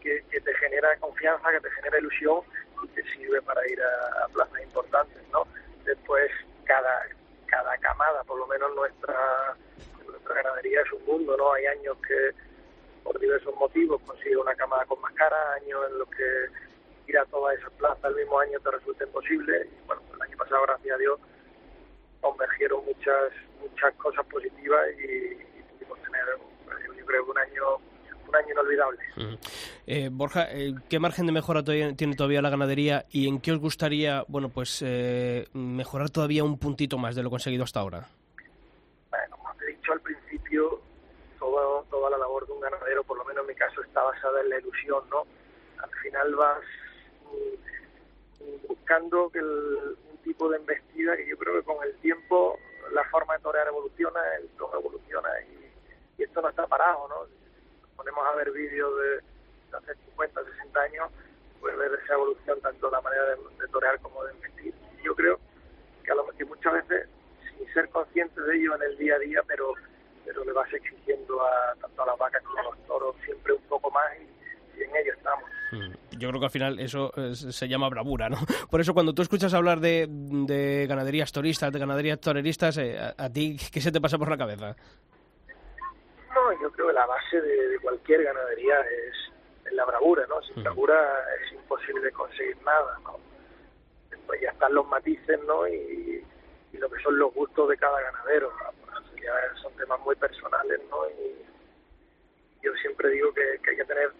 que, 0.00 0.24
que 0.30 0.40
te 0.40 0.54
genera 0.54 0.96
confianza, 0.98 1.50
que 1.50 1.60
te 1.60 1.70
genera 1.72 1.98
ilusión 1.98 2.40
y 2.84 2.88
te 2.88 3.02
sirve 3.12 3.42
para 3.42 3.60
ir 3.70 3.78
a, 3.78 4.24
a 4.24 4.28
plazas 4.28 4.62
importantes, 4.62 5.22
¿no? 5.30 5.46
Después, 5.84 6.30
cada, 6.64 7.06
cada 7.44 7.76
camada, 7.76 8.24
por 8.24 8.38
lo 8.38 8.46
menos 8.46 8.74
nuestra, 8.74 9.54
nuestra 10.06 10.34
ganadería 10.36 10.80
es 10.80 10.92
un 10.92 11.04
mundo, 11.04 11.36
¿no? 11.36 11.52
Hay 11.52 11.66
años 11.66 11.98
que 11.98 12.47
por 13.08 13.18
diversos 13.18 13.54
motivos 13.54 14.02
consigue 14.02 14.36
una 14.36 14.54
camada 14.54 14.84
con 14.84 15.00
más 15.00 15.12
cara, 15.14 15.36
años 15.54 15.80
en 15.90 15.98
los 15.98 16.08
que 16.10 17.10
ir 17.10 17.18
a 17.18 17.24
todas 17.26 17.58
esas 17.58 17.72
plazas 17.72 18.04
el 18.04 18.16
mismo 18.16 18.38
año 18.38 18.60
te 18.60 18.70
resulta 18.70 19.04
imposible. 19.04 19.66
Y 19.66 19.86
bueno, 19.86 20.02
el 20.14 20.22
año 20.22 20.36
pasado, 20.36 20.62
gracias 20.66 20.94
a 20.94 20.98
Dios, 20.98 21.18
convergieron 22.20 22.84
muchas 22.84 23.32
muchas 23.60 23.94
cosas 23.94 24.26
positivas 24.26 24.86
y, 24.98 25.34
pudimos 25.72 25.98
tener, 26.02 26.24
yo, 26.98 27.06
creo, 27.06 27.24
un 27.24 27.38
año 27.38 27.62
un 28.28 28.36
año 28.36 28.52
inolvidable. 28.52 28.98
Eh, 29.86 30.10
Borja, 30.12 30.52
eh, 30.52 30.74
¿qué 30.90 30.98
margen 30.98 31.24
de 31.24 31.32
mejora 31.32 31.62
todavía- 31.64 31.96
tiene 31.96 32.14
todavía 32.14 32.42
la 32.42 32.50
ganadería 32.50 33.06
y 33.10 33.26
en 33.26 33.40
qué 33.40 33.52
os 33.52 33.58
gustaría, 33.58 34.22
bueno, 34.28 34.50
pues 34.50 34.82
eh, 34.84 35.46
mejorar 35.54 36.10
todavía 36.10 36.44
un 36.44 36.58
puntito 36.58 36.98
más 36.98 37.16
de 37.16 37.22
lo 37.22 37.30
conseguido 37.30 37.64
hasta 37.64 37.80
ahora? 37.80 38.06
Bueno, 39.08 39.36
como 39.38 39.54
te 39.54 39.64
he 39.64 39.68
dicho 39.68 39.92
al 39.94 40.00
principio, 40.02 40.82
todo, 41.38 41.86
toda 41.98 42.10
la 42.10 42.18
labor 42.18 42.46
de 42.46 42.52
un 42.52 42.60
ganadero, 42.60 43.02
por 43.02 43.18
lo 43.18 43.24
menos 43.24 43.42
en 43.42 43.48
mi 43.48 43.54
caso, 43.56 43.82
está 43.82 44.02
basada 44.04 44.40
en 44.40 44.50
la 44.50 44.58
ilusión, 44.60 45.02
¿no? 45.10 45.26
Al 45.82 45.90
final 46.00 46.34
vas 46.36 46.60
mm, 47.24 48.66
buscando 48.68 49.28
que 49.30 49.40
el- 49.40 49.96
un 50.10 50.16
tipo 50.22 50.48
de 50.48 50.58
embestida 50.58 51.16
que 51.16 51.26
yo 51.26 51.36
creo 51.36 51.54
que 51.54 51.64
con 51.64 51.82
el 51.84 51.94
tiempo 51.96 52.56
la 52.92 53.02
forma 53.10 53.34
de 53.34 53.40
torear 53.42 53.66
evoluciona, 53.66 54.20
el 54.36 54.48
toro 54.50 54.78
evoluciona 54.78 55.28
y, 55.42 55.72
y 56.18 56.22
esto 56.22 56.40
no 56.40 56.48
está 56.48 56.66
parado, 56.68 57.08
¿no? 57.08 57.16
Nos 57.82 57.90
ponemos 57.96 58.24
a 58.26 58.36
ver 58.36 58.50
vídeos 58.52 58.92
de, 59.00 59.76
hace 59.76 59.94
50, 60.06 60.44
60 60.44 60.80
años, 60.80 61.10
pues 61.60 61.76
ver 61.76 61.98
esa 62.02 62.14
evolución 62.14 62.60
tanto 62.60 62.90
la 62.90 63.00
manera 63.00 63.24
de, 63.24 63.36
de 63.60 63.68
torear 63.72 64.00
como 64.00 64.22
de 64.24 64.32
embestir. 64.32 64.72
Yo 65.02 65.14
creo 65.16 65.38
que 66.04 66.12
a 66.12 66.14
lo 66.14 66.26
que 66.28 66.44
muchas 66.44 66.74
veces 66.74 67.08
sin 67.56 67.72
ser 67.74 67.88
conscientes 67.90 68.44
de 68.44 68.56
ello 68.56 68.76
en 68.76 68.82
el 68.82 68.96
día 68.96 69.16
a 69.16 69.18
día, 69.18 69.42
pero 69.48 69.74
pero 70.28 70.44
le 70.44 70.52
vas 70.52 70.70
exigiendo 70.72 71.40
a 71.40 71.74
tanto 71.80 72.02
a 72.02 72.06
las 72.06 72.18
vacas 72.18 72.42
como 72.42 72.58
a 72.60 72.62
los 72.64 72.86
toros 72.86 73.16
siempre 73.24 73.54
un 73.54 73.62
poco 73.62 73.90
más 73.90 74.04
y, 74.20 74.78
y 74.78 74.82
en 74.84 74.90
ello 74.94 75.12
estamos. 75.16 75.44
Mm, 75.72 76.18
Yo 76.18 76.28
creo 76.28 76.40
que 76.40 76.46
al 76.46 76.50
final 76.52 76.78
eso 76.78 77.12
eh, 77.16 77.34
se 77.34 77.66
llama 77.68 77.88
bravura, 77.88 78.28
¿no? 78.28 78.36
Por 78.70 78.80
eso 78.82 78.92
cuando 78.92 79.14
tú 79.14 79.22
escuchas 79.22 79.54
hablar 79.54 79.80
de, 79.80 80.06
de 80.08 80.86
ganaderías 80.86 81.32
toristas, 81.32 81.72
de 81.72 81.78
ganaderías 81.78 82.20
toreristas, 82.20 82.76
eh, 82.76 82.98
a, 82.98 83.14
a 83.24 83.30
ti, 83.32 83.56
¿qué 83.72 83.80
se 83.80 83.90
te 83.90 84.00
pasa 84.02 84.18
por 84.18 84.28
la 84.30 84.36
cabeza? 84.36 84.76
No, 86.34 86.52
yo 86.60 86.70
creo 86.72 86.88
que 86.88 86.92
la 86.92 87.06
base 87.06 87.40
de, 87.40 87.68
de 87.68 87.78
cualquier 87.80 88.22
ganadería 88.24 88.80
es, 88.80 89.32
es 89.66 89.72
la 89.72 89.84
bravura, 89.86 90.26
¿no? 90.28 90.42
Sin 90.42 90.52
Ujú. 90.52 90.62
bravura 90.62 91.24
es 91.46 91.52
imposible 91.54 92.12
conseguir 92.12 92.56
nada, 92.64 92.98
¿no? 93.04 93.18
Después 94.10 94.40
ya 94.42 94.50
están 94.50 94.74
los 94.74 94.86
matices, 94.86 95.40
¿no? 95.46 95.66
Y, 95.66 96.24
y 96.72 96.76
lo 96.76 96.90
que 96.90 97.02
son 97.02 97.18
los 97.18 97.32
gustos 97.34 97.68
de 97.70 97.76
cada 97.78 97.98
ganadero, 98.00 98.52
¿no? 98.62 98.87
Son 99.62 99.72
temas 99.74 100.00
muy 100.00 100.16
personales, 100.16 100.80
¿no? 100.90 101.08
Y 101.10 101.44
yo 102.62 102.72
siempre 102.80 103.10
digo 103.10 103.32
que, 103.32 103.60
hay 103.68 103.76
que 103.76 103.84
tener 103.84 104.12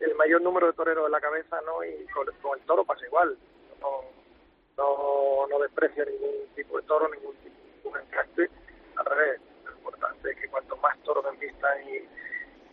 el 0.00 0.14
mayor 0.16 0.42
número 0.42 0.66
de 0.68 0.72
toreros 0.72 1.06
en 1.06 1.12
la 1.12 1.20
cabeza, 1.20 1.60
¿no? 1.66 1.84
Y 1.84 2.06
con, 2.08 2.26
el 2.28 2.66
toro 2.66 2.84
pasa 2.84 3.06
igual. 3.06 3.36
No, 3.80 5.46
no, 5.48 5.58
desprecio 5.58 6.04
ningún 6.04 6.48
tipo 6.54 6.76
de 6.76 6.86
toro, 6.86 7.08
ningún 7.08 7.36
tipo 7.36 7.96
de 7.96 8.02
encaste. 8.02 8.50
Al 8.96 9.04
revés, 9.06 9.40
lo 9.64 9.72
importante 9.72 10.30
es 10.30 10.38
que 10.38 10.48
cuanto 10.48 10.76
más 10.78 10.98
toros 11.02 11.24
envistan 11.32 11.88
y, 11.88 11.96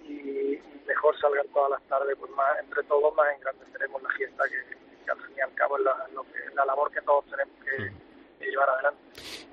y, 0.08 0.54
y 0.54 0.84
mejor 0.88 1.20
salgan 1.20 1.48
todas 1.50 1.72
las 1.72 1.84
tardes, 1.84 2.16
pues 2.18 2.32
más 2.32 2.60
entre 2.60 2.84
todos 2.84 3.14
más 3.16 3.36
engrandeceremos 3.36 4.02
la 4.02 4.10
fiesta, 4.12 4.44
que, 4.50 5.12
al 5.12 5.18
fin 5.26 5.36
y 5.38 5.42
al 5.42 5.54
cabo 5.56 5.78
es 5.78 5.84
la, 5.84 6.10
la 6.56 6.66
labor 6.66 6.92
que 6.92 7.02
todos 7.02 7.26
tenemos 7.26 7.56
que, 7.64 8.09
que 8.50 8.52
llevar 8.52 8.70
adelante. 8.70 9.00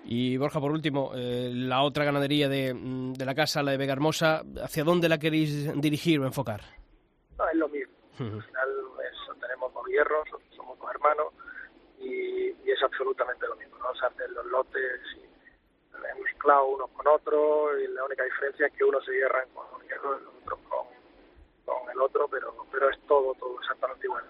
Y 0.05 0.37
Borja, 0.37 0.61
por 0.61 0.71
último, 0.73 1.13
eh, 1.15 1.51
la 1.53 1.83
otra 1.83 2.05
ganadería 2.05 2.49
de, 2.49 2.73
mm, 2.73 3.15
de 3.15 3.25
la 3.25 3.35
casa, 3.35 3.63
la 3.63 3.73
de 3.73 3.77
Vega 3.77 3.93
Hermosa, 3.93 4.43
¿hacia 4.63 4.85
dónde 4.85 5.09
la 5.09 5.19
queréis 5.19 5.81
dirigir 5.81 6.21
o 6.21 6.27
enfocar? 6.27 6.63
No, 7.39 7.49
es 7.49 7.57
lo 7.57 7.69
mismo. 7.69 7.93
Al 8.19 8.43
final 8.43 8.69
eso, 9.13 9.35
tenemos 9.41 9.75
dos 9.75 9.87
hierros, 9.89 10.29
somos 10.57 10.79
dos 10.79 10.91
hermanos 10.91 11.27
y, 12.01 12.49
y 12.65 12.71
es 12.71 12.83
absolutamente 12.83 13.47
lo 13.47 13.57
mismo. 13.57 13.77
¿no? 13.79 13.95
Se 13.95 14.07
hacen 14.07 14.33
los 14.33 14.47
lotes 14.47 15.01
y 15.17 16.23
mezclados 16.23 16.69
unos 16.75 16.91
con 16.91 17.07
otros 17.09 17.73
y 17.83 17.93
la 17.93 18.05
única 18.05 18.25
diferencia 18.25 18.67
es 18.67 18.73
que 18.73 18.85
unos 18.85 19.05
se 19.05 19.13
hierran 19.13 19.49
con 19.51 19.67
un 19.75 19.83
hierro 19.83 20.19
y 20.19 20.25
los 20.25 20.35
otros 20.43 20.59
con, 20.69 20.87
con 21.65 21.91
el 21.91 22.01
otro, 22.01 22.29
pero, 22.29 22.55
pero 22.71 22.91
es 22.91 22.99
todo, 23.07 23.35
todo 23.35 23.61
exactamente 23.61 24.07
igual. 24.07 24.25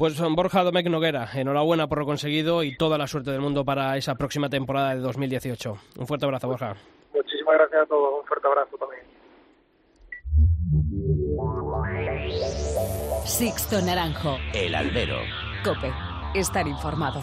Pues 0.00 0.18
Borja 0.18 0.64
Domecq 0.64 0.88
Noguera, 0.88 1.28
enhorabuena 1.34 1.86
por 1.86 1.98
lo 1.98 2.06
conseguido 2.06 2.62
y 2.62 2.74
toda 2.74 2.96
la 2.96 3.06
suerte 3.06 3.32
del 3.32 3.42
mundo 3.42 3.66
para 3.66 3.98
esa 3.98 4.14
próxima 4.14 4.48
temporada 4.48 4.94
de 4.94 5.00
2018. 5.02 5.76
Un 5.98 6.06
fuerte 6.06 6.24
abrazo, 6.24 6.48
Borja. 6.48 6.74
Muchísimas 7.12 7.54
gracias 7.58 7.82
a 7.82 7.86
todos, 7.86 8.20
un 8.20 8.26
fuerte 8.26 8.48
abrazo 8.48 8.78
también. 8.78 9.02
Sixto 13.26 13.82
Naranjo. 13.82 14.38
El 14.54 14.74
albero. 14.74 15.18
Cope. 15.62 15.92
Estar 16.34 16.66
informado. 16.66 17.20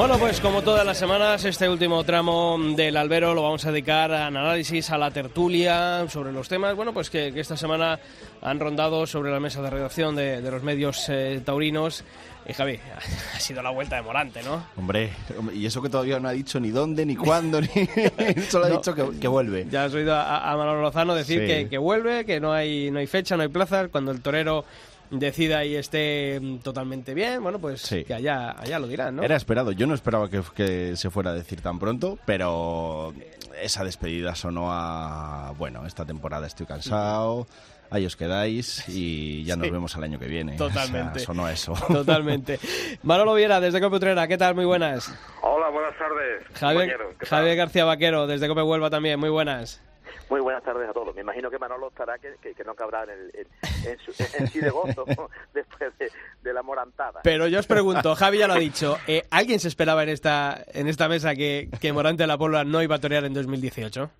Bueno, 0.00 0.18
pues 0.18 0.40
como 0.40 0.62
todas 0.62 0.86
las 0.86 0.96
semanas, 0.96 1.44
este 1.44 1.68
último 1.68 2.02
tramo 2.04 2.56
del 2.74 2.96
albero 2.96 3.34
lo 3.34 3.42
vamos 3.42 3.66
a 3.66 3.70
dedicar 3.70 4.10
al 4.10 4.34
análisis, 4.34 4.88
a 4.90 4.96
la 4.96 5.10
tertulia 5.10 6.06
sobre 6.08 6.32
los 6.32 6.48
temas, 6.48 6.74
bueno, 6.74 6.94
pues 6.94 7.10
que, 7.10 7.34
que 7.34 7.40
esta 7.40 7.54
semana 7.54 8.00
han 8.40 8.58
rondado 8.58 9.06
sobre 9.06 9.30
la 9.30 9.40
mesa 9.40 9.60
de 9.60 9.68
redacción 9.68 10.16
de, 10.16 10.40
de 10.40 10.50
los 10.50 10.62
medios 10.62 11.06
eh, 11.10 11.42
taurinos. 11.44 12.02
Y 12.48 12.54
Javi, 12.54 12.80
ha 13.36 13.40
sido 13.40 13.60
la 13.62 13.68
vuelta 13.68 13.96
de 13.96 14.02
Morante, 14.02 14.42
¿no? 14.42 14.64
Hombre, 14.78 15.10
y 15.52 15.66
eso 15.66 15.82
que 15.82 15.90
todavía 15.90 16.18
no 16.18 16.28
ha 16.28 16.32
dicho 16.32 16.58
ni 16.60 16.70
dónde, 16.70 17.04
ni 17.04 17.14
cuándo, 17.14 17.60
ni... 17.60 17.68
Solo 18.48 18.64
ha 18.64 18.68
No. 18.70 18.76
dicho 18.76 18.94
que, 18.94 19.18
que 19.20 19.28
vuelve. 19.28 19.66
Ya 19.70 19.84
has 19.84 19.92
oído 19.92 20.14
a, 20.14 20.50
a 20.50 20.56
Manolo 20.56 20.80
Lozano 20.80 21.14
decir 21.14 21.40
Sí. 21.42 21.46
que, 21.46 21.68
que 21.68 21.76
vuelve, 21.76 22.24
que 22.24 22.40
no 22.40 22.54
hay, 22.54 22.90
no 22.90 23.00
hay 23.00 23.06
fecha, 23.06 23.36
no 23.36 23.42
hay 23.42 23.50
plazas. 23.50 23.88
Cuando 23.92 24.12
el 24.12 24.22
torero 24.22 24.64
decida 25.10 25.64
y 25.64 25.76
esté 25.76 26.38
mm, 26.40 26.58
totalmente 26.58 27.14
bien, 27.14 27.42
bueno, 27.42 27.58
pues 27.58 27.82
Sí. 27.82 28.04
que 28.04 28.14
allá, 28.14 28.52
allá 28.52 28.78
lo 28.78 28.86
dirán, 28.86 29.16
¿no? 29.16 29.22
Era 29.22 29.36
esperado. 29.36 29.72
Yo 29.72 29.86
no 29.86 29.94
esperaba 29.94 30.28
que, 30.30 30.42
que 30.54 30.96
se 30.96 31.10
fuera 31.10 31.30
a 31.30 31.34
decir 31.34 31.60
tan 31.60 31.78
pronto, 31.78 32.18
pero 32.24 33.12
esa 33.60 33.84
despedida 33.84 34.34
sonó 34.34 34.68
a... 34.72 35.52
Bueno, 35.58 35.86
esta 35.86 36.04
temporada 36.04 36.46
estoy 36.46 36.66
cansado, 36.66 37.46
ahí 37.90 38.06
os 38.06 38.14
quedáis 38.16 38.88
y 38.88 39.42
ya 39.44 39.56
nos 39.56 39.66
Sí. 39.66 39.70
vemos 39.72 39.94
el 39.96 40.04
año 40.04 40.18
que 40.18 40.26
viene. 40.26 40.56
Totalmente. 40.56 41.10
O 41.10 41.14
sea, 41.14 41.26
sonó 41.26 41.46
a 41.46 41.52
eso. 41.52 41.72
Totalmente. 41.88 42.58
Manolo 43.02 43.34
Viera, 43.34 43.60
desde 43.60 43.80
Cope 43.80 43.96
Utrera, 43.96 44.28
¿qué 44.28 44.38
tal? 44.38 44.54
Muy 44.54 44.64
buenas. 44.64 45.12
Hola, 45.42 45.68
buenas 45.70 45.96
tardes. 45.98 46.44
Javier. 46.58 46.96
Javier 47.18 47.56
García 47.56 47.84
Vaquero, 47.84 48.26
desde 48.26 48.46
Cope 48.48 48.62
Huelva 48.62 48.90
también, 48.90 49.18
muy 49.18 49.28
buenas. 49.30 49.82
Muy 50.28 50.40
buenas 50.40 50.62
tardes 50.62 50.88
a 50.88 50.92
todos. 50.92 51.14
Me 51.14 51.22
imagino 51.22 51.50
que 51.50 51.58
Manolo 51.58 51.88
estará 51.88 52.18
que, 52.18 52.34
que, 52.40 52.54
que 52.54 52.64
no 52.64 52.74
cabrá 52.74 53.04
en, 53.04 53.10
el, 53.10 53.30
en, 53.34 53.90
en, 53.90 53.98
su- 53.98 54.14
en 54.38 54.46
sí 54.48 54.60
de 54.60 54.70
gozo 54.70 55.04
después 55.54 55.96
de, 55.98 56.10
de 56.42 56.52
la 56.52 56.62
morantada. 56.62 57.20
Pero 57.24 57.46
yo 57.48 57.58
os 57.58 57.66
pregunto, 57.66 58.14
Javi 58.16 58.38
ya 58.38 58.46
lo 58.46 58.54
ha 58.54 58.58
dicho, 58.58 58.96
eh, 59.06 59.24
¿alguien 59.30 59.58
se 59.60 59.68
esperaba 59.68 60.02
en 60.02 60.08
esta, 60.10 60.64
en 60.72 60.88
esta 60.88 61.08
mesa 61.08 61.34
que, 61.34 61.68
que 61.80 61.92
Morante 61.92 62.22
de 62.22 62.26
la 62.28 62.38
Puebla 62.38 62.64
no 62.64 62.82
iba 62.82 62.96
a 62.96 63.00
torear 63.00 63.24
en 63.24 63.34
2018? 63.34 64.10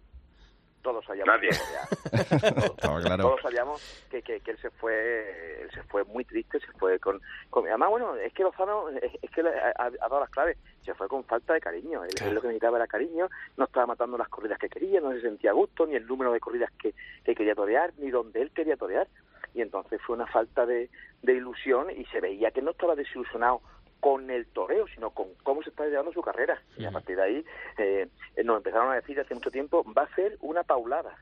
Todos 0.91 1.05
sabíamos. 1.05 1.35
Nadie. 1.35 1.49
que 1.51 1.57
ya- 1.57 2.49
Estaba 2.67 3.01
claro. 3.01 3.23
Todos 3.25 3.41
sabíamos 3.43 4.07
que, 4.11 4.23
que, 4.23 4.41
que 4.41 4.51
él 4.53 4.59
se 4.59 4.71
fue, 4.71 5.63
él 5.63 5.71
se 5.73 5.83
fue 5.85 6.05
muy 6.05 6.25
triste, 6.25 6.61
se 6.61 6.73
fue 6.73 6.99
con, 6.99 7.21
con- 7.51 7.67
además 7.67 7.91
bueno, 7.91 8.17
es 8.17 8.33
que 8.33 8.43
Lozano 8.43 8.89
es, 8.91 9.13
es 9.23 9.31
que 9.31 9.43
le 9.43 9.51
ha, 9.51 9.69
ha- 9.77 9.87
ha 9.87 10.09
dado 10.09 10.21
las 10.21 10.31
claves, 10.31 10.57
se 10.85 10.95
fue 10.95 11.09
con 11.09 11.25
falta 11.25 11.55
de 11.55 11.61
cariño, 11.61 12.05
él, 12.05 12.11
él 12.25 12.35
lo 12.35 12.41
que 12.41 12.49
necesitaba 12.49 12.77
era 12.79 12.87
cariño, 12.87 13.29
no 13.57 13.65
estaba 13.65 13.87
matando 13.87 14.17
las 14.19 14.29
corridas 14.29 14.59
que 14.59 14.69
quería, 14.69 15.01
no 15.01 15.13
se 15.13 15.21
sentía 15.21 15.51
a 15.51 15.55
gusto, 15.55 15.87
ni 15.87 15.95
el 15.95 16.07
número 16.07 16.33
de 16.33 16.41
corridas 16.41 16.71
que, 16.79 16.95
que 17.25 17.35
quería 17.35 17.55
torear, 17.55 17.93
ni 17.99 18.11
donde 18.11 18.43
él 18.43 18.51
quería 18.53 18.77
torear, 18.77 19.07
y 19.55 19.63
entonces 19.63 20.01
fue 20.03 20.17
una 20.17 20.27
falta 20.27 20.65
de, 20.67 20.91
de 21.23 21.33
ilusión 21.35 21.91
y 21.91 22.05
se 22.07 22.21
veía 22.21 22.51
que 22.53 22.63
no 22.63 22.71
estaba 22.71 22.95
desilusionado 22.95 23.61
con 24.01 24.31
el 24.31 24.47
toreo, 24.47 24.87
sino 24.89 25.11
con 25.11 25.29
cómo 25.43 25.63
se 25.63 25.71
está 25.71 25.87
llevando 25.87 26.13
su 26.13 26.23
carrera. 26.23 26.61
Y 26.77 26.85
a 26.85 26.91
partir 26.91 27.17
de 27.17 27.23
ahí 27.23 27.45
eh, 27.79 28.09
nos 28.45 28.57
empezaron 28.57 28.91
a 28.91 28.97
decir 28.97 29.21
hace 29.21 29.35
mucho 29.35 29.51
tiempo, 29.51 29.85
va 29.97 30.03
a 30.03 30.15
ser 30.15 30.37
una 30.41 30.63
paulada. 30.63 31.17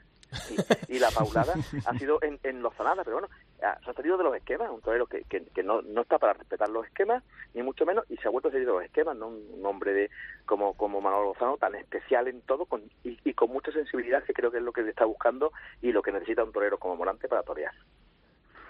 Y, 0.50 0.96
y 0.96 0.98
la 0.98 1.10
paulada 1.10 1.54
ha 1.86 1.98
sido 1.98 2.22
en, 2.22 2.38
en 2.42 2.60
Lozanada, 2.60 3.02
pero 3.02 3.16
bueno, 3.18 3.34
ah, 3.62 3.78
se 3.82 3.90
ha 3.90 3.94
salido 3.94 4.18
de 4.18 4.24
los 4.24 4.36
esquemas, 4.36 4.70
un 4.70 4.82
torero 4.82 5.06
que, 5.06 5.24
que, 5.24 5.42
que 5.46 5.62
no, 5.62 5.80
no 5.80 6.02
está 6.02 6.18
para 6.18 6.34
respetar 6.34 6.68
los 6.68 6.86
esquemas, 6.86 7.24
ni 7.54 7.62
mucho 7.62 7.86
menos, 7.86 8.04
y 8.10 8.16
se 8.18 8.28
ha 8.28 8.30
vuelto 8.30 8.48
a 8.48 8.52
salir 8.52 8.66
de 8.66 8.72
los 8.74 8.84
esquemas, 8.84 9.16
¿no? 9.16 9.28
Un 9.28 9.64
hombre 9.64 9.94
de 9.94 10.10
como, 10.44 10.74
como 10.74 11.00
Manolo 11.00 11.32
Lozano, 11.32 11.56
tan 11.56 11.74
especial 11.76 12.28
en 12.28 12.42
todo 12.42 12.66
con, 12.66 12.82
y, 13.04 13.18
y 13.24 13.32
con 13.32 13.50
mucha 13.50 13.72
sensibilidad, 13.72 14.22
que 14.22 14.34
creo 14.34 14.50
que 14.50 14.58
es 14.58 14.62
lo 14.62 14.72
que 14.72 14.86
está 14.86 15.06
buscando 15.06 15.50
y 15.80 15.92
lo 15.92 16.02
que 16.02 16.12
necesita 16.12 16.44
un 16.44 16.52
torero 16.52 16.78
como 16.78 16.96
Morante 16.96 17.26
para 17.26 17.42
torear. 17.42 17.72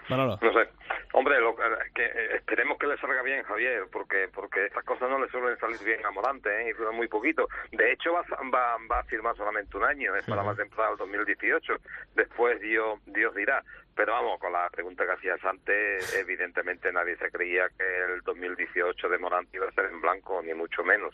Manolo. 0.09 0.37
No 0.41 0.53
sé. 0.53 0.69
Hombre, 1.13 1.39
lo, 1.39 1.55
que, 1.55 2.05
eh, 2.05 2.35
esperemos 2.35 2.77
que 2.77 2.87
le 2.87 2.97
salga 2.97 3.21
bien, 3.21 3.43
Javier, 3.43 3.83
porque 3.91 4.27
porque 4.33 4.65
estas 4.65 4.83
cosas 4.83 5.09
no 5.09 5.19
le 5.19 5.29
suelen 5.29 5.57
salir 5.57 5.79
bien 5.83 6.05
a 6.05 6.11
Morante, 6.11 6.49
¿eh? 6.49 6.69
y 6.69 6.73
dura 6.73 6.91
muy 6.91 7.07
poquito. 7.07 7.47
De 7.71 7.91
hecho, 7.91 8.13
va, 8.13 8.21
a- 8.21 8.49
va, 8.49 8.77
va 8.91 8.99
a 8.99 9.03
firmar 9.03 9.35
solamente 9.35 9.75
un 9.77 9.83
año, 9.85 10.15
es 10.15 10.25
para 10.25 10.43
la 10.43 10.55
temporada 10.55 10.89
del 10.89 10.97
2018. 10.99 11.73
Después 12.15 12.59
Dios, 12.61 12.99
Dios 13.05 13.33
dirá. 13.35 13.63
Pero 13.99 14.13
vamos, 14.13 14.39
con 14.39 14.53
la 14.53 14.69
pregunta 14.69 15.05
que 15.05 15.11
hacías 15.11 15.43
antes, 15.43 16.15
evidentemente 16.23 16.89
nadie 16.93 17.17
se 17.17 17.29
creía 17.29 17.67
que 17.77 17.83
el 18.13 18.21
2018 18.21 19.09
de 19.09 19.17
Morante 19.17 19.57
iba 19.57 19.67
a 19.67 19.71
ser 19.73 19.85
en 19.91 19.99
blanco, 19.99 20.41
ni 20.41 20.53
mucho 20.53 20.85
menos. 20.85 21.13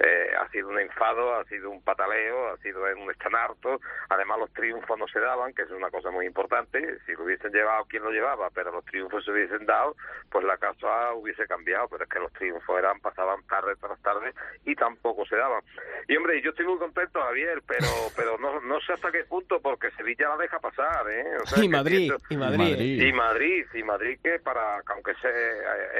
Eh, 0.00 0.32
ha 0.36 0.48
sido 0.48 0.68
un 0.70 0.80
enfado, 0.80 1.36
ha 1.36 1.44
sido 1.44 1.70
un 1.70 1.80
pataleo, 1.84 2.48
ha 2.48 2.56
sido 2.56 2.82
un 2.96 3.08
estanarto. 3.12 3.80
Además, 4.08 4.40
los 4.40 4.52
triunfos 4.52 4.98
no 4.98 5.06
se 5.06 5.20
daban, 5.20 5.54
que 5.54 5.62
es 5.62 5.70
una 5.70 5.92
cosa 5.92 6.10
muy 6.10 6.26
importante. 6.26 6.98
Si 7.06 7.12
lo 7.12 7.22
hubiesen 7.22 7.52
llevado 7.52 7.84
quien 7.84 8.02
lo 8.02 8.10
llevaba, 8.10 8.50
pero 8.50 8.72
los 8.72 8.84
triunfos 8.84 9.24
se 9.24 9.30
hubiesen 9.30 9.64
dado, 9.64 9.94
pues 10.28 10.44
la 10.44 10.56
casa 10.56 11.12
hubiese 11.14 11.46
cambiado. 11.46 11.86
Pero 11.88 12.02
es 12.02 12.10
que 12.10 12.18
los 12.18 12.32
triunfos 12.32 12.76
eran 12.76 12.98
pasaban 12.98 13.46
tarde 13.46 13.76
tras 13.80 14.02
tarde 14.02 14.32
y 14.64 14.74
tampoco 14.74 15.24
se 15.26 15.36
daban. 15.36 15.62
Y 16.08 16.16
hombre, 16.16 16.42
yo 16.42 16.50
estoy 16.50 16.66
muy 16.66 16.78
contento, 16.78 17.20
Javier, 17.22 17.62
pero 17.64 17.86
pero 18.16 18.36
no, 18.38 18.60
no 18.60 18.80
sé 18.80 18.94
hasta 18.94 19.12
qué 19.12 19.22
punto, 19.22 19.60
porque 19.60 19.92
Sevilla 19.92 20.30
la 20.30 20.36
deja 20.38 20.58
pasar, 20.58 21.08
¿eh? 21.10 21.36
O 21.40 21.46
sea, 21.46 21.54
Y 21.64 21.68
Madrid, 21.68 22.10
esto- 22.12 22.23
y 22.30 22.36
Madrid. 22.36 22.58
Madrid. 22.58 23.02
y 23.06 23.12
Madrid, 23.12 23.66
y 23.74 23.82
Madrid 23.82 24.18
que 24.22 24.38
para, 24.40 24.80
que 24.86 24.92
aunque 24.92 25.14
sea 25.20 25.30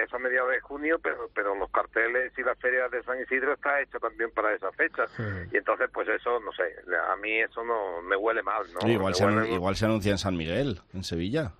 es 0.02 0.12
a 0.12 0.18
mediados 0.18 0.50
de 0.50 0.60
junio, 0.60 0.98
pero 1.02 1.28
pero 1.34 1.54
los 1.54 1.70
carteles 1.70 2.32
y 2.38 2.42
la 2.42 2.54
feria 2.56 2.88
de 2.88 3.02
San 3.02 3.20
Isidro 3.20 3.52
está 3.54 3.80
hecho 3.80 3.98
también 4.00 4.30
para 4.30 4.54
esa 4.54 4.72
fecha. 4.72 5.04
Y 5.52 5.56
entonces, 5.56 5.88
pues 5.92 6.08
eso, 6.08 6.40
no 6.40 6.52
sé, 6.52 6.62
a 7.10 7.16
mí 7.16 7.40
eso 7.40 7.62
no 7.64 8.00
me 8.02 8.16
huele 8.16 8.42
mal, 8.42 8.62
¿no? 8.72 8.88
igual, 8.88 9.12
Me 9.12 9.14
se, 9.18 9.24
huele- 9.26 9.52
igual 9.54 9.76
se 9.76 9.84
anuncia 9.84 10.12
en 10.12 10.18
San 10.18 10.36
Miguel, 10.36 10.80
en 10.94 11.04
Sevilla. 11.04 11.52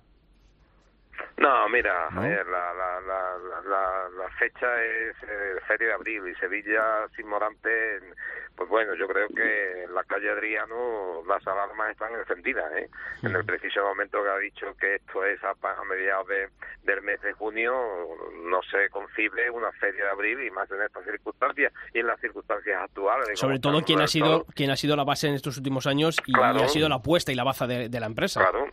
No, 1.37 1.67
mira, 1.69 2.09
¿No? 2.11 2.21
Javier, 2.21 2.45
la, 2.47 2.73
la, 2.73 3.01
la, 3.01 4.09
la, 4.09 4.29
fecha 4.39 4.83
es 4.83 5.15
eh, 5.23 5.59
Feria 5.67 5.87
de 5.89 5.93
Abril 5.93 6.27
y 6.27 6.35
Sevilla 6.35 7.07
sin 7.15 7.27
Morante, 7.27 7.99
pues 8.55 8.69
bueno, 8.69 8.93
yo 8.95 9.05
creo 9.07 9.27
que 9.27 9.83
en 9.83 9.93
la 9.93 10.03
calle 10.05 10.29
Adriano 10.31 11.21
las 11.27 11.45
alarmas 11.45 11.91
están 11.91 12.13
encendidas, 12.13 12.71
¿eh? 12.77 12.89
En 13.23 13.35
el 13.35 13.43
preciso 13.45 13.83
momento 13.83 14.23
que 14.23 14.29
ha 14.29 14.37
dicho 14.37 14.67
que 14.79 14.95
esto 14.95 15.25
es 15.25 15.39
a, 15.43 15.53
mediados 15.89 16.27
de, 16.27 16.49
del 16.83 17.01
mes 17.01 17.21
de 17.21 17.33
junio, 17.33 17.73
no 18.45 18.61
se 18.63 18.89
concibe 18.89 19.49
una 19.49 19.71
Feria 19.73 20.05
de 20.05 20.09
Abril 20.11 20.41
y 20.41 20.51
más 20.51 20.71
en 20.71 20.81
estas 20.81 21.03
circunstancias 21.03 21.73
y 21.93 21.99
en 21.99 22.07
las 22.07 22.19
circunstancias 22.21 22.81
actuales. 22.81 23.37
Sobre 23.37 23.59
todo 23.59 23.81
quien 23.81 23.99
ha 24.01 24.07
sido 24.07 24.45
quien 24.55 24.71
ha 24.71 24.75
sido 24.77 24.95
la 24.95 25.03
base 25.03 25.27
en 25.27 25.33
estos 25.35 25.57
últimos 25.57 25.85
años 25.85 26.17
y, 26.25 26.33
Claro. 26.33 26.59
y 26.59 26.63
ha 26.63 26.67
sido 26.69 26.87
la 26.87 26.95
apuesta 26.95 27.31
y 27.31 27.35
la 27.35 27.43
baza 27.43 27.67
de, 27.67 27.89
de 27.89 27.99
la 27.99 28.05
empresa. 28.05 28.39
Claro, 28.41 28.69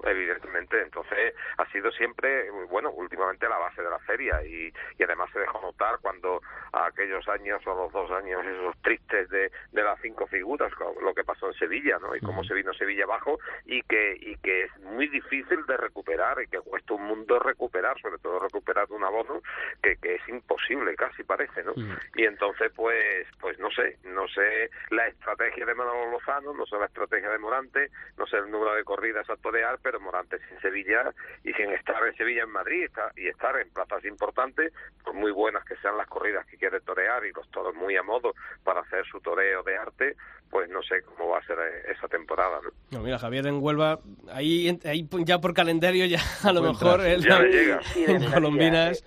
claro, 0.00 0.16
evidentemente. 0.16 0.80
Entonces 0.82 1.34
ha 1.56 1.66
sido 1.70 1.90
siempre, 1.92 2.50
bueno, 2.68 2.90
últimamente 2.90 3.48
la 3.48 3.58
base 3.58 3.82
de 3.82 3.90
la 3.90 3.98
feria 4.00 4.44
y, 4.44 4.72
y 4.98 5.02
además 5.02 5.30
se 5.32 5.40
dejó 5.40 5.60
notar 5.60 5.98
cuando 6.00 6.40
aquellos 6.72 7.26
años 7.28 7.66
o 7.66 7.74
los 7.74 7.92
dos 7.92 8.10
años 8.10 8.44
esos 8.46 8.76
tristes 8.82 9.28
de, 9.30 9.50
de 9.72 9.82
las 9.82 10.00
cinco 10.00 10.26
figuras, 10.26 10.72
lo 11.02 11.14
que 11.14 11.24
pasó 11.24 11.48
en 11.48 11.54
Sevilla, 11.54 11.98
¿no? 11.98 12.14
Y 12.14 12.20
cómo 12.20 12.44
se 12.44 12.54
vino 12.54 12.72
Sevilla 12.74 13.04
abajo 13.04 13.38
y 13.64 13.82
que 13.82 14.16
y 14.20 14.36
que 14.36 14.64
es 14.64 14.78
muy 14.80 15.08
difícil 15.08 15.64
de 15.66 15.76
recuperar 15.76 16.40
y 16.42 16.48
que 16.48 16.60
cuesta 16.60 16.94
un 16.94 17.04
mundo 17.04 17.38
recuperar, 17.38 18.00
sobre 18.00 18.18
todo 18.18 18.38
recuperar 18.38 18.86
un 18.90 19.04
abono 19.04 19.40
que, 19.82 19.96
que 19.96 20.16
es 20.16 20.28
imposible, 20.28 20.94
casi 20.96 21.22
parece, 21.22 21.62
¿no? 21.62 21.74
Y 22.14 22.24
entonces, 22.24 22.72
pues, 22.74 23.26
pues 23.40 23.58
no 23.58 23.70
sé, 23.70 23.98
no 24.04 24.26
sé 24.28 24.70
la 24.90 25.06
estrategia 25.08 25.64
de 25.64 25.74
Manolo 25.74 26.10
Lozano, 26.10 26.52
no 26.52 26.66
sé 26.66 26.76
la 26.76 26.86
estrategia 26.86 27.30
de 27.30 27.38
Morante, 27.38 27.90
no 28.16 28.26
sé 28.26 28.36
el 28.36 28.50
número 28.50 28.74
de 28.74 28.84
corridas 28.84 29.28
a 29.30 29.36
torear, 29.36 29.78
pero 29.88 30.00
Morante 30.00 30.36
sin 30.48 30.60
Sevilla 30.60 31.14
y 31.44 31.52
sin 31.54 31.70
estar 31.72 32.06
en 32.06 32.14
Sevilla 32.14 32.42
en 32.42 32.50
Madrid 32.50 32.84
está, 32.84 33.10
y 33.16 33.26
estar 33.26 33.58
en 33.58 33.70
plazas 33.70 34.04
importantes, 34.04 34.70
por 35.02 35.14
muy 35.14 35.30
buenas 35.32 35.64
que 35.64 35.76
sean 35.76 35.96
las 35.96 36.06
corridas 36.08 36.44
que 36.46 36.58
quiere 36.58 36.78
torear 36.80 37.24
y 37.24 37.32
los 37.32 37.48
toros 37.50 37.74
muy 37.74 37.96
a 37.96 38.02
modo 38.02 38.34
para 38.64 38.80
hacer 38.80 39.06
su 39.06 39.18
toreo 39.20 39.62
de 39.62 39.78
arte, 39.78 40.14
pues 40.50 40.68
no 40.68 40.82
sé 40.82 41.00
cómo 41.02 41.30
va 41.30 41.38
a 41.38 41.46
ser 41.46 41.58
eh, 41.58 41.92
esa 41.96 42.06
temporada. 42.08 42.60
¿no? 42.62 42.70
No, 42.98 43.02
mira, 43.02 43.18
Javier 43.18 43.46
en 43.46 43.62
Huelva, 43.62 43.98
ahí, 44.30 44.78
ahí 44.84 45.08
ya 45.24 45.38
por 45.38 45.54
calendario 45.54 46.04
ya 46.04 46.20
a 46.44 46.52
lo 46.52 46.60
mejor 46.62 47.00
él- 47.06 47.22
ya 47.26 47.38
le 47.40 47.48
llega. 47.50 47.82
Sí, 47.84 48.04
en 48.06 48.30
Colombinas. 48.30 49.02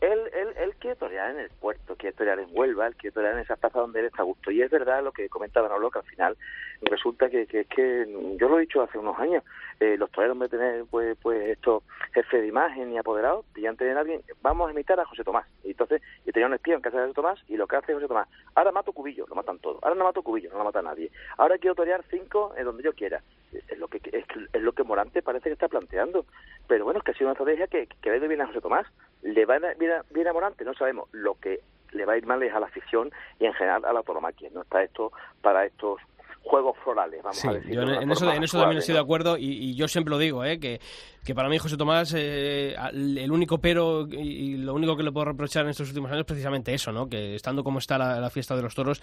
Él, 0.00 0.18
él, 0.32 0.48
él 0.56 0.74
quiere 0.76 0.96
torear 0.96 1.30
en 1.32 1.40
el 1.40 1.50
puerto, 1.50 1.94
quiere 1.96 2.16
torear 2.16 2.38
en 2.38 2.48
Huelva, 2.52 2.86
él 2.86 2.96
quiere 2.96 3.12
torear 3.12 3.34
en 3.34 3.40
esa 3.40 3.56
plaza 3.56 3.80
donde 3.80 4.00
él 4.00 4.06
está 4.06 4.22
a 4.22 4.24
gusto. 4.24 4.50
Y 4.50 4.62
es 4.62 4.70
verdad 4.70 5.04
lo 5.04 5.12
que 5.12 5.28
comenta 5.28 5.60
Manolo, 5.60 5.90
que 5.90 5.98
al 5.98 6.06
final 6.06 6.36
resulta 6.82 7.28
que, 7.28 7.46
que 7.46 7.60
es 7.60 7.66
que, 7.66 8.06
yo 8.38 8.48
lo 8.48 8.56
he 8.56 8.62
dicho 8.62 8.80
hace 8.80 8.98
unos 8.98 9.18
años, 9.18 9.44
eh, 9.78 9.96
los 9.98 10.10
toreros 10.10 10.38
de 10.38 10.48
tener 10.48 10.84
pues, 10.90 11.18
pues 11.20 11.50
estos 11.50 11.82
jefes 12.14 12.40
de 12.40 12.46
imagen 12.46 12.92
y 12.92 12.98
apoderados, 12.98 13.44
pillan 13.52 13.76
tener 13.76 13.96
a 13.98 14.00
alguien, 14.00 14.22
vamos 14.40 14.68
a 14.68 14.72
imitar 14.72 14.98
a 14.98 15.04
José 15.04 15.22
Tomás. 15.22 15.46
Y 15.64 15.72
entonces, 15.72 16.00
y 16.24 16.32
tenía 16.32 16.46
un 16.46 16.54
espía 16.54 16.74
en 16.74 16.80
casa 16.80 16.96
de 16.96 17.04
José 17.04 17.14
Tomás, 17.14 17.38
y 17.48 17.56
lo 17.56 17.66
que 17.66 17.76
hace 17.76 17.92
José 17.92 18.08
Tomás, 18.08 18.28
ahora 18.54 18.72
mato 18.72 18.92
cubillo, 18.92 19.26
lo 19.28 19.34
matan 19.34 19.58
todos, 19.58 19.82
ahora 19.82 19.96
no 19.96 20.04
mato 20.04 20.22
cubillo, 20.22 20.50
no 20.50 20.58
lo 20.58 20.64
mata 20.64 20.80
nadie, 20.80 21.10
ahora 21.36 21.58
quiero 21.58 21.74
torear 21.74 22.02
cinco 22.10 22.54
en 22.56 22.64
donde 22.64 22.82
yo 22.82 22.94
quiera. 22.94 23.22
Es 23.52 23.78
lo 23.78 23.88
que 23.88 24.00
es, 24.12 24.24
es 24.52 24.62
lo 24.62 24.72
que 24.72 24.84
Morante 24.84 25.22
parece 25.22 25.48
que 25.48 25.54
está 25.54 25.66
planteando. 25.66 26.24
Pero 26.68 26.84
bueno, 26.84 26.98
es 26.98 27.04
que 27.04 27.10
ha 27.10 27.14
sido 27.14 27.26
una 27.26 27.32
estrategia 27.32 27.66
que, 27.66 27.88
que 28.00 28.10
le 28.10 28.28
bien 28.28 28.40
a 28.40 28.46
José 28.46 28.60
Tomás. 28.60 28.86
¿Le 29.22 29.44
va 29.44 29.54
a 29.54 29.58
ir 29.58 29.76
bien 30.10 30.28
a, 30.28 30.32
Morante? 30.32 30.64
No 30.64 30.74
sabemos. 30.74 31.08
Lo 31.12 31.34
que 31.34 31.60
le 31.92 32.04
va 32.04 32.14
a 32.14 32.16
ir 32.16 32.26
mal 32.26 32.42
es 32.42 32.54
a 32.54 32.60
la 32.60 32.66
afición 32.66 33.10
y 33.38 33.46
en 33.46 33.54
general 33.54 33.84
a 33.84 33.92
la 33.92 34.02
tauromaquia. 34.02 34.50
No 34.52 34.62
está 34.62 34.82
esto 34.82 35.12
para 35.42 35.66
estos 35.66 36.00
juegos 36.42 36.76
florales, 36.82 37.22
vamos 37.22 37.36
Sí, 37.36 37.46
a 37.48 37.52
decir. 37.52 37.72
yo 37.72 37.82
en, 37.82 38.10
eso, 38.10 38.20
forma 38.20 38.36
en 38.36 38.42
eso 38.42 38.58
también 38.58 38.78
estoy 38.78 38.94
de 38.94 39.00
acuerdo 39.00 39.36
y, 39.36 39.44
y 39.46 39.74
yo 39.74 39.86
siempre 39.86 40.10
lo 40.10 40.18
digo, 40.18 40.44
¿eh? 40.44 40.58
que, 40.58 40.80
que 41.24 41.34
para 41.34 41.48
mí 41.48 41.58
José 41.58 41.76
Tomás 41.76 42.12
eh, 42.16 42.74
el 42.92 43.30
único 43.30 43.58
pero 43.58 44.08
y, 44.10 44.56
lo 44.56 44.74
único 44.74 44.96
que 44.96 45.02
le 45.02 45.12
puedo 45.12 45.26
reprochar 45.26 45.64
en 45.64 45.70
estos 45.70 45.88
últimos 45.88 46.10
años 46.10 46.20
es 46.22 46.26
precisamente 46.26 46.72
eso, 46.74 46.90
¿no? 46.92 47.08
que 47.08 47.34
estando 47.36 47.62
como 47.62 47.78
está 47.78 47.98
la, 47.98 48.18
la 48.20 48.30
fiesta 48.30 48.56
de 48.56 48.62
los 48.62 48.74
toros, 48.74 49.00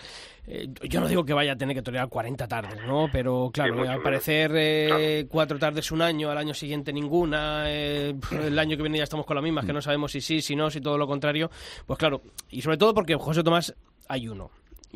eh, 0.47 0.67
yo 0.89 0.99
no 0.99 1.07
digo 1.07 1.23
que 1.23 1.33
vaya 1.33 1.53
a 1.53 1.55
tener 1.55 1.75
que 1.75 1.81
torear 1.83 2.09
40 2.09 2.47
tardes, 2.47 2.85
¿no? 2.85 3.07
pero 3.11 3.49
claro, 3.53 3.75
mucho 3.75 3.91
al 3.91 4.01
parecer 4.01 4.51
eh, 4.55 5.25
cuatro 5.29 5.57
tardes 5.59 5.91
un 5.91 6.01
año, 6.01 6.29
al 6.31 6.37
año 6.39 6.53
siguiente 6.53 6.91
ninguna, 6.91 7.63
eh, 7.67 8.15
el 8.31 8.57
año 8.59 8.75
que 8.75 8.83
viene 8.83 8.97
ya 8.97 9.03
estamos 9.05 9.25
con 9.25 9.35
las 9.35 9.43
mismas, 9.43 9.63
que 9.65 9.73
no 9.73 9.81
sabemos 9.81 10.11
si 10.11 10.21
sí, 10.21 10.41
si 10.41 10.55
no, 10.55 10.69
si 10.69 10.81
todo 10.81 10.97
lo 10.97 11.07
contrario, 11.07 11.49
pues 11.85 11.97
claro, 11.99 12.21
y 12.49 12.61
sobre 12.61 12.77
todo 12.77 12.93
porque 12.93 13.15
José 13.15 13.43
Tomás 13.43 13.73
hay 14.09 14.27
uno. 14.27 14.49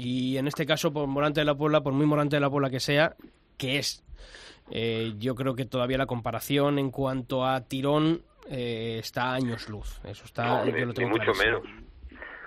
Y 0.04 0.38
en 0.38 0.48
este 0.48 0.66
caso, 0.66 0.92
por 0.92 1.06
Morante 1.08 1.42
de 1.42 1.46
la 1.46 1.54
Puebla, 1.56 1.82
por 1.82 1.94
muy 1.94 2.06
Morante 2.08 2.36
de 2.36 2.40
la 2.40 2.50
Puebla 2.50 2.70
que 2.72 2.80
sea, 2.80 3.16
que 3.58 3.78
es, 3.78 4.04
eh, 4.72 5.14
yo 5.20 5.36
creo 5.36 5.54
que 5.56 5.66
todavía 5.66 5.98
la 5.98 6.08
comparación 6.08 6.80
en 6.80 6.90
cuanto 6.90 7.46
a 7.46 7.62
tirón 7.62 8.22
eh, 8.50 8.98
está 9.00 9.32
a 9.32 9.34
años 9.36 9.70
luz. 9.70 10.02
Eso 10.04 10.26
está, 10.26 10.46
No, 10.46 10.66
yo 10.66 10.72
ni- 10.72 10.86
lo 10.86 10.94
tengo 10.94 11.10
ni 11.12 11.20
mucho 11.20 11.32
clarísimo. 11.34 11.62
menos. 11.62 11.84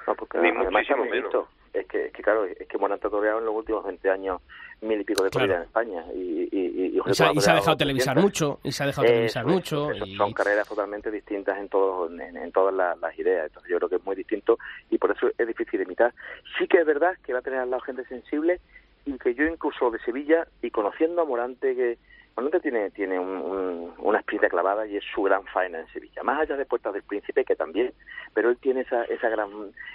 No, 0.06 0.14
porque 0.16 0.38
Ni 0.38 0.50
muchísimo 0.52 1.04
hemos 1.04 1.10
visto, 1.12 1.48
Es 1.72 1.86
que, 1.86 2.06
es 2.06 2.12
que 2.12 2.22
claro, 2.22 2.44
es 2.44 2.66
que 2.68 2.76
Morante 2.78 3.06
ha 3.06 3.10
en 3.38 3.46
los 3.46 3.54
últimos 3.54 3.84
20 3.84 4.10
años 4.10 4.40
mil 4.84 5.00
y 5.00 5.04
pico 5.04 5.22
de 5.24 5.30
Claro. 5.30 5.46
corridas 5.46 5.62
en 5.62 5.66
España. 5.66 6.04
Y, 6.14 6.48
y, 6.52 7.14
se, 7.14 7.24
ha- 7.24 7.32
se 7.34 7.52
dejado 7.52 7.76
televisar 7.76 8.14
200. 8.16 8.22
mucho, 8.22 8.60
y 8.62 8.72
se 8.72 8.82
ha 8.82 8.86
dejado 8.86 9.06
televisar 9.06 9.46
mucho. 9.46 9.88
Son 10.16 10.32
carreras 10.32 10.68
totalmente 10.68 11.10
distintas 11.10 11.58
en, 11.58 11.68
todos, 11.68 12.10
en, 12.12 12.36
en 12.36 12.52
todas 12.52 12.74
las, 12.74 12.98
las 12.98 13.18
ideas. 13.18 13.46
Entonces 13.46 13.70
yo 13.70 13.76
creo 13.78 13.88
que 13.88 13.96
es 13.96 14.04
muy 14.04 14.16
distinto 14.16 14.58
y 14.90 14.98
por 14.98 15.10
eso 15.10 15.28
es 15.36 15.46
difícil 15.46 15.80
imitar. 15.82 16.14
Sí 16.58 16.66
que 16.68 16.78
es 16.80 16.86
verdad 16.86 17.14
que 17.24 17.32
va 17.32 17.40
a 17.40 17.42
tener 17.42 17.58
al 17.60 17.70
lado 17.70 17.82
gente 17.82 18.04
sensible 18.06 18.60
y 19.06 19.18
que 19.18 19.34
yo 19.34 19.44
incluso 19.44 19.90
de 19.90 19.98
Sevilla 20.00 20.46
y 20.62 20.70
conociendo 20.70 21.22
a 21.22 21.24
Morante 21.26 21.74
que 21.74 21.98
Morante 22.36 22.60
tiene 22.60 22.90
tiene 22.90 23.18
un- 23.18 23.28
un- 23.28 23.94
una 23.98 24.18
espinita 24.18 24.48
clavada 24.48 24.86
y 24.86 24.96
es 24.96 25.04
su 25.14 25.22
gran 25.22 25.44
faena 25.46 25.78
en 25.78 25.86
Sevilla. 25.88 26.22
Más 26.24 26.40
allá 26.40 26.56
de 26.56 26.66
Puertas 26.66 26.92
del 26.92 27.02
Príncipe 27.04 27.44
que 27.44 27.54
también 27.56 27.92
pero 28.34 28.50
él 28.50 28.56
tiene 28.58 28.80
esa 28.80 29.04
esa 29.04 29.28
gran 29.28 29.50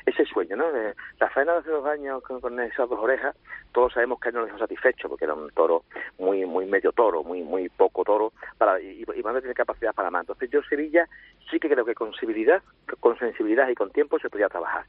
ese 0.06 0.26
sueño 0.26 0.56
no 0.56 0.66
Eh, 0.76 0.94
la 1.20 1.30
faena 1.30 1.54
de 1.54 1.60
hace 1.60 1.70
dos 1.72 1.86
años 1.86 2.24
con, 2.24 2.60
esas 2.62 2.88
dos 2.90 3.00
orejas 3.00 3.36
todos 3.74 3.92
sabemos 3.94 4.20
que 4.20 4.30
él 4.30 4.36
no 4.36 4.42
lo 4.42 4.46
dejó 4.48 4.58
satisfecho 4.60 5.10
porque 5.10 5.26
era 5.26 5.34
un 5.34 5.50
toro 5.52 5.84
muy 6.18 6.46
muy 6.46 6.66
medio 6.66 6.92
toro 6.94 7.24
muy 7.24 7.42
muy 7.44 7.68
poco 7.70 8.04
toro 8.04 8.32
para 8.58 8.80
y, 8.80 9.04
y 9.04 9.22
Morante 9.22 9.42
tiene 9.42 9.54
capacidad 9.56 9.94
para 9.94 10.10
más. 10.10 10.22
Entonces 10.24 10.50
yo 10.50 10.62
Sevilla 10.64 11.08
sí 11.52 11.60
que 11.60 11.70
creo 11.70 11.84
que 11.86 11.96
con 11.96 12.12
sensibilidad 12.14 12.62
con 13.02 13.18
sensibilidad 13.20 13.68
y 13.70 13.76
con 13.76 13.92
tiempo 13.92 14.18
se 14.20 14.30
podría 14.30 14.48
trabajar. 14.50 14.86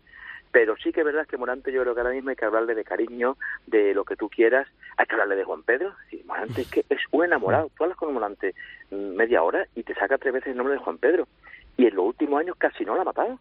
Pero 0.52 0.76
sí 0.76 0.92
que 0.92 1.00
es 1.00 1.06
verdad 1.06 1.26
que 1.28 1.36
Morante 1.36 1.70
yo 1.72 1.82
creo 1.82 1.94
que 1.94 2.00
ahora 2.00 2.12
mismo 2.12 2.30
hay 2.30 2.36
que 2.36 2.44
hablarle 2.44 2.74
de 2.74 2.82
cariño, 2.82 3.36
de 3.66 3.94
lo 3.94 4.04
que 4.04 4.16
tú 4.16 4.28
quieras, 4.28 4.66
hay 5.00 5.06
que 5.06 5.14
hablarle 5.14 5.36
de 5.36 5.44
Juan 5.44 5.62
Pedro, 5.62 5.94
sí, 6.10 6.22
Morante 6.26 6.60
es 6.60 6.70
que 6.70 6.84
es 6.90 7.00
un 7.10 7.24
enamorado, 7.24 7.70
tú 7.74 7.84
hablas 7.84 7.96
con 7.96 8.12
Morante 8.12 8.54
mm, 8.90 9.16
media 9.16 9.42
hora 9.42 9.66
y 9.74 9.82
te 9.82 9.94
saca 9.94 10.18
tres 10.18 10.34
veces 10.34 10.50
el 10.50 10.58
nombre 10.58 10.74
de 10.74 10.80
Juan 10.80 10.98
Pedro, 10.98 11.26
y 11.78 11.86
en 11.86 11.96
los 11.96 12.04
últimos 12.04 12.38
años 12.38 12.56
casi 12.58 12.84
no 12.84 12.94
la 12.94 13.02
ha 13.02 13.06
matado, 13.06 13.38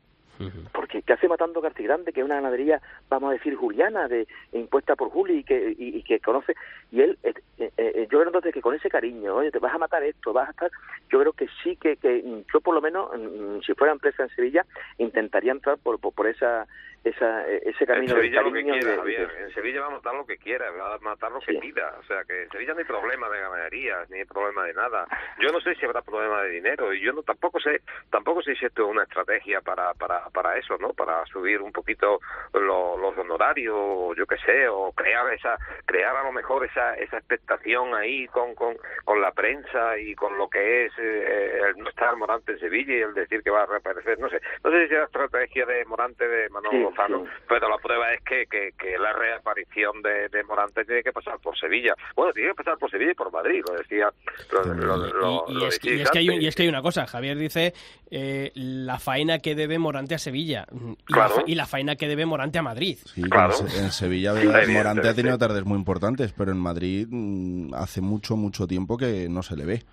porque 0.72 1.02
¿qué 1.02 1.12
hace 1.12 1.28
matando 1.28 1.62
Cartigrande, 1.62 2.13
que 2.13 2.22
es 2.22 2.26
una 2.26 2.36
ganadería, 2.36 2.82
vamos 3.10 3.32
a 3.32 3.34
decir, 3.34 3.58
juliana, 3.58 4.08
de 4.08 4.26
impuesta 4.54 4.95
por 4.95 5.10
Juli 5.10 5.39
y 5.39 5.43
que, 5.43 5.76
y, 5.78 5.98
y 5.98 6.04
que 6.04 6.22
conoce, 6.22 6.56
y 6.93 7.02
él, 7.02 7.19
eh, 7.24 7.34
eh, 7.58 7.72
eh, 7.76 8.08
yo 8.10 8.19
creo 8.19 8.28
entonces 8.28 8.54
que 8.54 8.62
con 8.62 8.74
ese 8.74 8.89
cariño, 8.89 9.36
oye, 9.36 9.52
te 9.52 9.60
vas 9.60 9.74
a 9.74 9.80
matar 9.80 10.02
esto, 10.04 10.32
vas 10.32 10.48
a 10.48 10.52
estar, 10.52 10.72
yo 11.12 11.19
creo 11.19 11.34
que 11.34 11.48
sí 11.62 11.76
que, 11.76 11.98
que 11.98 12.24
yo 12.54 12.62
por 12.62 12.74
lo 12.74 12.80
menos, 12.80 13.10
mm, 13.13 13.60
si 13.65 13.74
fuera 13.74 13.91
empresa 13.91 14.24
en 14.24 14.30
Sevilla, 14.30 14.65
intentaría 14.98 15.52
entrar 15.52 15.78
por, 15.78 16.00
por, 16.00 16.13
por 16.13 16.28
esa, 16.28 16.65
esa, 17.04 17.48
eh, 17.50 17.62
ese 17.66 17.84
En 17.84 17.88
camino 17.88 18.16
de 18.16 18.22
Sevilla 18.22 18.42
lo 18.42 18.52
que 18.52 18.64
quiera, 18.64 18.92
de- 18.92 18.98
Javier. 18.98 19.32
En 19.40 19.54
Sevilla 19.54 19.82
va 19.82 19.88
a 19.88 19.92
matar 19.92 20.14
lo 20.16 20.26
que 20.26 20.38
quiera, 20.38 20.70
va 20.72 20.96
a 20.96 21.00
matar 21.00 21.32
lo 21.32 21.40
que 21.40 21.54
Sí. 21.54 21.60
pida. 21.60 21.96
O 22.00 22.04
sea, 22.04 22.24
que 22.26 22.44
en 22.44 22.50
Sevilla 22.50 22.74
no 22.74 22.80
hay 22.80 22.86
problema 22.86 23.30
de 23.30 23.40
ganaderías, 23.40 24.10
ni 24.10 24.20
hay 24.20 24.26
problema 24.26 24.66
de 24.66 24.74
nada. 24.74 25.08
Yo 25.40 25.50
no 25.52 25.62
sé 25.62 25.76
si 25.76 25.86
habrá 25.86 26.02
problema 26.02 26.42
de 26.44 26.50
dinero 26.50 26.94
y 26.94 27.02
yo 27.02 27.14
no 27.14 27.24
tampoco 27.24 27.60
sé 27.60 27.82
tampoco 28.10 28.42
sé 28.42 28.56
si 28.56 28.66
esto 28.66 28.84
es 28.84 28.90
una 28.90 29.04
estrategia 29.04 29.62
para 29.62 29.94
para 29.94 30.30
para 30.30 30.58
eso, 30.58 30.78
¿no? 30.78 30.94
Para 30.94 31.26
subir 31.28 31.62
un 31.62 31.72
poquito 31.72 32.20
lo- 32.54 32.98
los 32.98 33.18
honorarios, 33.18 33.76
o 33.78 34.14
yo 34.16 34.26
qué 34.26 34.38
sé, 34.46 34.68
o 34.68 34.92
crear 34.92 35.32
esa 35.34 35.58
crear 35.86 36.16
a 36.16 36.24
lo 36.24 36.32
mejor 36.32 36.66
esa 36.66 36.96
esa 36.96 37.18
expectación 37.18 37.96
ahí 37.96 38.28
con 38.28 38.56
con, 38.56 38.76
con 39.06 39.22
la 39.22 39.32
prensa 39.32 39.98
y 39.98 40.16
con 40.16 40.38
lo 40.38 40.50
que 40.50 40.86
es 40.86 40.94
eh, 40.98 41.62
el 41.70 41.78
no 41.78 41.90
estar 41.90 42.16
Morante 42.18 42.52
en 42.54 42.60
Sevilla 42.60 42.94
y 42.94 43.02
el 43.02 43.14
decir 43.14 43.42
que 43.44 43.50
va 43.52 43.64
a 43.64 43.66
reaparecer, 43.66 44.20
no 44.20 44.30
sé. 44.30 44.42
No 44.64 44.72
sé 44.72 44.88
si 44.88 44.94
es 44.94 45.00
la 45.00 45.06
estrategia 45.06 45.66
de 45.66 45.86
Morante 45.86 46.28
de 46.28 46.50
Manolo 46.50 46.88
Sí, 46.88 46.88
Lozano, 46.89 47.25
pero 47.47 47.69
la 47.69 47.78
prueba 47.78 48.12
es 48.13 48.21
que, 48.23 48.45
que, 48.49 48.71
que 48.78 48.97
la 48.97 49.13
reaparición 49.13 50.02
de, 50.02 50.30
de 50.30 50.43
Morante 50.43 50.84
tiene 50.86 51.04
que 51.04 51.12
pasar 51.12 51.39
por 51.39 51.58
Sevilla. 51.58 51.93
Bueno, 52.15 52.34
tiene 52.34 52.49
que 52.49 52.56
pasar 52.56 52.78
por 52.78 52.89
Sevilla 52.91 53.12
y 53.12 53.15
por 53.15 53.32
Madrid, 53.32 53.62
lo 53.67 53.75
decía. 53.78 54.10
Lo, 54.52 54.63
lo, 54.73 55.45
lo- 55.45 55.45
y, 55.49 55.65
es, 55.67 55.80
que- 55.80 55.89
decís 55.91 55.99
y 55.99 56.04
es 56.04 56.12
que 56.12 56.19
hay, 56.19 56.28
un- 56.30 56.34
antes. 56.34 56.43
y 56.43 56.47
es 56.47 56.56
que 56.56 56.63
hay 56.63 56.69
una 56.69 56.82
cosa, 56.82 57.06
Javier 57.08 57.38
dice 57.38 57.73
eh, 58.12 58.52
la 58.56 58.99
faena 58.99 59.39
que 59.39 59.56
debe 59.56 59.78
Morante 59.80 60.15
a 60.15 60.19
Sevilla 60.19 60.65
y, 60.71 61.13
Claro. 61.13 61.36
la, 61.38 61.43
y 61.45 61.56
la 61.56 61.65
faena 61.65 61.95
que 61.95 62.08
debe 62.08 62.25
Morante 62.25 62.60
a 62.60 62.62
Madrid. 62.63 62.97
Sí, 63.06 63.21
Claro. 63.23 63.54
en, 63.60 63.69
Se- 63.69 63.80
en 63.80 63.91
Sevilla. 63.91 64.34
Morante 64.67 65.08
ha 65.10 65.13
tenido 65.13 65.38
tardes 65.38 65.63
muy 65.65 65.78
importantes, 65.78 66.34
pero 66.34 66.52
en 66.52 66.58
Madrid 66.60 67.08
mm, 67.10 67.73
hace 67.75 68.02
mucho, 68.02 68.36
mucho 68.36 68.67
tiempo 68.67 68.97
que 68.97 69.28
no 69.30 69.43
se 69.43 69.56
le 69.56 69.65
ve 69.65 69.84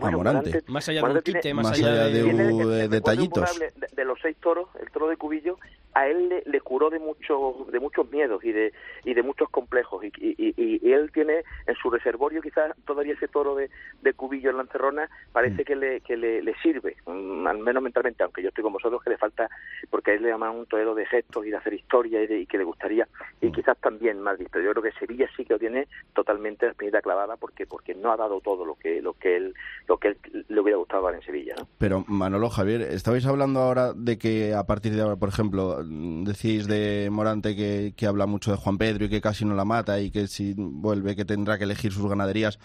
Bueno, 0.00 0.18
Morante. 0.18 0.50
Morante- 0.50 0.72
Más 0.72 0.88
allá 0.88 1.02
de 1.02 1.08
un 1.12 1.20
quite, 1.22 1.40
tiene- 1.40 1.54
más, 1.54 1.64
más 1.64 1.72
allá, 1.78 1.88
allá 1.92 2.04
de... 2.08 2.22
Tiene 2.22 2.88
detallitos. 2.88 3.58
De, 3.58 3.72
de 3.92 4.04
los 4.04 4.18
seis 4.20 4.36
toros, 4.40 4.68
el 4.80 4.90
toro 4.90 5.08
de 5.08 5.16
Cubillo, 5.16 5.58
a 5.94 6.06
él 6.08 6.28
le, 6.28 6.42
le 6.44 6.60
curó 6.60 6.90
de 6.90 6.98
muchos 6.98 7.70
de 7.72 7.80
muchos 7.80 8.10
miedos 8.10 8.44
y 8.44 8.52
de 8.52 8.72
y 9.04 9.14
de 9.14 9.22
muchos 9.22 9.48
complejos 9.48 10.04
y, 10.04 10.08
y, 10.18 10.34
y- 10.56 10.86
y 10.86 10.92
él 10.92 11.10
tiene 11.10 11.42
en 11.66 11.74
su 11.76 11.88
reservorio 11.90 12.42
quizás 12.42 12.74
todavía 12.84 13.14
ese 13.14 13.28
toro 13.28 13.54
de, 13.54 13.70
de 14.02 14.12
Cubillo 14.12 14.50
en 14.50 14.56
la 14.58 14.64
encerrona 14.64 15.08
parece 15.32 15.64
que 15.64 15.74
le 15.74 16.02
que 16.02 16.18
le, 16.18 16.42
le 16.42 16.54
sirve 16.60 16.96
mm, 17.06 17.46
al 17.46 17.58
menos 17.60 17.82
mentalmente 17.82 18.22
aunque 18.22 18.42
yo 18.42 18.48
estoy 18.50 18.62
con 18.62 18.74
vosotros 18.74 19.02
que 19.02 19.08
le 19.08 19.16
falta 19.16 19.48
porque 19.88 20.10
a 20.10 20.14
él 20.14 20.22
le 20.22 20.28
llaman 20.28 20.54
un 20.54 20.66
torero 20.66 20.94
de 20.94 21.06
gestos 21.06 21.46
y 21.46 21.50
de 21.50 21.56
hacer 21.56 21.72
historia 21.72 22.22
y, 22.22 22.26
de- 22.26 22.40
y 22.40 22.46
que 22.46 22.58
le 22.58 22.64
gustaría 22.64 23.08
y 23.40 23.50
quizás 23.50 23.78
también 23.78 24.20
Madrid 24.20 24.48
pero 24.52 24.66
yo 24.66 24.72
creo 24.72 24.82
que 24.82 24.98
Sevilla 24.98 25.26
sí 25.34 25.46
que 25.46 25.54
lo 25.54 25.58
tiene 25.58 25.88
totalmente 26.12 26.66
la 26.66 26.72
espinita 26.72 27.00
clavada 27.00 27.36
porque 27.38 27.64
porque 27.66 27.94
no 27.94 28.12
ha 28.12 28.18
dado 28.18 28.42
todo 28.42 28.66
lo 28.66 28.74
que 28.74 29.00
lo 29.00 29.14
que 29.14 29.36
él 29.36 29.54
lo 29.88 29.98
que 29.98 30.08
él 30.08 30.18
le 30.48 30.60
hubiera 30.60 30.78
gustado 30.78 31.04
dar 31.04 31.14
en 31.14 31.22
Sevilla 31.22 31.54
¿no? 31.58 31.68
Pero 31.78 32.04
Manolo, 32.08 32.50
Javier, 32.50 32.82
estabais 32.82 33.26
hablando 33.26 33.60
ahora 33.60 33.92
de 33.94 34.18
que 34.18 34.54
a 34.54 34.64
partir 34.64 34.94
de 34.94 35.02
ahora, 35.02 35.16
por 35.16 35.28
ejemplo, 35.28 35.82
decís 35.84 36.66
de 36.66 37.08
Morante 37.10 37.54
que, 37.54 37.92
que 37.96 38.06
habla 38.06 38.26
mucho 38.26 38.50
de 38.50 38.56
Juan 38.56 38.78
Pedro 38.78 39.04
y 39.04 39.08
que 39.08 39.20
casi 39.20 39.44
no 39.44 39.54
la 39.54 39.64
mata 39.64 40.00
y 40.00 40.10
que 40.10 40.26
si 40.26 40.54
vuelve 40.56 41.16
que 41.16 41.24
tendrá 41.24 41.58
que 41.58 41.64
elegir 41.64 41.92
sus 41.92 42.08
ganaderías. 42.08 42.58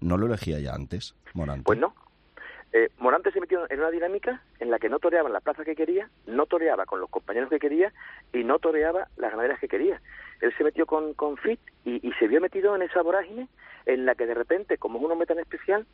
¿No 0.00 0.18
lo 0.18 0.26
elegía 0.26 0.58
ya 0.58 0.74
antes, 0.74 1.14
Morante? 1.34 1.62
Pues 1.64 1.78
no. 1.78 1.94
Eh, 2.72 2.88
Morante 2.98 3.30
se 3.30 3.40
metió 3.40 3.70
en 3.70 3.78
una 3.78 3.90
dinámica 3.90 4.42
en 4.58 4.68
la 4.68 4.80
que 4.80 4.88
no 4.88 4.98
toreaba 4.98 5.28
en 5.28 5.32
la 5.32 5.40
plaza 5.40 5.64
que 5.64 5.76
quería, 5.76 6.10
no 6.26 6.46
toreaba 6.46 6.86
con 6.86 6.98
los 6.98 7.08
compañeros 7.08 7.48
que 7.48 7.60
quería 7.60 7.92
y 8.32 8.42
no 8.42 8.58
toreaba 8.58 9.06
las 9.16 9.30
ganaderas 9.30 9.60
que 9.60 9.68
quería. 9.68 10.02
Él 10.40 10.52
se 10.58 10.64
metió 10.64 10.84
con, 10.84 11.14
con 11.14 11.36
Fit 11.36 11.60
y, 11.84 12.06
y 12.06 12.12
se 12.14 12.26
vio 12.26 12.40
metido 12.40 12.74
en 12.74 12.82
esa 12.82 13.02
vorágine 13.02 13.46
en 13.86 14.06
la 14.06 14.16
que 14.16 14.26
de 14.26 14.34
repente, 14.34 14.76
como 14.76 14.98
es 14.98 15.04
un 15.04 15.12
hombre 15.12 15.26
tan 15.26 15.38
especial, 15.38 15.86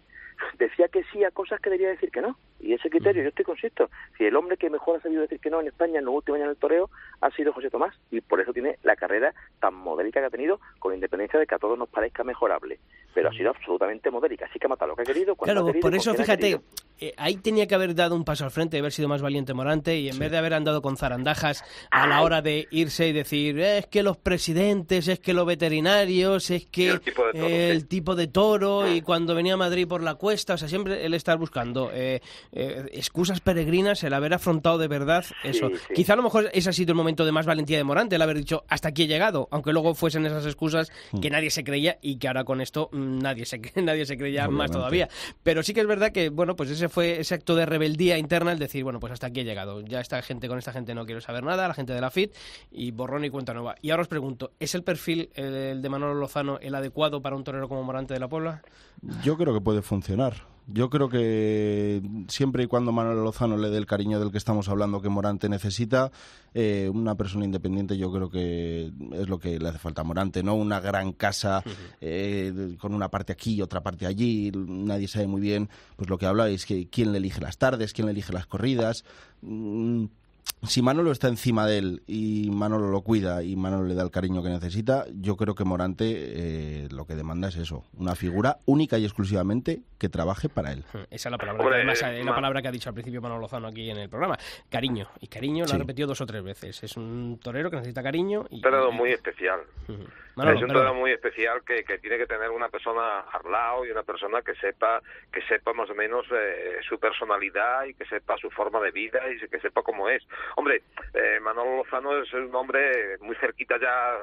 decía 0.58 0.88
que 0.88 1.04
sí 1.04 1.24
a 1.24 1.30
cosas 1.30 1.60
que 1.60 1.70
debía 1.70 1.88
decir 1.88 2.10
que 2.10 2.20
no. 2.20 2.36
Y 2.60 2.74
ese 2.74 2.90
criterio, 2.90 3.22
yo 3.22 3.30
estoy 3.30 3.44
consisto. 3.44 3.90
Si 4.16 4.24
el 4.24 4.36
hombre 4.36 4.56
que 4.56 4.70
mejor 4.70 4.98
ha 4.98 5.02
sabido 5.02 5.22
decir 5.22 5.40
que 5.40 5.50
no 5.50 5.60
en 5.60 5.68
España 5.68 5.98
en 5.98 6.04
los 6.04 6.14
últimos 6.14 6.36
años 6.36 6.46
en 6.46 6.50
el 6.50 6.56
toreo 6.56 6.90
ha 7.20 7.30
sido 7.30 7.52
José 7.52 7.70
Tomás 7.70 7.94
y 8.10 8.20
por 8.20 8.40
eso 8.40 8.52
tiene 8.52 8.78
la 8.82 8.96
carrera 8.96 9.34
tan 9.60 9.74
modélica 9.74 10.20
que 10.20 10.26
ha 10.26 10.30
tenido, 10.30 10.60
con 10.78 10.94
independencia 10.94 11.38
de 11.38 11.46
que 11.46 11.54
a 11.54 11.58
todos 11.58 11.78
nos 11.78 11.88
parezca 11.88 12.24
mejorable. 12.24 12.78
Pero 13.14 13.28
ha 13.28 13.32
sido 13.32 13.50
absolutamente 13.50 14.10
modélica. 14.10 14.46
Así 14.46 14.58
que 14.58 14.66
ha 14.66 14.68
matado 14.68 14.90
lo 14.90 14.96
que 14.96 15.02
ha 15.02 15.04
querido. 15.04 15.34
cuando 15.36 15.52
Claro, 15.52 15.66
ha 15.66 15.72
querido, 15.72 15.82
por 15.82 15.94
eso, 15.94 16.14
fíjate, 16.14 16.60
eh, 17.00 17.14
ahí 17.16 17.36
tenía 17.36 17.66
que 17.66 17.74
haber 17.74 17.94
dado 17.94 18.14
un 18.14 18.24
paso 18.24 18.44
al 18.44 18.50
frente, 18.50 18.78
haber 18.78 18.92
sido 18.92 19.08
más 19.08 19.22
valiente 19.22 19.54
Morante 19.54 19.98
y 19.98 20.08
en 20.08 20.18
vez 20.18 20.30
de 20.30 20.36
haber 20.38 20.54
andado 20.54 20.82
con 20.82 20.96
zarandajas 20.96 21.64
a 21.90 22.06
la 22.06 22.22
hora 22.22 22.42
de 22.42 22.68
irse 22.70 23.08
y 23.08 23.12
decir 23.12 23.58
"Eh, 23.58 23.78
es 23.78 23.86
que 23.86 24.02
los 24.02 24.16
presidentes, 24.18 25.08
es 25.08 25.18
que 25.18 25.32
los 25.32 25.46
veterinarios, 25.46 26.50
es 26.50 26.66
que 26.66 26.90
el 26.90 27.00
tipo 27.00 27.24
de 27.26 27.32
toro, 27.32 27.46
eh, 27.48 27.70
el 27.70 27.80
sí. 27.80 27.86
tipo 27.86 28.14
de 28.16 28.26
toro 28.26 28.88
y 28.92 29.00
cuando 29.00 29.34
venía 29.34 29.54
a 29.54 29.56
Madrid 29.56 29.88
por 29.88 30.02
la 30.02 30.14
cuesta, 30.16 30.54
o 30.54 30.58
sea, 30.58 30.68
siempre 30.68 31.04
él 31.06 31.14
estar 31.14 31.38
buscando 31.38 31.90
eh, 31.92 32.20
eh, 32.52 32.86
excusas 32.92 33.40
peregrinas, 33.40 34.02
el 34.04 34.12
haber 34.12 34.34
afrontado 34.34 34.78
de 34.78 34.88
verdad 34.88 35.24
eso. 35.42 35.68
sí. 35.70 35.94
Quizá 35.94 36.12
a 36.12 36.16
lo 36.16 36.22
mejor 36.22 36.50
ese 36.52 36.70
ha 36.70 36.72
sido 36.72 36.92
el 36.92 36.96
momento 36.96 37.24
de 37.24 37.32
más 37.32 37.46
valentía 37.46 37.78
de 37.78 37.84
Morante, 37.84 38.16
el 38.16 38.22
haber 38.22 38.36
dicho 38.36 38.64
hasta 38.68 38.88
aquí 38.88 39.04
he 39.04 39.06
llegado, 39.06 39.48
aunque 39.50 39.72
luego 39.72 39.94
fuesen 39.94 40.26
esas 40.26 40.44
excusas 40.46 40.90
Mm. 41.12 41.20
que 41.20 41.30
nadie 41.30 41.50
se 41.50 41.64
creía 41.64 41.98
y 42.02 42.16
que 42.18 42.28
ahora 42.28 42.44
con 42.44 42.60
esto 42.60 42.88
nadie 43.00 43.44
se, 43.44 43.60
nadie 43.82 44.06
se 44.06 44.16
creía 44.16 44.48
más 44.48 44.70
todavía. 44.70 45.08
Pero 45.42 45.62
sí 45.62 45.74
que 45.74 45.80
es 45.80 45.86
verdad 45.86 46.12
que, 46.12 46.28
bueno, 46.28 46.56
pues 46.56 46.70
ese 46.70 46.88
fue 46.88 47.20
ese 47.20 47.34
acto 47.34 47.54
de 47.54 47.66
rebeldía 47.66 48.18
interna, 48.18 48.52
el 48.52 48.58
decir, 48.58 48.84
bueno, 48.84 49.00
pues 49.00 49.12
hasta 49.12 49.28
aquí 49.28 49.40
he 49.40 49.44
llegado. 49.44 49.80
Ya 49.82 50.00
esta 50.00 50.20
gente, 50.22 50.48
con 50.48 50.58
esta 50.58 50.72
gente 50.72 50.94
no 50.94 51.06
quiero 51.06 51.20
saber 51.20 51.44
nada, 51.44 51.68
la 51.68 51.74
gente 51.74 51.92
de 51.92 52.00
la 52.00 52.10
FIT, 52.10 52.34
y 52.70 52.90
borrón 52.90 53.24
y 53.24 53.30
cuenta 53.30 53.54
nueva. 53.54 53.74
Y 53.82 53.90
ahora 53.90 54.02
os 54.02 54.08
pregunto, 54.08 54.52
¿es 54.58 54.74
el 54.74 54.82
perfil, 54.82 55.30
el, 55.34 55.54
el 55.54 55.82
de 55.82 55.88
Manolo 55.88 56.14
Lozano, 56.14 56.58
el 56.60 56.74
adecuado 56.74 57.22
para 57.22 57.36
un 57.36 57.44
torero 57.44 57.68
como 57.68 57.82
Morante 57.82 58.14
de 58.14 58.20
la 58.20 58.28
Puebla? 58.28 58.62
Yo 59.22 59.36
creo 59.36 59.54
que 59.54 59.60
puede 59.60 59.82
funcionar. 59.82 60.49
Yo 60.66 60.88
creo 60.88 61.08
que 61.08 62.02
siempre 62.28 62.64
y 62.64 62.66
cuando 62.66 62.92
Manuel 62.92 63.24
Lozano 63.24 63.56
le 63.56 63.70
dé 63.70 63.78
el 63.78 63.86
cariño 63.86 64.20
del 64.20 64.30
que 64.30 64.38
estamos 64.38 64.68
hablando 64.68 65.02
que 65.02 65.08
Morante 65.08 65.48
necesita, 65.48 66.12
eh, 66.54 66.90
una 66.92 67.16
persona 67.16 67.44
independiente 67.44 67.96
yo 67.96 68.12
creo 68.12 68.30
que 68.30 68.92
es 69.12 69.28
lo 69.28 69.38
que 69.38 69.58
le 69.58 69.68
hace 69.68 69.78
falta 69.78 70.02
a 70.02 70.04
Morante, 70.04 70.42
no 70.42 70.54
una 70.54 70.78
gran 70.80 71.12
casa 71.12 71.64
eh, 72.00 72.76
con 72.78 72.94
una 72.94 73.08
parte 73.08 73.32
aquí 73.32 73.54
y 73.54 73.62
otra 73.62 73.82
parte 73.82 74.06
allí, 74.06 74.52
nadie 74.54 75.08
sabe 75.08 75.26
muy 75.26 75.40
bien 75.40 75.68
pues 75.96 76.08
lo 76.08 76.18
que 76.18 76.26
habláis, 76.26 76.66
que 76.66 76.88
quién 76.88 77.12
le 77.12 77.18
elige 77.18 77.40
las 77.40 77.58
tardes, 77.58 77.92
quién 77.92 78.06
le 78.06 78.12
elige 78.12 78.32
las 78.32 78.46
corridas. 78.46 79.04
Mm, 79.42 80.04
si 80.62 80.82
Manolo 80.82 81.10
está 81.12 81.28
encima 81.28 81.66
de 81.66 81.78
él 81.78 82.02
y 82.06 82.50
Manolo 82.52 82.90
lo 82.90 83.00
cuida 83.02 83.42
y 83.42 83.56
Manolo 83.56 83.86
le 83.88 83.94
da 83.94 84.02
el 84.02 84.10
cariño 84.10 84.42
que 84.42 84.50
necesita, 84.50 85.06
yo 85.14 85.36
creo 85.36 85.54
que 85.54 85.64
Morante 85.64 86.04
eh, 86.84 86.88
lo 86.90 87.06
que 87.06 87.14
demanda 87.14 87.48
es 87.48 87.56
eso, 87.56 87.84
una 87.94 88.14
figura 88.14 88.58
única 88.66 88.98
y 88.98 89.04
exclusivamente 89.04 89.80
que 89.98 90.08
trabaje 90.08 90.48
para 90.48 90.72
él. 90.72 90.84
Esa 91.10 91.28
es 91.28 91.30
la 91.30 91.38
palabra, 91.38 91.62
Hombre, 91.62 91.76
que, 91.76 91.82
además, 91.82 92.02
es 92.02 92.24
la 92.24 92.30
Ma- 92.30 92.34
palabra 92.36 92.62
que 92.62 92.68
ha 92.68 92.72
dicho 92.72 92.88
al 92.88 92.94
principio 92.94 93.20
Manolo 93.22 93.40
Lozano 93.42 93.68
aquí 93.68 93.88
en 93.90 93.98
el 93.98 94.08
programa. 94.08 94.38
Cariño. 94.68 95.08
Y 95.20 95.26
cariño 95.28 95.64
lo 95.64 95.68
Sí. 95.68 95.74
ha 95.76 95.78
repetido 95.78 96.08
dos 96.08 96.20
o 96.20 96.26
tres 96.26 96.42
veces. 96.42 96.82
Es 96.82 96.96
un 96.96 97.38
torero 97.42 97.70
que 97.70 97.76
necesita 97.76 98.02
cariño. 98.02 98.46
Y, 98.50 98.56
Un 98.56 98.60
torero 98.62 98.92
muy 98.92 99.10
especial. 99.10 99.60
Ujú. 99.88 100.04
Manolo, 100.44 100.56
es 100.58 100.62
un 100.62 100.68
perdón. 100.68 100.96
muy 100.98 101.12
especial 101.12 101.62
que, 101.64 101.84
que 101.84 101.98
tiene 101.98 102.18
que 102.18 102.26
tener 102.26 102.50
una 102.50 102.68
persona 102.68 103.20
al 103.20 103.50
lado 103.50 103.84
y 103.86 103.90
una 103.90 104.02
persona 104.02 104.42
que 104.42 104.54
sepa 104.56 105.00
que 105.32 105.42
sepa 105.42 105.72
más 105.72 105.88
o 105.90 105.94
menos 105.94 106.26
eh, 106.32 106.78
su 106.88 106.98
personalidad 106.98 107.84
y 107.84 107.94
que 107.94 108.04
sepa 108.06 108.36
su 108.38 108.50
forma 108.50 108.80
de 108.80 108.90
vida 108.90 109.20
y 109.30 109.38
que 109.48 109.60
sepa 109.60 109.82
cómo 109.82 110.08
es. 110.08 110.26
Hombre, 110.56 110.82
eh, 111.14 111.38
Manolo 111.40 111.76
Lozano 111.78 112.16
es 112.22 112.32
un 112.32 112.54
hombre 112.54 113.16
muy 113.20 113.36
cerquita 113.36 113.76
ya, 113.80 114.16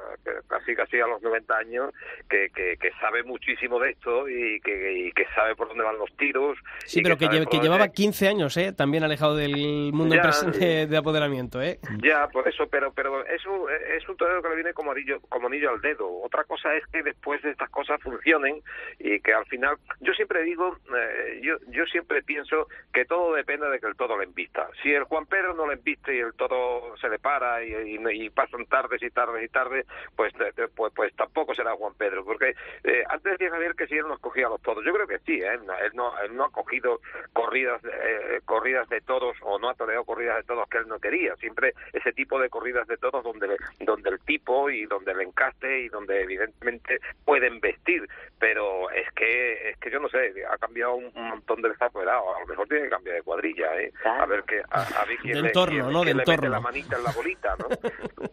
casi 0.47 0.75
casi 0.75 0.99
a 0.99 1.07
los 1.07 1.21
90 1.21 1.55
años, 1.57 1.93
que, 2.29 2.49
que, 2.53 2.77
que 2.77 2.91
sabe 2.99 3.23
muchísimo 3.23 3.79
de 3.79 3.91
esto 3.91 4.27
y 4.27 4.59
que, 4.61 4.93
y 4.93 5.11
que 5.11 5.25
sabe 5.35 5.55
por 5.55 5.67
dónde 5.69 5.83
van 5.83 5.97
los 5.97 6.11
tiros. 6.17 6.57
Sí, 6.85 7.01
pero 7.01 7.17
que, 7.17 7.25
lle- 7.27 7.61
llevaba 7.61 7.87
15 7.89 8.27
años, 8.27 8.55
¿eh? 8.57 8.73
También 8.73 9.03
alejado 9.03 9.35
del 9.35 9.91
mundo 9.93 10.15
Ya, 10.15 10.21
de, 10.51 10.87
de 10.87 10.97
apoderamiento, 10.97 11.61
¿eh? 11.61 11.79
Ya, 12.03 12.27
por 12.27 12.47
eso, 12.47 12.67
pero 12.69 12.91
pero 12.93 13.25
es 13.25 13.45
un, 13.45 13.67
es 13.95 14.07
un 14.09 14.17
torero 14.17 14.41
que 14.41 14.49
le 14.49 14.55
viene 14.55 14.73
como 14.73 14.91
anillo, 14.91 15.19
como 15.29 15.47
anillo 15.47 15.69
al 15.71 15.81
dedo. 15.81 16.06
Otra 16.07 16.43
cosa 16.43 16.75
es 16.75 16.85
que 16.87 17.03
después 17.03 17.41
de 17.41 17.51
estas 17.51 17.69
cosas 17.69 18.01
funcionen 18.01 18.61
y 18.99 19.19
que 19.19 19.33
al 19.33 19.45
final, 19.45 19.77
yo 19.99 20.13
siempre 20.13 20.43
digo, 20.43 20.77
eh, 20.95 21.39
yo 21.41 21.57
yo 21.67 21.85
siempre 21.85 22.21
pienso 22.23 22.67
que 22.93 23.05
todo 23.05 23.33
depende 23.33 23.69
de 23.69 23.79
que 23.79 23.87
el 23.87 23.95
toro 23.95 24.17
le 24.17 24.25
embista. 24.25 24.69
Si 24.81 24.91
el 24.91 25.03
Juan 25.03 25.25
Pedro 25.25 25.53
no 25.53 25.67
le 25.67 25.73
embiste 25.73 26.15
y 26.15 26.19
el 26.19 26.33
toro 26.33 26.95
se 26.99 27.09
le 27.09 27.19
para 27.19 27.63
y, 27.63 28.29
pasan 28.29 28.65
tardes 28.65 29.01
y 29.01 29.09
tardes 29.09 29.43
y 29.43 29.47
tardes, 29.49 29.85
pues, 30.15 30.33
pues 30.75 30.93
pues 30.95 31.15
tampoco 31.15 31.53
será 31.55 31.75
Juan 31.75 31.93
Pedro, 31.95 32.23
porque 32.23 32.55
eh, 32.83 33.03
antes 33.09 33.33
decía 33.33 33.51
Javier 33.51 33.75
que 33.75 33.87
si 33.87 33.95
él 33.95 34.07
no 34.07 34.15
escogía 34.15 34.47
a 34.47 34.49
los 34.49 34.61
toros, 34.61 34.83
yo 34.85 34.93
creo 34.93 35.07
que 35.07 35.19
sí, 35.19 35.41
¿eh? 35.41 35.53
él 35.53 35.91
no 35.93 36.17
él 36.19 36.35
no 36.35 36.45
ha 36.45 36.51
cogido 36.51 36.99
corridas 37.33 37.81
eh, 37.83 38.41
corridas 38.45 38.87
de 38.89 39.01
toros 39.01 39.35
o 39.41 39.59
no 39.59 39.69
ha 39.69 39.75
toreado 39.75 40.03
corridas 40.03 40.37
de 40.37 40.43
toros 40.43 40.67
que 40.69 40.77
él 40.77 40.87
no 40.87 40.99
quería, 40.99 41.35
siempre 41.35 41.73
ese 41.93 42.11
tipo 42.13 42.39
de 42.39 42.49
corridas 42.49 42.87
de 42.87 42.97
toros 42.97 43.23
donde 43.23 43.57
donde 43.79 44.09
el 44.09 44.19
tipo 44.19 44.69
y 44.69 44.85
donde 44.85 45.11
el 45.11 45.21
encaste 45.21 45.81
y 45.81 45.89
donde 45.89 45.96
evidentemente 46.07 46.99
pueden 47.25 47.59
vestir, 47.59 48.07
pero 48.39 48.89
es 48.91 49.11
que 49.13 49.69
es 49.71 49.77
que 49.79 49.89
yo 49.91 49.99
no 49.99 50.09
sé, 50.09 50.33
ha 50.49 50.57
cambiado 50.57 50.95
un, 50.95 51.11
montón 51.15 51.61
de 51.61 51.69
apoderados, 51.79 52.23
a 52.35 52.39
lo 52.41 52.47
mejor 52.47 52.67
tiene 52.67 52.83
que 52.85 52.89
cambiar 52.89 53.15
de 53.17 53.21
cuadrilla, 53.23 53.79
¿eh? 53.81 53.91
a 54.05 54.25
ver 54.25 54.43
que 54.43 54.61
a, 54.69 54.81
a 54.81 55.05
ver 55.05 55.17
quién 55.21 55.33
De 55.35 55.41
le, 55.41 55.47
entorno, 55.49 55.73
quién- 55.83 55.93
¿no? 55.93 55.99
De 55.99 56.05
quién 56.05 56.17
le 56.17 56.21
mete 56.21 56.31
entorno. 56.31 56.49
la 56.51 56.59
manita 56.59 56.97
en 56.97 57.03
la 57.03 57.11
bolita, 57.11 57.55
¿no? 57.57 57.67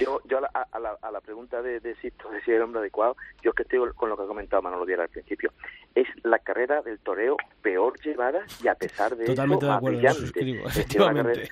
Yo, 0.00 0.20
yo 0.24 0.38
a, 0.38 0.40
la, 0.40 0.48
a 0.72 0.78
la- 0.80 0.98
a 1.00 1.10
la 1.12 1.20
pregunta 1.20 1.62
de, 1.62 1.78
de 1.80 1.94
Sisto, 1.96 2.28
de 2.30 2.40
si 2.42 2.50
es 2.50 2.56
el 2.56 2.62
hombre 2.62 2.80
adecuado, 2.80 3.16
yo 3.40 3.50
es 3.50 3.56
que 3.56 3.62
estoy 3.62 3.78
con 3.94 4.08
lo 4.10 4.16
que 4.16 4.24
ha 4.24 4.26
comentado 4.26 4.60
Manolo 4.60 4.84
Díaz 4.84 5.00
al 5.00 5.08
principio. 5.08 5.52
Es 5.94 6.06
la 6.24 6.40
carrera 6.40 6.82
del 6.82 6.98
toreo 6.98 7.36
peor 7.62 7.98
llevada 8.00 8.44
y 8.62 8.66
a 8.68 8.74
pesar 8.74 9.16
de 9.16 9.24
Totalmente 9.26 9.64
eso, 9.64 9.72
de 9.72 9.76
acuerdo, 9.76 10.14
suscribo, 10.14 10.66
efectivamente. 10.66 11.48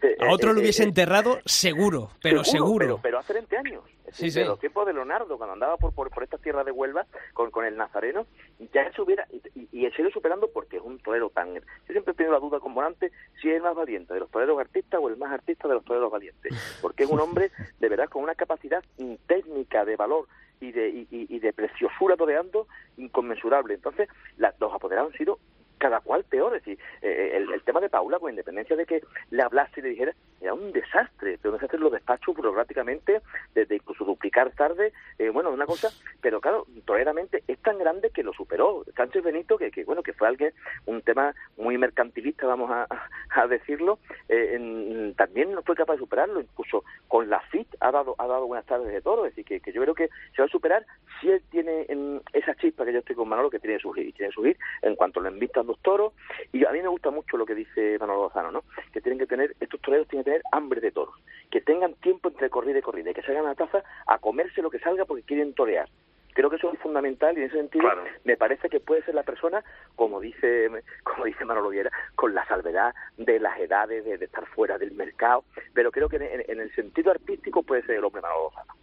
carrera- 0.00 0.26
A 0.28 0.32
otro 0.32 0.50
eh, 0.50 0.54
lo 0.54 0.58
eh, 0.60 0.62
hubiese 0.62 0.82
eh, 0.82 0.86
enterrado 0.86 1.40
seguro, 1.44 2.10
pero 2.22 2.42
seguro. 2.42 2.78
Pero, 2.86 3.00
pero 3.02 3.18
hace 3.18 3.34
20 3.34 3.56
años. 3.58 3.84
Sí. 4.14 4.30
De 4.30 4.44
los 4.46 4.58
tiempos 4.60 4.86
de 4.86 4.92
Leonardo, 4.94 5.36
cuando 5.36 5.54
andaba 5.54 5.76
por, 5.76 5.92
por, 5.94 6.10
por 6.10 6.22
estas 6.22 6.40
tierras 6.40 6.64
de 6.64 6.70
Huelva 6.72 7.04
con, 7.32 7.50
con 7.50 7.64
el 7.64 7.76
Nazareno, 7.76 8.26
ya 8.72 8.90
se 8.92 9.02
hubiera. 9.02 9.26
Y, 9.32 9.68
y 9.72 9.86
ido 9.86 10.10
superando 10.10 10.48
porque 10.52 10.76
es 10.76 10.82
un 10.82 10.98
torero 11.00 11.30
tan. 11.30 11.54
Yo 11.54 11.60
siempre 11.88 12.12
he 12.12 12.14
tenido 12.14 12.32
la 12.32 12.40
duda 12.40 12.60
con 12.60 12.72
Morante 12.72 13.10
si 13.40 13.50
es 13.50 13.56
el 13.56 13.62
más 13.62 13.74
valiente 13.74 14.14
de 14.14 14.20
los 14.20 14.30
toreros 14.30 14.58
artistas 14.58 15.00
o 15.02 15.08
el 15.08 15.16
más 15.16 15.32
artista 15.32 15.68
de 15.68 15.74
los 15.74 15.84
toreros 15.84 16.10
valientes. 16.10 16.78
Porque 16.80 17.02
es 17.04 17.10
un 17.10 17.20
hombre, 17.20 17.50
de 17.80 17.88
verdad, 17.88 18.08
con 18.08 18.22
una 18.22 18.34
capacidad 18.34 18.82
técnica 19.26 19.84
de 19.84 19.96
valor 19.96 20.26
y 20.60 20.72
de, 20.72 20.88
y, 20.88 21.06
y- 21.10 21.38
de 21.40 21.52
preciosura 21.52 22.16
toreando 22.16 22.66
inconmensurable. 22.96 23.74
Entonces, 23.74 24.08
las, 24.36 24.58
los 24.60 24.72
apoderados 24.72 25.12
han 25.12 25.18
sido 25.18 25.38
cada 25.84 26.00
cual 26.00 26.24
peor. 26.24 26.56
Es 26.56 26.64
decir, 26.64 26.78
eh, 27.02 27.32
el, 27.34 27.52
el 27.52 27.62
tema 27.62 27.78
de 27.78 27.90
Paula, 27.90 28.18
con 28.18 28.30
independencia 28.30 28.74
de 28.74 28.86
que 28.86 29.02
le 29.30 29.42
hablase 29.42 29.80
y 29.80 29.82
le 29.82 29.90
dijera, 29.90 30.14
era 30.40 30.54
un 30.54 30.72
desastre, 30.72 31.38
pero 31.40 31.52
un 31.52 31.58
desastre 31.58 31.78
los 31.78 31.92
despachos 31.92 32.34
burocráticamente, 32.34 33.20
desde 33.54 33.74
incluso 33.76 34.06
duplicar 34.06 34.50
tarde, 34.52 34.94
eh, 35.18 35.28
bueno, 35.28 35.50
una 35.50 35.66
cosa, 35.66 35.90
pero 36.22 36.40
claro, 36.40 36.66
toleramente 36.86 37.44
es 37.48 37.58
tan 37.58 37.76
grande 37.78 38.08
que 38.08 38.22
lo 38.22 38.32
superó. 38.32 38.82
Sánchez 38.96 39.22
Benito, 39.22 39.58
que, 39.58 39.70
que 39.70 39.84
bueno, 39.84 40.02
que 40.02 40.14
fue 40.14 40.26
alguien, 40.26 40.54
un 40.86 41.02
tema 41.02 41.34
muy 41.58 41.76
mercantilista, 41.76 42.46
vamos 42.46 42.70
a, 42.70 42.86
decirlo, 43.46 43.98
eh, 44.30 44.52
en- 44.54 45.14
también 45.16 45.52
no 45.52 45.62
fue 45.62 45.76
capaz 45.76 45.94
de 45.94 45.98
superarlo, 45.98 46.40
incluso 46.40 46.82
con 47.08 47.28
la 47.28 47.40
FIT 47.40 47.68
ha 47.80 47.90
dado, 47.90 48.14
ha 48.16 48.26
dado 48.26 48.46
buenas 48.46 48.64
tardes 48.64 48.88
de 48.88 49.02
toro, 49.02 49.26
es 49.26 49.36
decir, 49.36 49.60
que, 49.60 49.72
yo 49.72 49.82
creo 49.82 49.94
que 49.94 50.08
se 50.34 50.40
va 50.40 50.46
a 50.46 50.48
superar 50.48 50.86
si 51.20 51.30
él 51.30 51.42
tiene 51.50 51.84
en, 51.88 52.22
esa 52.32 52.54
chispa 52.54 52.84
que 52.86 52.92
yo 52.92 53.00
estoy 53.00 53.16
con 53.16 53.28
Manolo, 53.28 53.50
que 53.50 53.58
tiene 53.58 53.76
que 53.76 53.82
surgir, 53.82 54.14
tiene 54.14 54.30
que 54.30 54.34
surgir 54.34 54.56
en 54.82 54.96
cuanto 54.96 55.20
le 55.20 55.30
invistan 55.30 55.66
toros, 55.80 56.12
y 56.52 56.64
a 56.64 56.70
mí 56.72 56.80
me 56.82 56.88
gusta 56.88 57.10
mucho 57.10 57.36
lo 57.36 57.46
que 57.46 57.54
dice 57.54 57.96
Manolo 57.98 58.24
Lozano, 58.24 58.50
¿no? 58.50 58.64
Que 58.92 59.00
tienen 59.00 59.18
que 59.18 59.26
tener, 59.26 59.54
estos 59.60 59.80
toreros 59.80 60.08
tienen 60.08 60.24
que 60.24 60.30
tener 60.30 60.42
hambre 60.52 60.80
de 60.80 60.90
toros, 60.90 61.14
que 61.50 61.60
tengan 61.60 61.94
tiempo 61.94 62.28
entre 62.28 62.50
corrida 62.50 62.78
y 62.78 62.82
corrida, 62.82 63.10
y 63.10 63.14
que 63.14 63.22
salgan 63.22 63.44
a 63.46 63.48
la 63.50 63.54
taza 63.54 63.82
a 64.06 64.18
comerse 64.18 64.62
lo 64.62 64.70
que 64.70 64.78
salga 64.78 65.04
porque 65.04 65.22
quieren 65.24 65.54
torear. 65.54 65.88
Creo 66.34 66.50
que 66.50 66.56
eso 66.56 66.72
es 66.72 66.80
fundamental 66.80 67.36
y 67.38 67.42
en 67.42 67.46
ese 67.46 67.58
sentido 67.58 67.84
Claro. 67.84 68.02
me 68.24 68.36
parece 68.36 68.68
que 68.68 68.80
puede 68.80 69.02
ser 69.04 69.14
la 69.14 69.22
persona, 69.22 69.62
como 69.94 70.18
dice 70.20 70.68
como 71.04 71.26
dice 71.26 71.44
Manolo 71.44 71.68
Viera, 71.70 71.92
con 72.16 72.34
la 72.34 72.44
salvedad 72.46 72.92
de 73.16 73.38
las 73.38 73.56
edades, 73.60 74.04
de, 74.04 74.18
de 74.18 74.24
estar 74.24 74.44
fuera 74.46 74.76
del 74.76 74.90
mercado, 74.92 75.44
pero 75.74 75.92
creo 75.92 76.08
que 76.08 76.16
en, 76.16 76.42
en 76.50 76.60
el 76.60 76.74
sentido 76.74 77.12
artístico 77.12 77.62
puede 77.62 77.82
ser 77.82 77.96
el 77.96 78.04
hombre 78.04 78.20
Manolo 78.20 78.50
Lozano. 78.50 78.74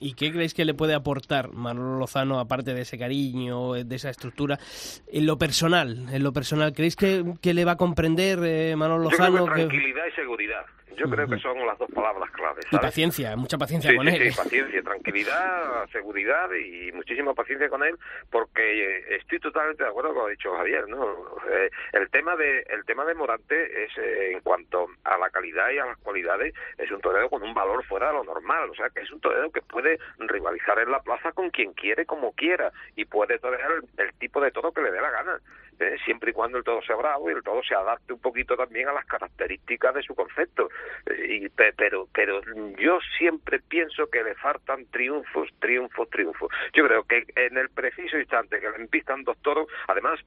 ¿Y 0.00 0.14
qué 0.14 0.32
creéis 0.32 0.54
que 0.54 0.64
le 0.64 0.74
puede 0.74 0.94
aportar 0.94 1.52
Manolo 1.52 1.98
Lozano, 1.98 2.40
aparte 2.40 2.74
de 2.74 2.80
ese 2.82 2.98
cariño, 2.98 3.74
de 3.74 3.94
esa 3.96 4.10
estructura, 4.10 4.58
en 5.06 5.26
lo 5.26 5.38
personal? 5.38 6.06
En 6.12 6.22
lo 6.24 6.32
personal, 6.32 6.72
¿creéis 6.72 6.96
que, 6.96 7.24
que 7.40 7.54
le 7.54 7.64
va 7.64 7.72
a 7.72 7.76
comprender 7.76 8.40
eh, 8.42 8.74
Manolo 8.76 9.10
Yo 9.10 9.16
creo 9.16 9.28
Lozano? 9.30 9.46
que- 9.54 9.60
tranquilidad 9.66 10.02
y 10.10 10.14
seguridad. 10.16 10.62
Yo 10.96 11.08
creo 11.08 11.28
que 11.28 11.38
son 11.38 11.64
las 11.66 11.78
dos 11.78 11.90
palabras 11.92 12.30
claves. 12.32 12.66
Y 12.72 12.78
paciencia, 12.78 13.36
mucha 13.36 13.56
paciencia 13.58 13.90
Sí, 13.90 13.96
con 13.96 14.08
sí, 14.08 14.16
él. 14.16 14.32
sí, 14.32 14.36
paciencia, 14.36 14.82
tranquilidad, 14.82 15.86
seguridad 15.90 16.50
y 16.52 16.90
muchísima 16.92 17.34
paciencia 17.34 17.68
con 17.68 17.82
él, 17.84 17.96
porque 18.30 18.98
eh, 18.98 19.16
estoy 19.16 19.38
totalmente 19.40 19.82
de 19.84 19.88
acuerdo 19.90 20.10
con 20.14 20.18
lo 20.18 20.24
que 20.26 20.30
ha 20.32 20.36
dicho 20.36 20.56
Javier, 20.56 20.88
¿no? 20.88 21.04
Eh, 21.50 21.70
el 21.92 22.10
tema 22.10 22.36
de 22.36 22.60
el 22.70 22.84
tema 22.84 23.04
de 23.04 23.14
Morante 23.14 23.84
es 23.84 23.96
eh, 23.98 24.32
en 24.32 24.40
cuanto 24.40 24.88
a 25.04 25.18
la 25.18 25.30
calidad 25.30 25.70
y 25.70 25.78
a 25.78 25.86
las 25.86 25.98
cualidades 25.98 26.54
es 26.78 26.90
un 26.90 27.00
torero 27.00 27.28
con 27.30 27.42
un 27.42 27.54
valor 27.54 27.84
fuera 27.84 28.08
de 28.08 28.14
lo 28.14 28.24
normal, 28.24 28.70
o 28.70 28.74
sea, 28.74 28.90
que 28.90 29.00
es 29.00 29.10
un 29.10 29.20
torero 29.20 29.50
que 29.50 29.62
puede 29.62 29.98
rivalizar 30.18 30.78
en 30.80 30.90
la 30.90 31.00
plaza 31.00 31.32
con 31.32 31.50
quien 31.50 31.72
quiere, 31.74 32.06
como 32.06 32.32
quiera 32.32 32.72
y 32.96 33.04
puede 33.04 33.38
torear 33.38 33.70
el, 33.72 34.04
el 34.04 34.12
tipo 34.14 34.40
de 34.40 34.50
toro 34.50 34.72
que 34.72 34.82
le 34.82 34.90
dé 34.90 35.00
la 35.00 35.10
gana. 35.10 35.40
Eh, 35.80 35.96
siempre 36.04 36.30
y 36.30 36.34
cuando 36.34 36.58
el 36.58 36.64
todo 36.64 36.82
sea 36.82 36.96
bravo 36.96 37.30
y 37.30 37.34
el 37.34 37.42
todo 37.42 37.62
se 37.62 37.74
adapte 37.74 38.12
un 38.12 38.20
poquito 38.20 38.56
también 38.56 38.88
a 38.88 38.92
las 38.92 39.06
características 39.06 39.94
de 39.94 40.02
su 40.02 40.14
concepto. 40.14 40.68
Eh, 41.06 41.42
y, 41.42 41.48
pero, 41.48 42.08
pero 42.12 42.40
yo 42.78 42.98
siempre 43.16 43.60
pienso 43.60 44.08
que 44.08 44.24
le 44.24 44.34
faltan 44.34 44.86
triunfos, 44.86 45.48
triunfos, 45.60 46.10
triunfos. 46.10 46.52
Yo 46.72 46.84
creo 46.86 47.04
que 47.04 47.24
en 47.36 47.56
el 47.56 47.70
preciso 47.70 48.18
instante 48.18 48.60
que 48.60 48.70
le 48.70 48.76
empistan 48.76 49.22
dos 49.22 49.38
toros, 49.42 49.68
además, 49.86 50.20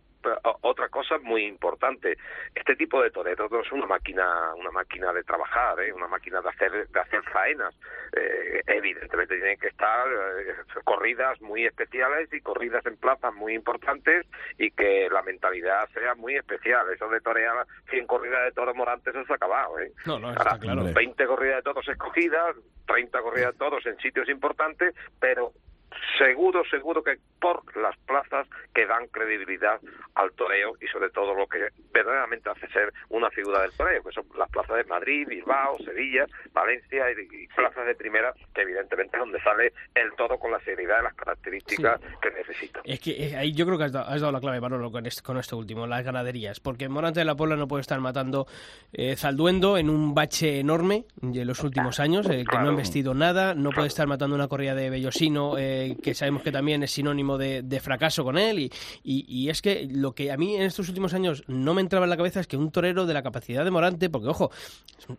otra 0.62 0.88
cosa 0.90 1.18
muy 1.18 1.46
importante, 1.46 2.18
este 2.54 2.76
tipo 2.76 3.02
de 3.02 3.10
toreros 3.10 3.52
es 3.52 3.72
una 3.72 3.88
máquina, 3.88 4.54
una 4.56 4.70
máquina 4.70 5.12
de 5.12 5.24
trabajar, 5.24 5.80
¿eh? 5.80 5.92
una 5.92 6.08
máquina 6.08 6.42
de 6.42 6.50
hacer, 6.50 6.88
de 6.88 7.00
hacer 7.00 7.24
faenas. 7.24 7.76
evidentemente 8.68 9.36
tienen 9.36 9.58
que 9.58 9.68
estar 9.68 10.08
corridas 10.84 11.42
muy 11.42 11.66
especiales 11.66 12.32
y 12.32 12.42
corridas 12.42 12.86
en 12.86 12.98
plazas 12.98 13.34
muy 13.34 13.54
importantes 13.56 14.26
y 14.58 14.72
que 14.72 15.10
la 15.12 15.24
mentalidad 15.42 15.90
sea 15.94 16.16
muy 16.16 16.36
especial. 16.36 16.86
Eso 16.94 17.10
de 17.10 17.20
torear 17.22 17.66
100 17.90 18.08
corridas 18.08 18.46
de 18.46 18.52
toros 18.52 18.76
morantes 18.76 19.14
eso 19.14 19.26
se 19.26 19.34
ha 19.34 19.36
acabado. 19.36 19.80
¿eh? 19.80 19.92
No, 20.06 20.20
no, 20.20 20.32
está 20.32 20.58
claro. 20.60 20.84
20 20.94 21.26
corridas 21.26 21.58
de 21.58 21.62
toros 21.64 21.88
escogidas, 21.88 22.56
30 22.88 23.22
corridas 23.22 23.54
de 23.54 23.58
toros 23.58 23.86
en 23.86 23.98
sitios 23.98 24.30
importantes, 24.30 24.94
pero 25.20 25.54
seguro, 26.18 26.64
seguro 26.70 27.04
que 27.04 27.18
por 27.40 27.76
las 27.76 27.98
plazas 28.00 28.48
que 28.74 28.86
dan 28.86 29.08
credibilidad 29.08 29.80
al 30.16 30.32
toreo 30.34 30.74
y 30.82 30.88
sobre 30.88 31.10
todo 31.10 31.34
lo 31.34 31.48
que 31.48 31.70
verdaderamente 31.92 32.50
hace 32.50 32.68
ser 32.70 32.94
una 33.10 33.30
figura 33.30 33.62
del 33.62 33.72
toreo, 33.72 34.04
que 34.04 34.12
son 34.12 34.26
las 34.38 34.50
plazas 34.50 34.78
de 34.78 34.84
Madrid, 34.86 35.28
Bilbao, 35.28 35.78
Sevilla, 35.80 36.26
Valencia 36.54 37.06
y, 37.12 37.48
plazas 37.48 37.86
de 37.86 37.96
primera, 37.96 38.34
que 38.54 38.62
evidentemente 38.62 39.18
es 39.18 39.20
donde 39.20 39.42
sale 39.42 39.74
el 39.96 40.14
toro 40.16 40.38
con 40.38 40.52
la 40.52 40.60
seriedad 40.60 41.00
y 41.02 41.04
las 41.04 41.14
características 41.16 42.00
que 42.22 42.32
necesita. 42.32 42.82
Es 42.84 43.00
que 43.00 43.12
eh, 43.12 43.36
ahí 43.36 43.54
yo 43.54 43.66
creo 43.66 43.78
que 43.78 43.86
has 43.86 43.92
dado, 43.92 44.32
la 44.32 44.40
clave, 44.40 44.62
Manolo, 44.62 44.92
con, 44.92 45.06
este, 45.06 45.22
con 45.22 45.38
esto 45.38 45.58
último, 45.58 45.88
las 45.88 46.04
ganaderías, 46.04 46.60
porque 46.60 46.88
Morante 46.88 47.20
de 47.20 47.26
la 47.26 47.36
Puebla 47.36 47.56
no 47.56 47.68
puede 47.68 47.82
estar 47.82 48.00
matando 48.00 48.46
eh, 48.94 49.16
Zalduendo 49.16 49.78
en 49.78 49.90
un 49.90 50.14
bache 50.14 50.60
enorme 50.60 51.06
en 51.22 51.48
los 51.48 51.64
últimos 51.64 52.00
años, 52.00 52.30
eh, 52.30 52.44
que 52.50 52.58
no 52.58 52.68
ha 52.68 52.72
investido 52.72 53.14
nada, 53.14 53.54
no 53.56 53.72
puede 53.72 53.88
estar 53.88 54.08
matando 54.08 54.36
una 54.36 54.48
corrida 54.48 54.76
de 54.76 54.90
Bellosino 54.90 55.58
que 55.96 56.14
sabemos 56.14 56.42
que 56.42 56.52
también 56.52 56.84
es 56.84 56.92
sinónimo 56.92 57.38
de, 57.38 57.80
fracaso 57.82 58.24
con 58.24 58.38
él. 58.38 58.60
Y, 58.60 58.72
y, 59.04 59.50
es 59.50 59.62
que 59.62 59.88
lo 59.92 60.14
que 60.14 60.32
a 60.32 60.38
mí 60.38 60.56
en 60.56 60.64
estos 60.64 60.88
últimos 60.90 61.14
años 61.14 61.44
no 61.48 61.74
me 61.74 61.82
entraba 61.82 62.06
en 62.06 62.10
la 62.10 62.18
cabeza 62.18 62.40
es 62.40 62.48
que 62.48 62.58
un 62.58 62.72
torero 62.72 63.06
de 63.06 63.14
la 63.14 63.24
capacidad 63.24 63.64
de 63.64 63.72
Morante, 63.72 64.10
porque 64.10 64.28
ojo, 64.28 64.52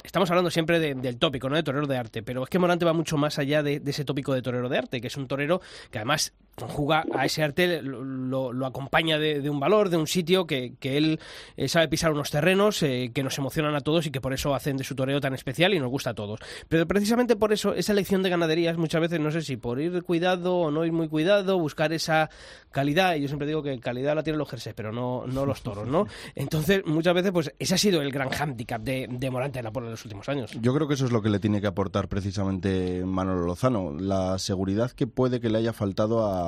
estamos 0.04 0.30
hablando 0.30 0.50
siempre 0.50 0.78
del 0.94 1.18
tópico, 1.18 1.48
¿no? 1.48 1.56
De 1.56 1.62
torero 1.62 1.86
de 1.86 1.96
arte, 1.96 2.22
pero 2.22 2.44
es 2.44 2.50
que 2.50 2.58
Morante 2.58 2.84
va 2.84 2.92
mucho 2.92 3.16
más 3.16 3.38
allá 3.38 3.62
de, 3.62 3.82
ese 3.84 4.04
tópico 4.04 4.34
de 4.34 4.42
torero 4.42 4.68
de 4.68 4.78
arte, 4.78 5.00
que 5.00 5.08
es 5.08 5.16
un 5.16 5.26
torero 5.26 5.60
que 5.90 5.98
además 5.98 6.32
conjuga 6.54 7.04
a 7.14 7.24
ese 7.24 7.42
arte, 7.42 7.82
lo, 7.82 8.66
acompaña 8.66 9.18
de, 9.18 9.48
un 9.48 9.58
valor, 9.58 9.88
de 9.88 9.96
un 9.96 10.06
sitio, 10.06 10.46
que, 10.46 10.74
que 10.78 10.96
él 10.96 11.20
eh, 11.56 11.68
sabe 11.68 11.88
pisar 11.88 12.12
unos 12.12 12.30
terrenos 12.30 12.82
eh, 12.82 13.10
que 13.14 13.22
nos 13.22 13.38
emocionan 13.38 13.74
a 13.74 13.80
todos 13.80 14.06
y 14.06 14.10
que 14.10 14.20
por 14.20 14.32
eso 14.32 14.54
hacen 14.54 14.76
de 14.76 14.84
su 14.84 14.94
torero 14.94 15.20
tan 15.20 15.34
especial 15.34 15.74
y 15.74 15.78
nos 15.78 15.90
gusta 15.90 16.10
a 16.10 16.14
todos. 16.14 16.40
Pero 16.68 16.86
precisamente 16.86 17.36
por 17.36 17.52
eso, 17.52 17.74
esa 17.74 17.92
elección 17.92 18.22
de 18.22 18.30
ganaderías 18.30 18.76
muchas 18.76 19.00
veces, 19.00 19.20
no 19.20 19.30
sé 19.30 19.42
si 19.42 19.56
por 19.56 19.80
ir 19.80 20.02
cuidado 20.02 20.56
o 20.56 20.70
no 20.70 20.84
ir 20.84 20.92
muy 20.92 21.08
cuidado, 21.08 21.58
buscar 21.58 21.92
esa 21.92 22.30
calidad, 22.70 23.14
y 23.16 23.22
yo 23.22 23.28
siempre 23.28 23.46
digo 23.46 23.62
que 23.62 23.78
calidad 23.80 24.14
la 24.14 24.22
tienen 24.22 24.38
los 24.38 24.48
jerseys, 24.48 24.74
pero 24.74 24.92
no, 24.92 25.26
no 25.26 25.46
los 25.46 25.62
toros, 25.62 25.86
¿no? 25.86 26.06
Entonces, 26.34 26.82
muchas 26.86 27.14
veces, 27.14 27.32
pues 27.32 27.52
ese 27.58 27.74
ha 27.74 27.78
sido 27.78 28.02
el 28.02 28.10
gran 28.10 28.28
hándicap 28.30 28.82
de, 28.82 29.08
de 29.10 29.30
Morante 29.30 29.58
en 29.58 29.64
la 29.64 29.72
en 29.74 29.90
los 29.90 30.04
últimos 30.04 30.28
años. 30.28 30.52
Yo 30.60 30.74
creo 30.74 30.86
que 30.86 30.94
eso 30.94 31.06
es 31.06 31.12
lo 31.12 31.22
que 31.22 31.30
le 31.30 31.40
tiene 31.40 31.60
que 31.60 31.66
aportar 31.66 32.08
precisamente 32.08 33.04
Manolo 33.04 33.46
Lozano, 33.46 33.92
la 33.98 34.38
seguridad 34.38 34.90
que 34.90 35.06
puede 35.06 35.40
que 35.40 35.48
le 35.48 35.58
haya 35.58 35.72
faltado 35.72 36.26
a, 36.26 36.41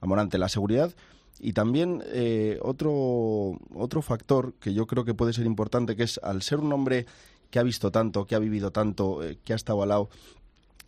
Morante, 0.00 0.38
la 0.38 0.48
seguridad 0.48 0.94
y 1.38 1.52
también 1.52 2.02
eh, 2.06 2.58
otro, 2.62 3.58
otro 3.74 4.02
factor 4.02 4.54
que 4.54 4.72
yo 4.72 4.86
creo 4.86 5.04
que 5.04 5.14
puede 5.14 5.32
ser 5.32 5.46
importante, 5.46 5.96
que 5.96 6.04
es 6.04 6.18
al 6.22 6.42
ser 6.42 6.60
un 6.60 6.72
hombre 6.72 7.06
que 7.50 7.58
ha 7.58 7.62
visto 7.62 7.90
tanto, 7.90 8.26
que 8.26 8.34
ha 8.34 8.38
vivido 8.38 8.70
tanto, 8.70 9.22
eh, 9.22 9.38
que 9.44 9.52
ha 9.52 9.56
estado 9.56 9.82
al 9.82 9.90
lado 9.90 10.08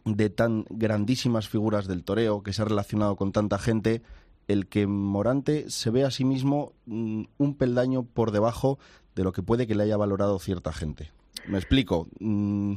de 0.05 0.31
tan 0.31 0.65
grandísimas 0.71 1.49
figuras 1.49 1.87
del 1.87 2.05
toreo, 2.05 2.43
que 2.43 2.53
se 2.53 2.63
ha 2.63 2.65
relacionado 2.65 3.17
con 3.17 3.33
tanta 3.33 3.59
gente, 3.59 4.03
el 4.47 4.67
que 4.67 4.87
Morante 4.87 5.71
se 5.71 5.91
ve 5.91 6.05
a 6.05 6.11
sí 6.11 6.25
mismo 6.25 6.73
mm, 6.87 7.25
un 7.37 7.55
peldaño 7.55 8.05
por 8.05 8.31
debajo 8.31 8.79
de 9.15 9.25
lo 9.25 9.33
que 9.33 9.43
puede 9.43 9.67
que 9.67 9.75
le 9.75 9.83
haya 9.85 9.97
valorado 9.97 10.39
cierta 10.39 10.73
gente. 10.73 11.11
Me 11.47 11.59
explico. 11.59 12.09
Mm, 12.21 12.75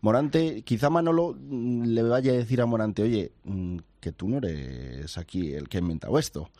Morante, 0.00 0.62
quizá 0.62 0.90
Manolo 0.90 1.36
mm, 1.38 1.84
le 1.84 2.02
vaya 2.02 2.32
a 2.32 2.36
decir 2.36 2.60
a 2.60 2.66
Morante, 2.66 3.02
oye, 3.04 3.30
que 4.02 4.12
tú 4.12 4.28
no 4.28 4.38
eres 4.38 5.16
aquí 5.16 5.54
el 5.54 5.70
que 5.70 5.78
ha 5.78 5.80
inventado 5.80 6.18
esto. 6.18 6.50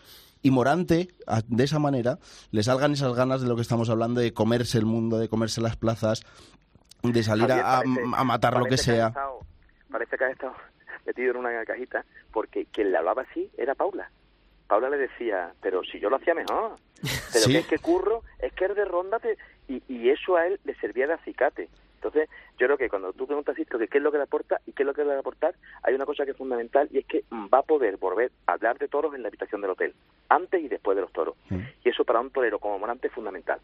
Y 0.41 0.51
Morante, 0.51 1.09
de 1.49 1.65
esa 1.65 1.79
manera, 1.79 2.19
le 2.51 2.63
salgan 2.63 2.93
esas 2.93 3.15
ganas 3.15 3.43
de 3.43 3.49
lo 3.49 3.57
que 3.57 3.63
estamos 3.63 3.91
hablando, 3.91 4.21
de 4.21 4.33
comerse 4.33 4.79
el 4.79 4.87
mundo, 4.87 5.19
de 5.19 5.29
comerse 5.29 5.61
las 5.61 5.77
plazas, 5.77 6.23
de 7.03 7.23
salir 7.23 7.53
a, 7.53 7.83
matar 8.25 8.57
lo 8.57 8.65
que 8.65 8.79
sea 8.79 9.13
parece 9.93 10.17
que 10.17 10.25
ha 10.25 10.31
estado 10.31 10.55
metido 11.07 11.33
en 11.33 11.37
una 11.37 11.65
cajita, 11.65 12.05
porque 12.33 12.67
quien 12.67 12.91
le 12.91 12.99
hablaba 12.99 13.23
así 13.23 13.51
era 13.57 13.75
Paula. 13.75 14.11
Paula 14.67 14.89
le 14.89 14.97
decía, 14.97 15.53
pero 15.61 15.85
si 15.85 16.01
yo 16.01 16.09
lo 16.09 16.17
hacía 16.17 16.35
mejor, 16.35 16.77
pero 17.33 17.47
que 17.47 17.59
es 17.59 17.67
que 17.67 17.79
curro, 17.79 18.23
es 18.39 18.53
que 18.55 18.65
es 18.65 18.75
de 18.75 18.87
ronda, 18.87 19.21
y, 19.69 19.83
y 19.87 20.09
eso 20.09 20.37
a 20.37 20.47
él 20.47 20.59
le 20.65 20.75
servía 20.77 21.07
de 21.07 21.13
acicate. 21.13 21.69
Entonces, 22.03 22.29
yo 22.59 22.67
creo 22.67 22.77
que 22.77 22.89
cuando 22.89 23.13
tú 23.13 23.27
preguntas 23.27 23.57
esto, 23.57 23.79
que 23.79 23.87
qué 23.87 23.99
es 23.99 24.05
lo 24.05 24.11
que 24.11 24.19
le 24.19 24.25
aporta 24.25 24.61
y 24.67 24.73
qué 24.73 24.83
es 24.83 24.87
lo 24.87 24.93
que 24.93 25.03
le 25.03 25.11
va 25.11 25.15
a 25.15 25.21
aportar, 25.21 25.55
hay 25.85 25.95
una 25.95 26.05
cosa 26.05 26.25
que 26.25 26.33
es 26.33 26.37
fundamental 26.37 26.89
y 26.91 26.99
es 26.99 27.07
que 27.07 27.23
va 27.33 27.59
a 27.59 27.63
poder 27.63 27.97
volver 27.97 28.33
a 28.47 28.55
hablar 28.55 28.77
de 28.79 28.89
toros 28.89 29.15
en 29.15 29.23
la 29.23 29.29
habitación 29.29 29.61
del 29.61 29.71
hotel, 29.71 29.95
antes 30.29 30.61
y 30.61 30.67
después 30.67 30.97
de 30.97 31.03
los 31.03 31.13
toros. 31.13 31.37
Y 31.85 31.89
eso 31.89 32.05
para 32.05 32.21
un 32.21 32.31
torero 32.31 32.59
como 32.59 32.81
Morante 32.81 33.07
es 33.07 33.13
fundamental. 33.13 33.61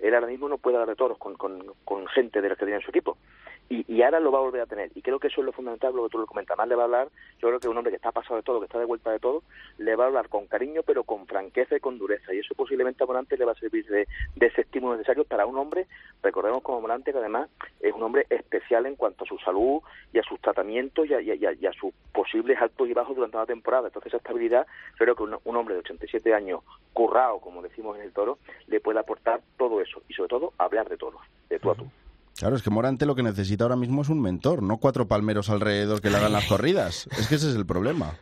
Él 0.00 0.14
ahora 0.14 0.26
mismo 0.26 0.48
no 0.48 0.58
puede 0.58 0.76
hablar 0.76 0.90
de 0.90 0.96
toros 0.96 1.18
con, 1.18 1.34
con, 1.34 1.72
con 1.84 2.06
gente 2.08 2.40
de 2.40 2.48
la 2.48 2.56
que 2.56 2.64
tiene 2.64 2.76
en 2.76 2.82
su 2.82 2.90
equipo 2.90 3.16
y, 3.68 4.02
ahora 4.02 4.20
lo 4.20 4.30
va 4.30 4.38
a 4.38 4.42
volver 4.42 4.60
a 4.60 4.66
tener. 4.66 4.90
Y 4.94 5.02
creo 5.02 5.18
que 5.18 5.26
eso 5.26 5.40
es 5.40 5.44
lo 5.44 5.52
fundamental, 5.52 5.94
lo 5.94 6.04
que 6.04 6.10
tú 6.10 6.18
lo 6.18 6.26
comentas. 6.26 6.56
Más 6.56 6.68
le 6.68 6.76
va 6.76 6.82
a 6.82 6.84
hablar, 6.84 7.08
yo 7.40 7.48
creo 7.48 7.58
que 7.58 7.68
un 7.68 7.76
hombre 7.76 7.90
que 7.90 7.96
está 7.96 8.12
pasado 8.12 8.36
de 8.36 8.42
todo, 8.42 8.60
que 8.60 8.66
está 8.66 8.78
de 8.78 8.84
vuelta 8.84 9.10
de 9.10 9.18
todo, 9.18 9.42
le 9.78 9.96
va 9.96 10.04
a 10.04 10.06
hablar 10.06 10.28
con 10.28 10.46
cariño, 10.46 10.82
pero 10.84 11.04
con 11.04 11.26
franqueza 11.26 11.76
y 11.76 11.80
con 11.80 11.98
dureza. 11.98 12.32
Y 12.32 12.38
eso 12.38 12.54
posiblemente 12.54 13.02
a 13.02 13.06
Morante 13.06 13.36
le 13.36 13.44
va 13.44 13.52
a 13.52 13.56
servir 13.56 13.86
de, 13.86 14.06
ese 14.40 14.60
estímulo 14.60 14.94
necesario 14.94 15.24
para 15.24 15.46
un 15.46 15.58
hombre, 15.58 15.86
recordemos 16.22 16.62
como 16.62 16.80
Morante, 16.80 17.12
que 17.12 17.18
además 17.18 17.50
es 17.80 17.92
un 17.92 18.02
hombre 18.02 18.26
especial 18.30 18.86
en 18.86 18.94
cuanto 18.94 19.24
a 19.24 19.26
su 19.26 19.38
salud 19.38 19.80
y 20.12 20.18
a 20.18 20.22
sus 20.22 20.40
tratamientos 20.40 21.06
y 21.08 21.14
a, 21.14 21.72
sus 21.72 21.92
posibles 22.12 22.60
altos 22.60 22.88
y 22.88 22.92
bajos 22.92 23.16
durante 23.16 23.36
la 23.36 23.46
temporada. 23.46 23.88
Entonces 23.88 24.10
esa 24.10 24.18
estabilidad, 24.18 24.66
creo 24.96 25.16
que 25.16 25.24
un, 25.24 25.36
un 25.44 25.56
hombre 25.56 25.74
de 25.74 25.80
87 25.80 26.32
años, 26.32 26.60
currado, 26.92 27.40
como 27.40 27.62
decimos 27.62 27.96
en 27.96 28.02
el 28.02 28.12
toro, 28.12 28.38
le 28.68 28.80
puede 28.80 29.00
aportar 29.00 29.40
todo 29.58 29.80
eso. 29.80 29.85
Y 30.08 30.14
sobre 30.14 30.28
todo, 30.28 30.52
hablar 30.58 30.88
de 30.88 30.96
todo, 30.96 31.18
de 31.48 31.58
tú 31.58 31.70
a 31.70 31.74
tú. 31.74 31.90
Claro, 32.38 32.56
es 32.56 32.62
que 32.62 32.70
Morante 32.70 33.06
lo 33.06 33.14
que 33.14 33.22
necesita 33.22 33.64
ahora 33.64 33.76
mismo 33.76 34.02
es 34.02 34.08
un 34.08 34.20
mentor, 34.20 34.62
no 34.62 34.76
cuatro 34.76 35.08
palmeros 35.08 35.48
alrededor 35.48 36.02
que 36.02 36.10
le 36.10 36.18
hagan 36.18 36.32
las 36.32 36.46
corridas. 36.46 37.08
Es 37.18 37.28
que 37.28 37.36
ese 37.36 37.48
es 37.48 37.56
el 37.56 37.64
problema 37.64 38.14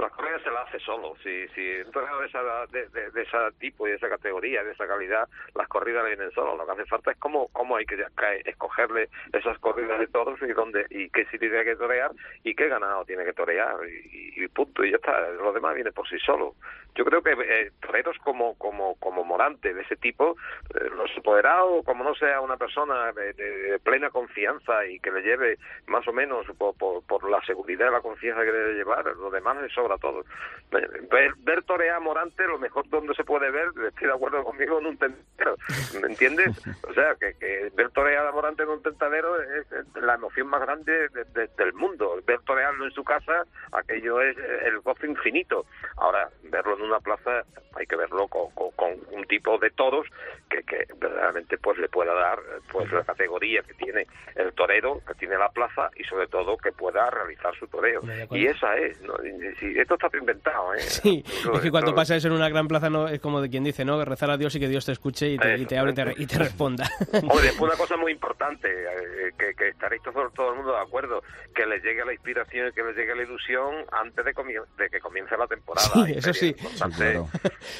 las 0.00 0.12
corridas 0.12 0.42
se 0.42 0.50
las 0.50 0.61
solo. 0.80 1.14
Si, 1.22 1.48
si 1.48 1.60
un 1.80 1.92
de, 1.92 2.26
esa, 2.26 2.66
de, 2.66 2.88
de, 2.88 3.22
ese 3.22 3.36
tipo 3.58 3.86
y 3.86 3.90
de 3.90 3.96
esa 3.96 4.08
categoría, 4.08 4.62
de 4.64 4.72
esa 4.72 4.86
calidad, 4.86 5.28
las 5.54 5.68
corridas 5.68 6.04
le 6.04 6.16
vienen 6.16 6.30
solo. 6.32 6.56
Lo 6.56 6.66
que 6.66 6.72
hace 6.72 6.86
falta 6.86 7.12
es 7.12 7.18
cómo, 7.18 7.48
cómo 7.48 7.76
hay 7.76 7.86
que 7.86 7.96
escogerle 8.44 9.08
esas 9.32 9.58
corridas 9.58 9.98
de 9.98 10.06
toros 10.08 10.40
y 10.42 10.52
dónde 10.52 10.86
y 10.90 11.08
qué 11.10 11.24
sitio 11.26 11.50
tiene 11.50 11.64
que 11.64 11.76
torear 11.76 12.12
y 12.44 12.54
qué 12.54 12.68
ganado 12.68 13.04
tiene 13.04 13.24
que 13.24 13.32
torear 13.32 13.76
y, 13.86 14.46
punto. 14.48 14.84
Y 14.84 14.90
ya 14.90 14.96
está. 14.96 15.30
Lo 15.30 15.52
demás 15.52 15.74
viene 15.74 15.92
por 15.92 16.08
sí 16.08 16.18
solo. 16.18 16.54
Yo 16.94 17.06
creo 17.06 17.22
que 17.22 17.32
eh, 17.32 17.72
toreros 17.80 18.18
como, 18.18 18.54
como, 18.58 18.96
como 18.96 19.24
Morante, 19.24 19.72
de 19.72 19.80
ese 19.80 19.96
tipo, 19.96 20.36
eh, 20.74 20.90
los 20.94 21.10
apoderados, 21.16 21.84
como 21.86 22.04
no 22.04 22.14
sea 22.14 22.42
una 22.42 22.58
persona 22.58 23.12
de, 23.12 23.78
plena 23.82 24.10
confianza 24.10 24.84
y 24.86 24.98
que 25.00 25.10
le 25.10 25.22
lleve 25.22 25.58
más 25.86 26.06
o 26.06 26.12
menos 26.12 26.46
por, 26.58 26.74
por, 26.74 27.30
la 27.30 27.40
seguridad 27.46 27.88
y 27.88 27.92
la 27.92 28.00
confianza 28.00 28.42
que 28.42 28.52
debe 28.52 28.74
llevar, 28.74 29.04
lo 29.16 29.30
demás 29.30 29.56
es 29.64 29.72
sobra 29.72 29.96
todo. 29.96 30.24
Ver, 30.72 31.34
ver 31.38 31.62
torear 31.64 31.96
a 31.96 32.00
Morante, 32.00 32.46
lo 32.46 32.58
mejor 32.58 32.88
donde 32.88 33.14
se 33.14 33.24
puede 33.24 33.50
ver, 33.50 33.68
estoy 33.88 34.08
de 34.08 34.14
acuerdo 34.14 34.42
conmigo, 34.42 34.78
en 34.78 34.86
un 34.86 34.96
tentadero, 34.96 35.56
¿me 36.00 36.08
entiendes? 36.08 36.48
O 36.88 36.94
sea, 36.94 37.14
que, 37.16 37.34
que 37.34 37.70
ver 37.74 37.90
torear 37.90 38.26
a 38.26 38.32
Morante 38.32 38.62
en 38.62 38.70
un 38.70 38.82
tentadero 38.82 39.40
es, 39.42 39.66
la 40.00 40.14
emoción 40.14 40.48
más 40.48 40.62
grande 40.62 41.08
del 41.56 41.72
mundo. 41.74 42.18
Ver 42.26 42.40
torearlo 42.40 42.86
en 42.86 42.90
su 42.92 43.04
casa, 43.04 43.44
aquello 43.72 44.20
es 44.22 44.36
el 44.64 44.80
gozo 44.80 45.04
infinito. 45.06 45.66
Ahora, 45.96 46.30
verlo 46.44 46.76
en 46.76 46.82
una 46.82 47.00
plaza, 47.00 47.44
hay 47.74 47.86
que 47.86 47.96
verlo 47.96 48.26
con, 48.28 48.50
con, 48.52 48.92
un 49.10 49.24
tipo 49.26 49.58
de 49.58 49.70
toros 49.70 50.06
que, 50.48 50.62
que 50.62 50.86
verdaderamente 50.96 51.58
pues 51.58 51.78
le 51.78 51.88
pueda 51.88 52.14
dar 52.14 52.38
pues 52.70 52.90
la 52.92 53.04
categoría 53.04 53.62
que 53.62 53.74
tiene 53.74 54.06
el 54.36 54.52
torero, 54.54 55.00
que 55.06 55.14
tiene 55.14 55.36
la 55.36 55.50
plaza 55.50 55.90
y 55.96 56.04
sobre 56.04 56.26
todo 56.28 56.56
que 56.56 56.72
pueda 56.72 57.10
realizar 57.10 57.54
su 57.56 57.66
toreo. 57.68 58.00
Y 58.30 58.46
esa 58.46 58.76
es, 58.76 59.00
¿no? 59.02 59.16
esto 59.22 59.94
está 59.94 60.10
inventado. 60.16 60.61
Cuidado, 60.64 60.74
¿eh? 60.74 60.80
Sí, 60.80 61.24
es 61.54 61.60
que 61.60 61.70
cuando 61.70 61.94
pasa 61.94 62.16
eso 62.16 62.28
en 62.28 62.34
una 62.34 62.48
gran 62.48 62.68
plaza 62.68 62.90
no 62.90 63.08
es 63.08 63.20
como 63.20 63.40
de 63.40 63.48
quien 63.50 63.64
dice, 63.64 63.84
¿no? 63.84 63.98
Que 63.98 64.04
rezar 64.04 64.30
a 64.30 64.36
Dios 64.36 64.54
y 64.54 64.60
que 64.60 64.68
Dios 64.68 64.84
te 64.86 64.92
escuche 64.92 65.28
y 65.28 65.38
te, 65.38 65.56
y 65.58 65.66
te 65.66 65.78
hable 65.78 65.92
y 65.92 65.94
te, 65.94 66.14
y 66.22 66.26
te 66.26 66.38
responda. 66.38 66.88
Hombre, 67.12 67.42
después 67.46 67.70
una 67.70 67.76
cosa 67.76 67.96
muy 67.96 68.12
importante, 68.12 68.68
eh, 68.68 69.32
que, 69.38 69.54
que 69.54 69.68
estaréis 69.68 70.02
todo, 70.02 70.30
todo 70.30 70.50
el 70.50 70.56
mundo 70.56 70.72
de 70.72 70.80
acuerdo, 70.80 71.22
que 71.54 71.66
les 71.66 71.82
llegue 71.82 72.04
la 72.04 72.12
inspiración 72.12 72.68
y 72.68 72.72
que 72.72 72.82
les 72.82 72.96
llegue 72.96 73.14
la 73.14 73.22
ilusión 73.22 73.74
antes 73.92 74.24
de, 74.24 74.34
comien- 74.34 74.66
de 74.76 74.88
que 74.90 75.00
comience 75.00 75.36
la 75.36 75.46
temporada. 75.46 75.88
Sí, 75.88 76.12
Y 76.14 76.18
eso 76.18 76.32
sí. 76.32 76.54
claro. 76.96 77.28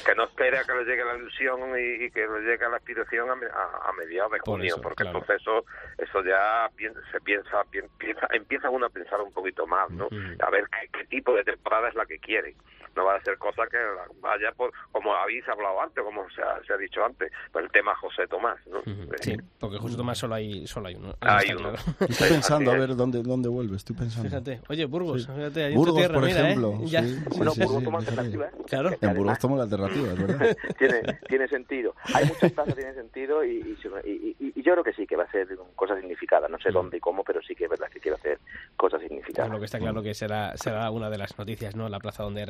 Que 0.05 0.15
no 0.15 0.25
espere 0.25 0.57
a 0.59 0.63
que 0.63 0.73
les 0.73 0.87
llegue 0.87 1.03
la 1.05 1.15
ilusión 1.17 1.59
y, 1.79 2.05
y 2.05 2.11
que 2.11 2.21
les 2.27 2.41
llegue 2.43 2.69
la 2.69 2.77
inspiración 2.77 3.29
a, 3.29 3.33
a- 3.33 3.89
a 3.89 3.93
mediados 3.93 4.31
de 4.31 4.37
Por 4.39 4.55
junio, 4.55 4.73
eso, 4.73 4.81
porque 4.81 5.03
claro. 5.03 5.19
entonces 5.19 5.41
eso, 5.41 5.65
eso 5.97 6.23
ya 6.23 6.69
pien- 6.77 6.93
se 7.11 7.19
piensa, 7.21 7.63
pien- 7.71 7.89
piensa, 7.97 8.27
empieza 8.31 8.69
uno 8.69 8.85
a 8.85 8.89
pensar 8.89 9.21
un 9.21 9.31
poquito 9.33 9.65
más, 9.67 9.89
¿no? 9.91 10.07
A 10.39 10.49
ver 10.49 10.65
qué, 10.69 10.87
qué 10.99 11.05
tipo 11.05 11.33
de 11.35 11.43
temporada 11.43 11.89
es 11.89 11.95
la 11.95 12.05
que 12.05 12.19
quiere. 12.19 12.55
No 12.95 13.05
va 13.05 13.15
a 13.15 13.23
ser 13.23 13.37
cosa 13.37 13.63
que 13.71 13.77
vaya 14.21 14.51
por, 14.55 14.71
como 14.91 15.13
habéis 15.15 15.47
hablado 15.47 15.81
antes, 15.81 16.03
como 16.03 16.29
se 16.29 16.41
ha, 16.41 16.61
se 16.65 16.73
ha 16.73 16.77
dicho 16.77 17.03
antes, 17.03 17.31
el 17.55 17.71
tema 17.71 17.95
José 17.95 18.27
Tomás, 18.27 18.57
¿no? 18.67 18.81
Sí, 19.19 19.35
porque 19.59 19.77
José 19.77 19.97
Tomás 19.97 20.17
solo 20.17 20.35
hay, 20.35 20.67
solo 20.67 20.87
hay 20.89 20.95
uno. 20.95 21.13
Hay 21.21 21.47
Está 21.49 21.57
uno. 21.57 21.71
claro. 21.71 21.83
Estoy 22.09 22.29
pensando 22.29 22.71
a 22.71 22.75
ver 22.77 22.95
dónde, 22.95 23.23
dónde 23.23 23.49
vuelve, 23.49 23.77
estoy 23.77 23.95
pensando. 23.95 24.29
Fíjate, 24.29 24.61
oye, 24.69 24.85
Burgos, 24.85 25.23
Sí. 25.23 25.31
fíjate, 25.35 25.69
tu 25.71 25.75
Burgos, 25.75 25.95
tierra, 25.97 26.13
por 26.13 26.23
mira, 26.25 26.39
¿eh? 26.39 26.43
ejemplo. 26.43 26.79
Ya. 26.85 27.01
sí, 27.01 27.15
sí, 27.15 27.23
Bueno, 27.37 27.51
sí, 27.51 27.61
Burgos 27.61 27.79
sí, 27.79 27.85
toma 27.85 27.97
alternativa, 27.99 28.45
¿eh? 28.45 28.51
Claro. 28.67 28.89
Que 28.89 28.95
En 28.95 28.99
además- 29.05 29.17
Burgos 29.17 29.39
tomo 29.39 29.57
la 29.57 29.63
alternativa, 29.63 30.07
es 30.13 30.27
verdad. 30.27 30.57
tiene, 30.77 31.01
tiene 31.27 31.47
sentido. 31.47 31.95
Hay 32.13 32.25
muchas 32.25 32.51
plazas, 32.51 32.75
tiene 32.75 32.93
sentido 32.93 33.43
y, 33.43 33.49
y, 33.57 33.77
y- 34.09 34.35
y- 34.39 34.53
y 34.55 34.61
yo 34.63 34.73
creo 34.73 34.83
que 34.83 34.93
sí, 34.93 35.07
que 35.07 35.15
va 35.15 35.23
a 35.23 35.31
ser 35.31 35.47
cosas 35.75 35.99
significadas. 35.99 36.49
No 36.49 36.59
sé 36.59 36.69
dónde 36.71 36.97
y 36.97 36.99
cómo, 36.99 37.23
pero 37.23 37.41
sí 37.41 37.55
que 37.55 37.63
es 37.65 37.69
verdad 37.69 37.87
que 37.91 37.99
quiero 37.99 38.17
hacer 38.17 38.39
cosas 38.77 39.01
significadas. 39.01 39.51
Lo 39.51 39.59
que 39.59 39.65
está 39.65 39.79
claro 39.79 40.01
que 40.03 40.13
será, 40.13 40.55
será 40.57 40.89
una 40.91 41.09
de 41.09 41.17
las 41.17 41.37
noticias, 41.39 41.75
¿no? 41.75 41.89
La 41.89 41.99
plaza 41.99 42.23
donde 42.23 42.45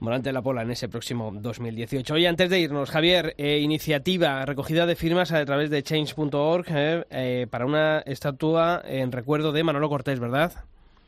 Morante 0.00 0.28
de 0.28 0.32
la 0.32 0.42
Pola 0.42 0.62
en 0.62 0.70
ese 0.70 0.88
próximo 0.88 1.30
2018. 1.34 2.14
Oye, 2.14 2.28
antes 2.28 2.50
de 2.50 2.58
irnos, 2.60 2.90
Javier, 2.90 3.34
eh, 3.38 3.58
iniciativa, 3.58 4.44
recogida 4.44 4.86
de 4.86 4.96
firmas 4.96 5.32
a 5.32 5.44
través 5.44 5.70
de 5.70 5.82
change.org 5.82 6.66
eh, 6.70 7.04
eh, 7.10 7.46
para 7.50 7.66
una 7.66 8.00
estatua 8.00 8.82
en 8.84 9.12
recuerdo 9.12 9.52
de 9.52 9.62
Manolo 9.64 9.88
Cortés, 9.88 10.18
¿verdad? 10.20 10.52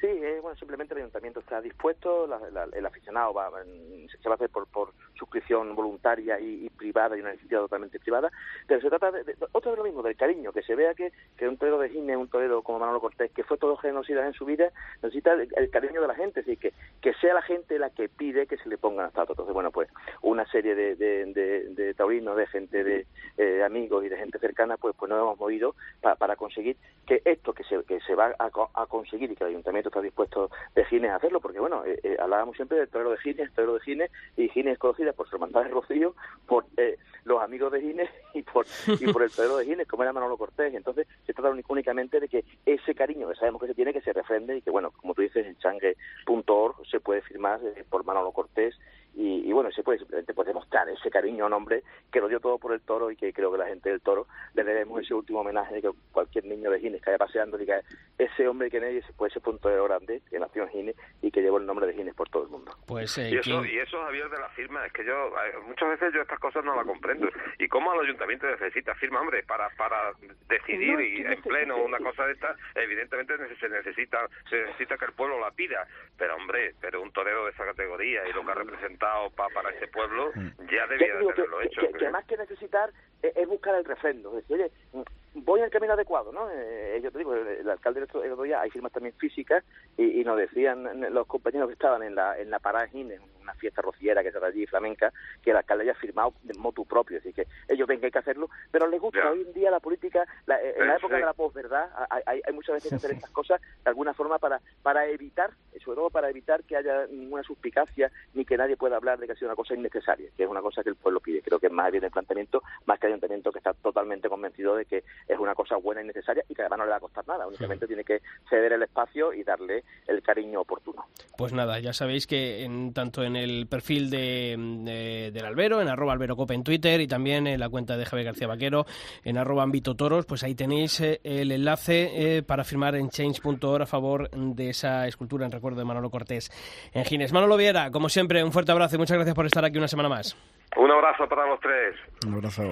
Sí, 0.00 0.06
eh, 0.08 0.38
bueno, 0.42 0.56
simplemente 0.58 0.94
el 0.94 1.00
ayuntamiento 1.00 1.40
está 1.40 1.60
dispuesto, 1.60 2.26
la- 2.26 2.66
el 2.76 2.86
aficionado 2.86 3.32
va, 3.34 3.50
en- 3.64 4.08
se 4.08 4.28
va 4.28 4.34
a 4.34 4.36
hacer 4.36 4.50
por, 4.50 4.66
por 4.66 4.92
suscripción 5.22 5.74
voluntaria 5.76 6.38
y, 6.40 6.68
privada 6.70 7.16
y 7.16 7.20
una 7.20 7.30
iniciativa 7.30 7.60
totalmente 7.60 8.00
privada, 8.00 8.28
pero 8.66 8.80
se 8.80 8.88
trata 8.88 9.12
de, 9.12 9.22
de- 9.24 9.36
otra 9.52 9.70
vez 9.70 9.78
lo 9.78 9.84
mismo, 9.84 10.02
del 10.02 10.16
cariño, 10.16 10.52
que 10.52 10.62
se 10.62 10.74
vea 10.74 10.94
que, 10.94 11.12
que 11.36 11.48
un 11.48 11.56
torero 11.56 11.78
de 11.78 11.88
Gine, 11.90 12.16
un 12.16 12.28
torero 12.28 12.62
como 12.62 12.80
Manolo 12.80 13.00
Cortés, 13.00 13.30
que 13.30 13.44
fue 13.44 13.56
todo 13.56 13.76
genocida 13.76 14.26
en 14.26 14.32
su 14.32 14.44
vida, 14.44 14.70
necesita 15.02 15.32
el, 15.34 15.70
cariño 15.70 16.00
de 16.02 16.08
la 16.08 16.14
gente, 16.14 16.40
es 16.40 16.46
decir, 16.46 16.58
que, 16.58 16.72
que 17.00 17.14
sea 17.20 17.34
la 17.34 17.42
gente 17.42 17.78
la 17.78 17.90
que 17.90 18.08
pide 18.08 18.46
que 18.46 18.56
se 18.58 18.68
le 18.68 18.78
pongan 18.78 19.06
estatua. 19.06 19.32
Entonces, 19.34 19.54
bueno, 19.54 19.70
pues 19.70 19.88
una 20.22 20.44
serie 20.50 20.74
de, 20.74 20.96
de, 20.96 21.26
de- 21.32 21.64
de 21.74 21.94
taurinos, 21.94 22.36
de 22.36 22.46
gente, 22.48 22.82
de 22.84 23.06
eh, 23.38 23.62
amigos 23.62 24.04
y 24.04 24.08
de 24.08 24.16
gente 24.16 24.38
cercana, 24.38 24.76
pues, 24.76 24.94
pues 24.98 25.08
nos 25.08 25.18
hemos 25.20 25.38
movido 25.38 25.74
pa- 26.00 26.16
para 26.16 26.34
conseguir 26.36 26.76
que 27.06 27.22
esto 27.24 27.52
que 27.52 27.64
se, 27.64 27.82
que 27.84 28.00
se 28.00 28.14
va 28.14 28.34
a, 28.38 28.50
a 28.74 28.86
conseguir 28.86 29.30
y 29.30 29.36
que 29.36 29.44
el 29.44 29.50
ayuntamiento 29.50 29.88
está 29.88 30.00
dispuesto 30.00 30.50
de 30.74 30.84
Gines 30.86 31.10
a 31.12 31.16
hacerlo, 31.16 31.40
porque 31.40 31.60
bueno, 31.60 31.84
eh, 31.84 31.98
eh, 32.02 32.16
hablábamos 32.18 32.56
siempre 32.56 32.78
del 32.78 32.88
torero 32.88 33.10
de 33.10 33.18
Gines, 33.18 33.52
torero 33.54 33.74
de 33.74 33.80
Gines, 33.80 34.10
y 34.36 34.48
Gines 34.48 34.74
es 34.74 34.78
conocida 34.78 35.11
por 35.12 35.28
su 35.28 35.36
hermandad 35.36 35.62
de 35.64 35.68
Rocío, 35.70 36.14
por 36.46 36.64
eh, 36.76 36.96
los 37.24 37.40
amigos 37.42 37.72
de 37.72 37.80
Gines 37.80 38.10
y 38.34 38.42
por, 38.42 38.66
y 39.00 39.12
por 39.12 39.22
el 39.22 39.30
torero 39.34 39.56
de 39.56 39.64
Gines, 39.66 39.86
como 39.88 40.02
era 40.02 40.12
Manolo 40.12 40.36
Cortés. 40.36 40.74
Entonces, 40.74 41.06
se 41.26 41.32
trata 41.32 41.50
únic- 41.50 41.64
únicamente 41.68 42.18
de 42.20 42.28
que 42.28 42.44
ese 42.66 42.94
cariño 42.94 43.28
que 43.28 43.34
sabemos 43.36 43.60
que 43.60 43.68
se 43.68 43.74
tiene, 43.74 43.92
que 43.92 44.00
se 44.00 44.12
refrende 44.12 44.56
y 44.56 44.62
que, 44.62 44.70
bueno, 44.70 44.90
como 44.90 45.14
tú 45.14 45.22
dices, 45.22 45.46
en 45.46 45.56
changue.org 45.58 46.86
se 46.90 47.00
puede 47.00 47.22
firmar 47.22 47.60
eh, 47.64 47.84
por 47.88 48.04
Manolo 48.04 48.32
Cortés 48.32 48.78
y, 49.14 49.48
y, 49.48 49.52
bueno, 49.52 49.70
se 49.70 49.82
puede 49.82 49.98
simplemente 49.98 50.32
pues, 50.32 50.46
demostrar 50.46 50.88
ese 50.88 51.10
cariño 51.10 51.44
a 51.44 51.46
un 51.48 51.52
hombre 51.52 51.82
que 52.10 52.20
lo 52.20 52.28
dio 52.28 52.40
todo 52.40 52.58
por 52.58 52.72
el 52.72 52.80
toro 52.80 53.10
y 53.10 53.16
que 53.16 53.32
creo 53.32 53.52
que 53.52 53.58
la 53.58 53.66
gente 53.66 53.90
del 53.90 54.00
toro 54.00 54.26
le 54.54 54.64
debemos 54.64 55.02
ese 55.02 55.14
último 55.14 55.40
homenaje 55.40 55.74
de 55.74 55.82
que 55.82 55.90
cualquier 56.12 56.44
niño 56.46 56.70
de 56.70 56.80
Gines 56.80 57.02
que 57.02 57.10
vaya 57.10 57.18
paseando 57.18 57.58
diga 57.58 57.80
ese 58.18 58.48
hombre 58.48 58.70
que 58.70 58.80
nadie 58.80 59.02
se 59.02 59.12
puede 59.12 59.30
ese 59.30 59.40
punto 59.40 59.68
de 59.68 59.82
grande 59.82 60.22
que 60.30 60.38
nació 60.38 60.62
en 60.64 60.68
Gines 60.70 60.96
y 61.20 61.30
que 61.30 61.42
llevó 61.42 61.58
el 61.58 61.66
nombre 61.66 61.86
de 61.86 61.94
Gines 61.94 62.14
por 62.14 62.28
todo 62.28 62.44
el 62.44 62.48
mundo. 62.48 62.74
Pues 62.86 63.16
eh, 63.18 63.30
Y 63.30 63.36
eso, 63.36 63.64
y 63.64 63.78
eso, 63.78 64.00
Javier, 64.02 64.30
de 64.30 64.38
la 64.38 64.48
firma, 64.50 64.86
es 64.86 64.92
que 64.92 65.04
yo, 65.04 65.12
eh, 65.12 65.58
muchas 65.66 65.90
veces 65.90 66.14
yo 66.14 66.22
estas 66.22 66.38
cosas 66.38 66.64
no 66.64 66.74
las 66.74 66.86
comprendo. 66.86 67.28
¿Y 67.58 67.68
cómo 67.68 67.92
el 67.92 68.06
ayuntamiento 68.06 68.46
necesita 68.46 68.94
firma, 68.94 69.20
hombre, 69.20 69.42
para, 69.42 69.68
para 69.70 70.12
decidir 70.48 70.94
No, 70.94 71.00
y 71.00 71.20
en 71.20 71.42
pleno 71.42 71.76
una 71.76 71.98
cosa 71.98 72.26
de 72.26 72.32
esta? 72.32 72.56
Evidentemente 72.74 73.34
se 73.56 73.68
necesita, 73.68 74.26
se 74.48 74.62
necesita 74.62 74.96
que 74.96 75.04
el 75.04 75.12
pueblo 75.12 75.38
la 75.38 75.50
pida. 75.50 75.86
Pero, 76.16 76.36
hombre, 76.36 76.74
pero 76.80 77.02
un 77.02 77.12
torero 77.12 77.44
de 77.44 77.50
esa 77.50 77.64
categoría 77.64 78.26
y 78.26 78.32
lo 78.32 78.44
que 78.44 78.52
ha 78.52 78.54
representado 78.54 79.01
pa- 79.36 79.48
para 79.50 79.70
ese 79.70 79.86
pueblo, 79.88 80.32
ya 80.34 80.64
Ya 80.70 80.86
debía 80.86 81.14
de 81.16 81.24
que, 81.34 81.66
hecho. 81.66 81.80
que- 81.80 81.92
que 81.98 82.10
más 82.10 82.24
que 82.26 82.36
necesitar 82.36 82.90
es, 83.22 83.36
es 83.36 83.48
buscar 83.48 83.74
el 83.74 83.84
refrendo. 83.84 84.30
Es 84.38 84.46
decir, 84.48 84.70
oye, 84.92 85.04
voy 85.34 85.60
en 85.60 85.64
el 85.66 85.70
camino 85.70 85.94
adecuado, 85.94 86.32
¿no? 86.32 86.48
Eh, 86.50 87.00
yo 87.02 87.10
te 87.10 87.18
digo, 87.18 87.34
el, 87.34 87.46
el 87.46 87.70
alcalde 87.70 88.00
el 88.00 88.04
otro, 88.04 88.22
el 88.22 88.32
otro 88.32 88.44
día, 88.44 88.60
hay 88.60 88.70
firmas 88.70 88.92
también 88.92 89.14
físicas 89.16 89.64
y, 89.96 90.20
y 90.20 90.24
nos 90.24 90.36
decían 90.36 91.00
los 91.12 91.26
compañeros 91.26 91.68
que 91.68 91.74
estaban 91.74 92.02
en 92.02 92.14
la, 92.14 92.38
en 92.38 92.50
la 92.50 92.58
parada 92.58 92.86
Gines, 92.88 93.20
una 93.40 93.54
fiesta 93.54 93.82
rociera 93.82 94.22
que 94.22 94.30
se 94.30 94.38
da 94.38 94.46
allí, 94.48 94.66
flamenca, 94.66 95.12
que 95.42 95.50
el 95.50 95.56
alcalde 95.56 95.84
haya 95.84 95.94
firmado 95.94 96.34
de 96.42 96.54
motu 96.54 96.84
propio. 96.84 97.18
Así 97.18 97.32
que 97.32 97.46
ellos 97.68 97.88
ven 97.88 97.98
que 97.98 98.06
hay 98.06 98.12
que 98.12 98.18
hacerlo, 98.18 98.50
pero 98.70 98.86
les 98.86 99.00
gusta. 99.00 99.18
Ya. 99.24 99.30
Hoy 99.30 99.42
en 99.42 99.52
día 99.52 99.70
la 99.70 99.80
política, 99.80 100.24
la- 100.46 100.62
eh, 100.62 100.74
en 100.76 100.86
la 100.86 100.94
Sí, 100.94 100.98
época 101.00 101.14
sí. 101.16 101.20
de 101.20 101.26
la 101.26 101.32
posverdad, 101.32 101.90
hay, 102.10 102.22
hay, 102.26 102.40
hay 102.46 102.52
muchas 102.52 102.74
veces 102.74 102.90
que 102.90 102.96
hacer 102.96 103.10
estas 103.12 103.30
cosas 103.30 103.60
de 103.60 103.88
alguna 103.90 104.14
forma 104.14 104.38
para, 104.38 104.60
para 104.82 105.06
evitar, 105.06 105.50
sobre 105.84 105.96
todo 105.96 106.10
para 106.10 106.30
evitar 106.30 106.62
que 106.62 106.76
haya 106.76 107.06
ninguna 107.08 107.42
suspicacia 107.42 108.12
ni 108.34 108.44
que 108.44 108.56
nadie 108.56 108.76
pueda 108.76 108.96
hablar 108.96 109.18
de 109.18 109.26
que 109.26 109.32
ha 109.32 109.36
sido 109.36 109.48
una 109.48 109.56
cosa 109.56 109.74
innecesaria, 109.74 110.28
que 110.36 110.44
es 110.44 110.48
una 110.48 110.60
cosa 110.62 110.82
que 110.84 110.90
el 110.90 110.96
pueblo 110.96 111.18
pide. 111.20 111.42
Creo 111.42 111.58
que 111.58 111.66
es 111.66 111.72
más 111.72 111.90
bien 111.90 112.04
el 112.04 112.10
planteamiento, 112.12 112.62
más 112.86 113.00
que 113.00 113.11
ayuntamiento 113.12 113.50
que 113.52 113.58
está 113.58 113.72
totalmente 113.74 114.28
convencido 114.28 114.76
de 114.76 114.84
que 114.84 115.04
es 115.28 115.38
una 115.38 115.54
cosa 115.54 115.76
buena 115.76 116.02
y 116.02 116.06
necesaria 116.06 116.44
y 116.48 116.54
que 116.54 116.62
además 116.62 116.78
no 116.80 116.84
le 116.86 116.90
va 116.90 116.96
a 116.96 117.00
costar 117.00 117.26
nada, 117.26 117.46
únicamente 117.46 117.86
tiene 117.86 118.04
que 118.04 118.20
ceder 118.48 118.72
el 118.72 118.82
espacio 118.82 119.32
y 119.32 119.42
darle 119.44 119.84
el 120.06 120.22
cariño 120.22 120.60
oportuno. 120.60 121.04
Pues 121.36 121.52
nada, 121.52 121.78
ya 121.80 121.92
sabéis 121.92 122.26
que 122.26 122.64
en, 122.64 122.92
tanto 122.92 123.22
en 123.22 123.36
el 123.36 123.66
perfil 123.66 124.10
de, 124.10 124.56
de- 124.58 125.30
del 125.32 125.44
Albero, 125.46 125.80
en 125.80 125.88
arroba 125.88 126.12
alberocope 126.12 126.54
en 126.54 126.64
Twitter 126.64 127.00
y 127.00 127.06
también 127.06 127.46
en 127.46 127.60
la 127.60 127.68
cuenta 127.68 127.96
de 127.96 128.04
Javier 128.04 128.26
García 128.26 128.46
Vaquero, 128.48 128.84
en 129.24 129.38
arroba 129.38 129.62
ámbito 129.62 129.94
toros, 129.94 130.26
pues 130.26 130.42
ahí 130.44 130.54
tenéis 130.54 131.00
eh, 131.00 131.20
el 131.24 131.52
enlace 131.52 132.36
eh, 132.38 132.42
para 132.42 132.64
firmar 132.64 132.94
en 132.94 133.08
change.org 133.10 133.82
a 133.82 133.86
favor 133.86 134.30
de 134.30 134.70
esa 134.70 135.06
escultura 135.06 135.46
en 135.46 135.52
recuerdo 135.52 135.78
de 135.78 135.84
Manolo 135.84 136.10
Cortés 136.10 136.50
en 136.92 137.04
Gines. 137.04 137.32
Manolo 137.32 137.56
Viera, 137.56 137.90
como 137.90 138.08
siempre, 138.08 138.42
un 138.44 138.52
fuerte 138.52 138.72
abrazo 138.72 138.96
y 138.96 138.98
muchas 138.98 139.16
gracias 139.16 139.34
por 139.34 139.46
estar 139.46 139.64
aquí 139.64 139.78
una 139.78 139.88
semana 139.88 140.08
más. 140.08 140.36
Un 140.76 140.90
abrazo 140.90 141.28
para 141.28 141.46
los 141.46 141.60
tres. 141.60 141.94
Un 142.26 142.34
abrazo. 142.34 142.62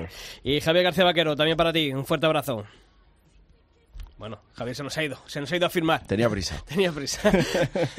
Y 0.43 0.61
Javier 0.61 0.85
García 0.85 1.05
Vaquero, 1.05 1.37
también 1.37 1.57
para 1.57 1.73
ti, 1.73 1.93
un 1.93 2.07
fuerte 2.07 2.27
abrazo. 2.27 2.65
Bueno, 4.21 4.39
Javier 4.53 4.77
se 4.77 4.83
nos 4.83 4.99
ha 4.99 5.03
ido, 5.03 5.19
se 5.27 5.41
nos 5.41 5.51
ha 5.51 5.57
ido 5.57 5.65
a 5.67 5.71
firmar. 5.71 6.07
Tenía 6.07 6.29
prisa. 6.29 6.63
Tenía 6.69 6.93
prisa. 6.93 7.33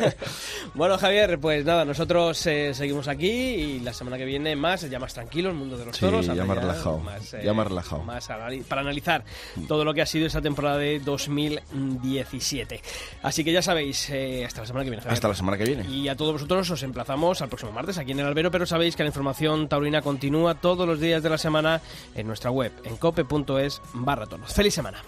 bueno, 0.76 0.96
Javier, 1.00 1.40
pues 1.40 1.66
nada, 1.66 1.84
nosotros 1.84 2.46
eh, 2.46 2.76
seguimos 2.76 3.08
aquí 3.08 3.28
y 3.28 3.80
la 3.80 3.92
semana 3.92 4.20
que 4.20 4.26
viene 4.26 4.56
más, 4.56 4.88
ya 4.88 5.00
más 5.00 5.16
tranquilo, 5.16 5.50
el 5.50 5.56
mundo 5.56 5.80
de 5.80 5.86
los 5.86 5.96
Sí, 5.96 6.02
toros. 6.06 6.28
ya 6.28 6.46
más 6.46 6.60
relajado, 6.60 7.02
ya 7.44 7.54
más 7.54 7.68
relajado. 7.68 8.04
más 8.04 8.28
para 8.68 8.82
analizar 8.82 9.24
todo 9.68 9.84
lo 9.84 9.96
que 9.96 10.04
ha 10.04 10.06
sido 10.06 10.28
esa 10.28 10.44
temporada 10.44 10.78
de 10.78 11.00
2017. 11.00 12.80
Así 13.24 13.44
que 13.44 13.52
ya 13.52 13.64
sabéis, 13.64 14.08
eh, 14.12 14.46
hasta 14.46 14.62
la 14.62 14.68
semana 14.68 14.84
que 14.84 14.92
viene. 14.92 15.02
Javier. 15.02 15.14
Hasta 15.16 15.28
la 15.28 15.34
semana 15.34 15.58
que 15.58 15.64
viene. 15.64 15.90
Y 15.90 16.08
a 16.08 16.16
todos 16.16 16.34
vosotros 16.34 16.70
os 16.70 16.84
emplazamos 16.84 17.42
al 17.42 17.50
próximo 17.50 17.72
martes 17.72 17.98
aquí 17.98 18.12
en 18.12 18.20
el 18.20 18.28
Albero, 18.28 18.52
pero 18.52 18.68
sabéis 18.68 18.96
que 18.96 19.02
la 19.02 19.08
información 19.08 19.68
taurina 19.68 20.04
continúa 20.04 20.54
todos 20.54 20.88
los 20.88 21.00
días 21.00 21.24
de 21.24 21.32
la 21.32 21.40
semana 21.40 21.82
en 22.14 22.28
nuestra 22.28 22.52
web, 22.52 22.72
en 22.84 22.96
cope.es 22.98 23.82
barra 23.96 24.28
toros. 24.28 24.54
¡Feliz 24.54 24.76
semana! 24.76 25.02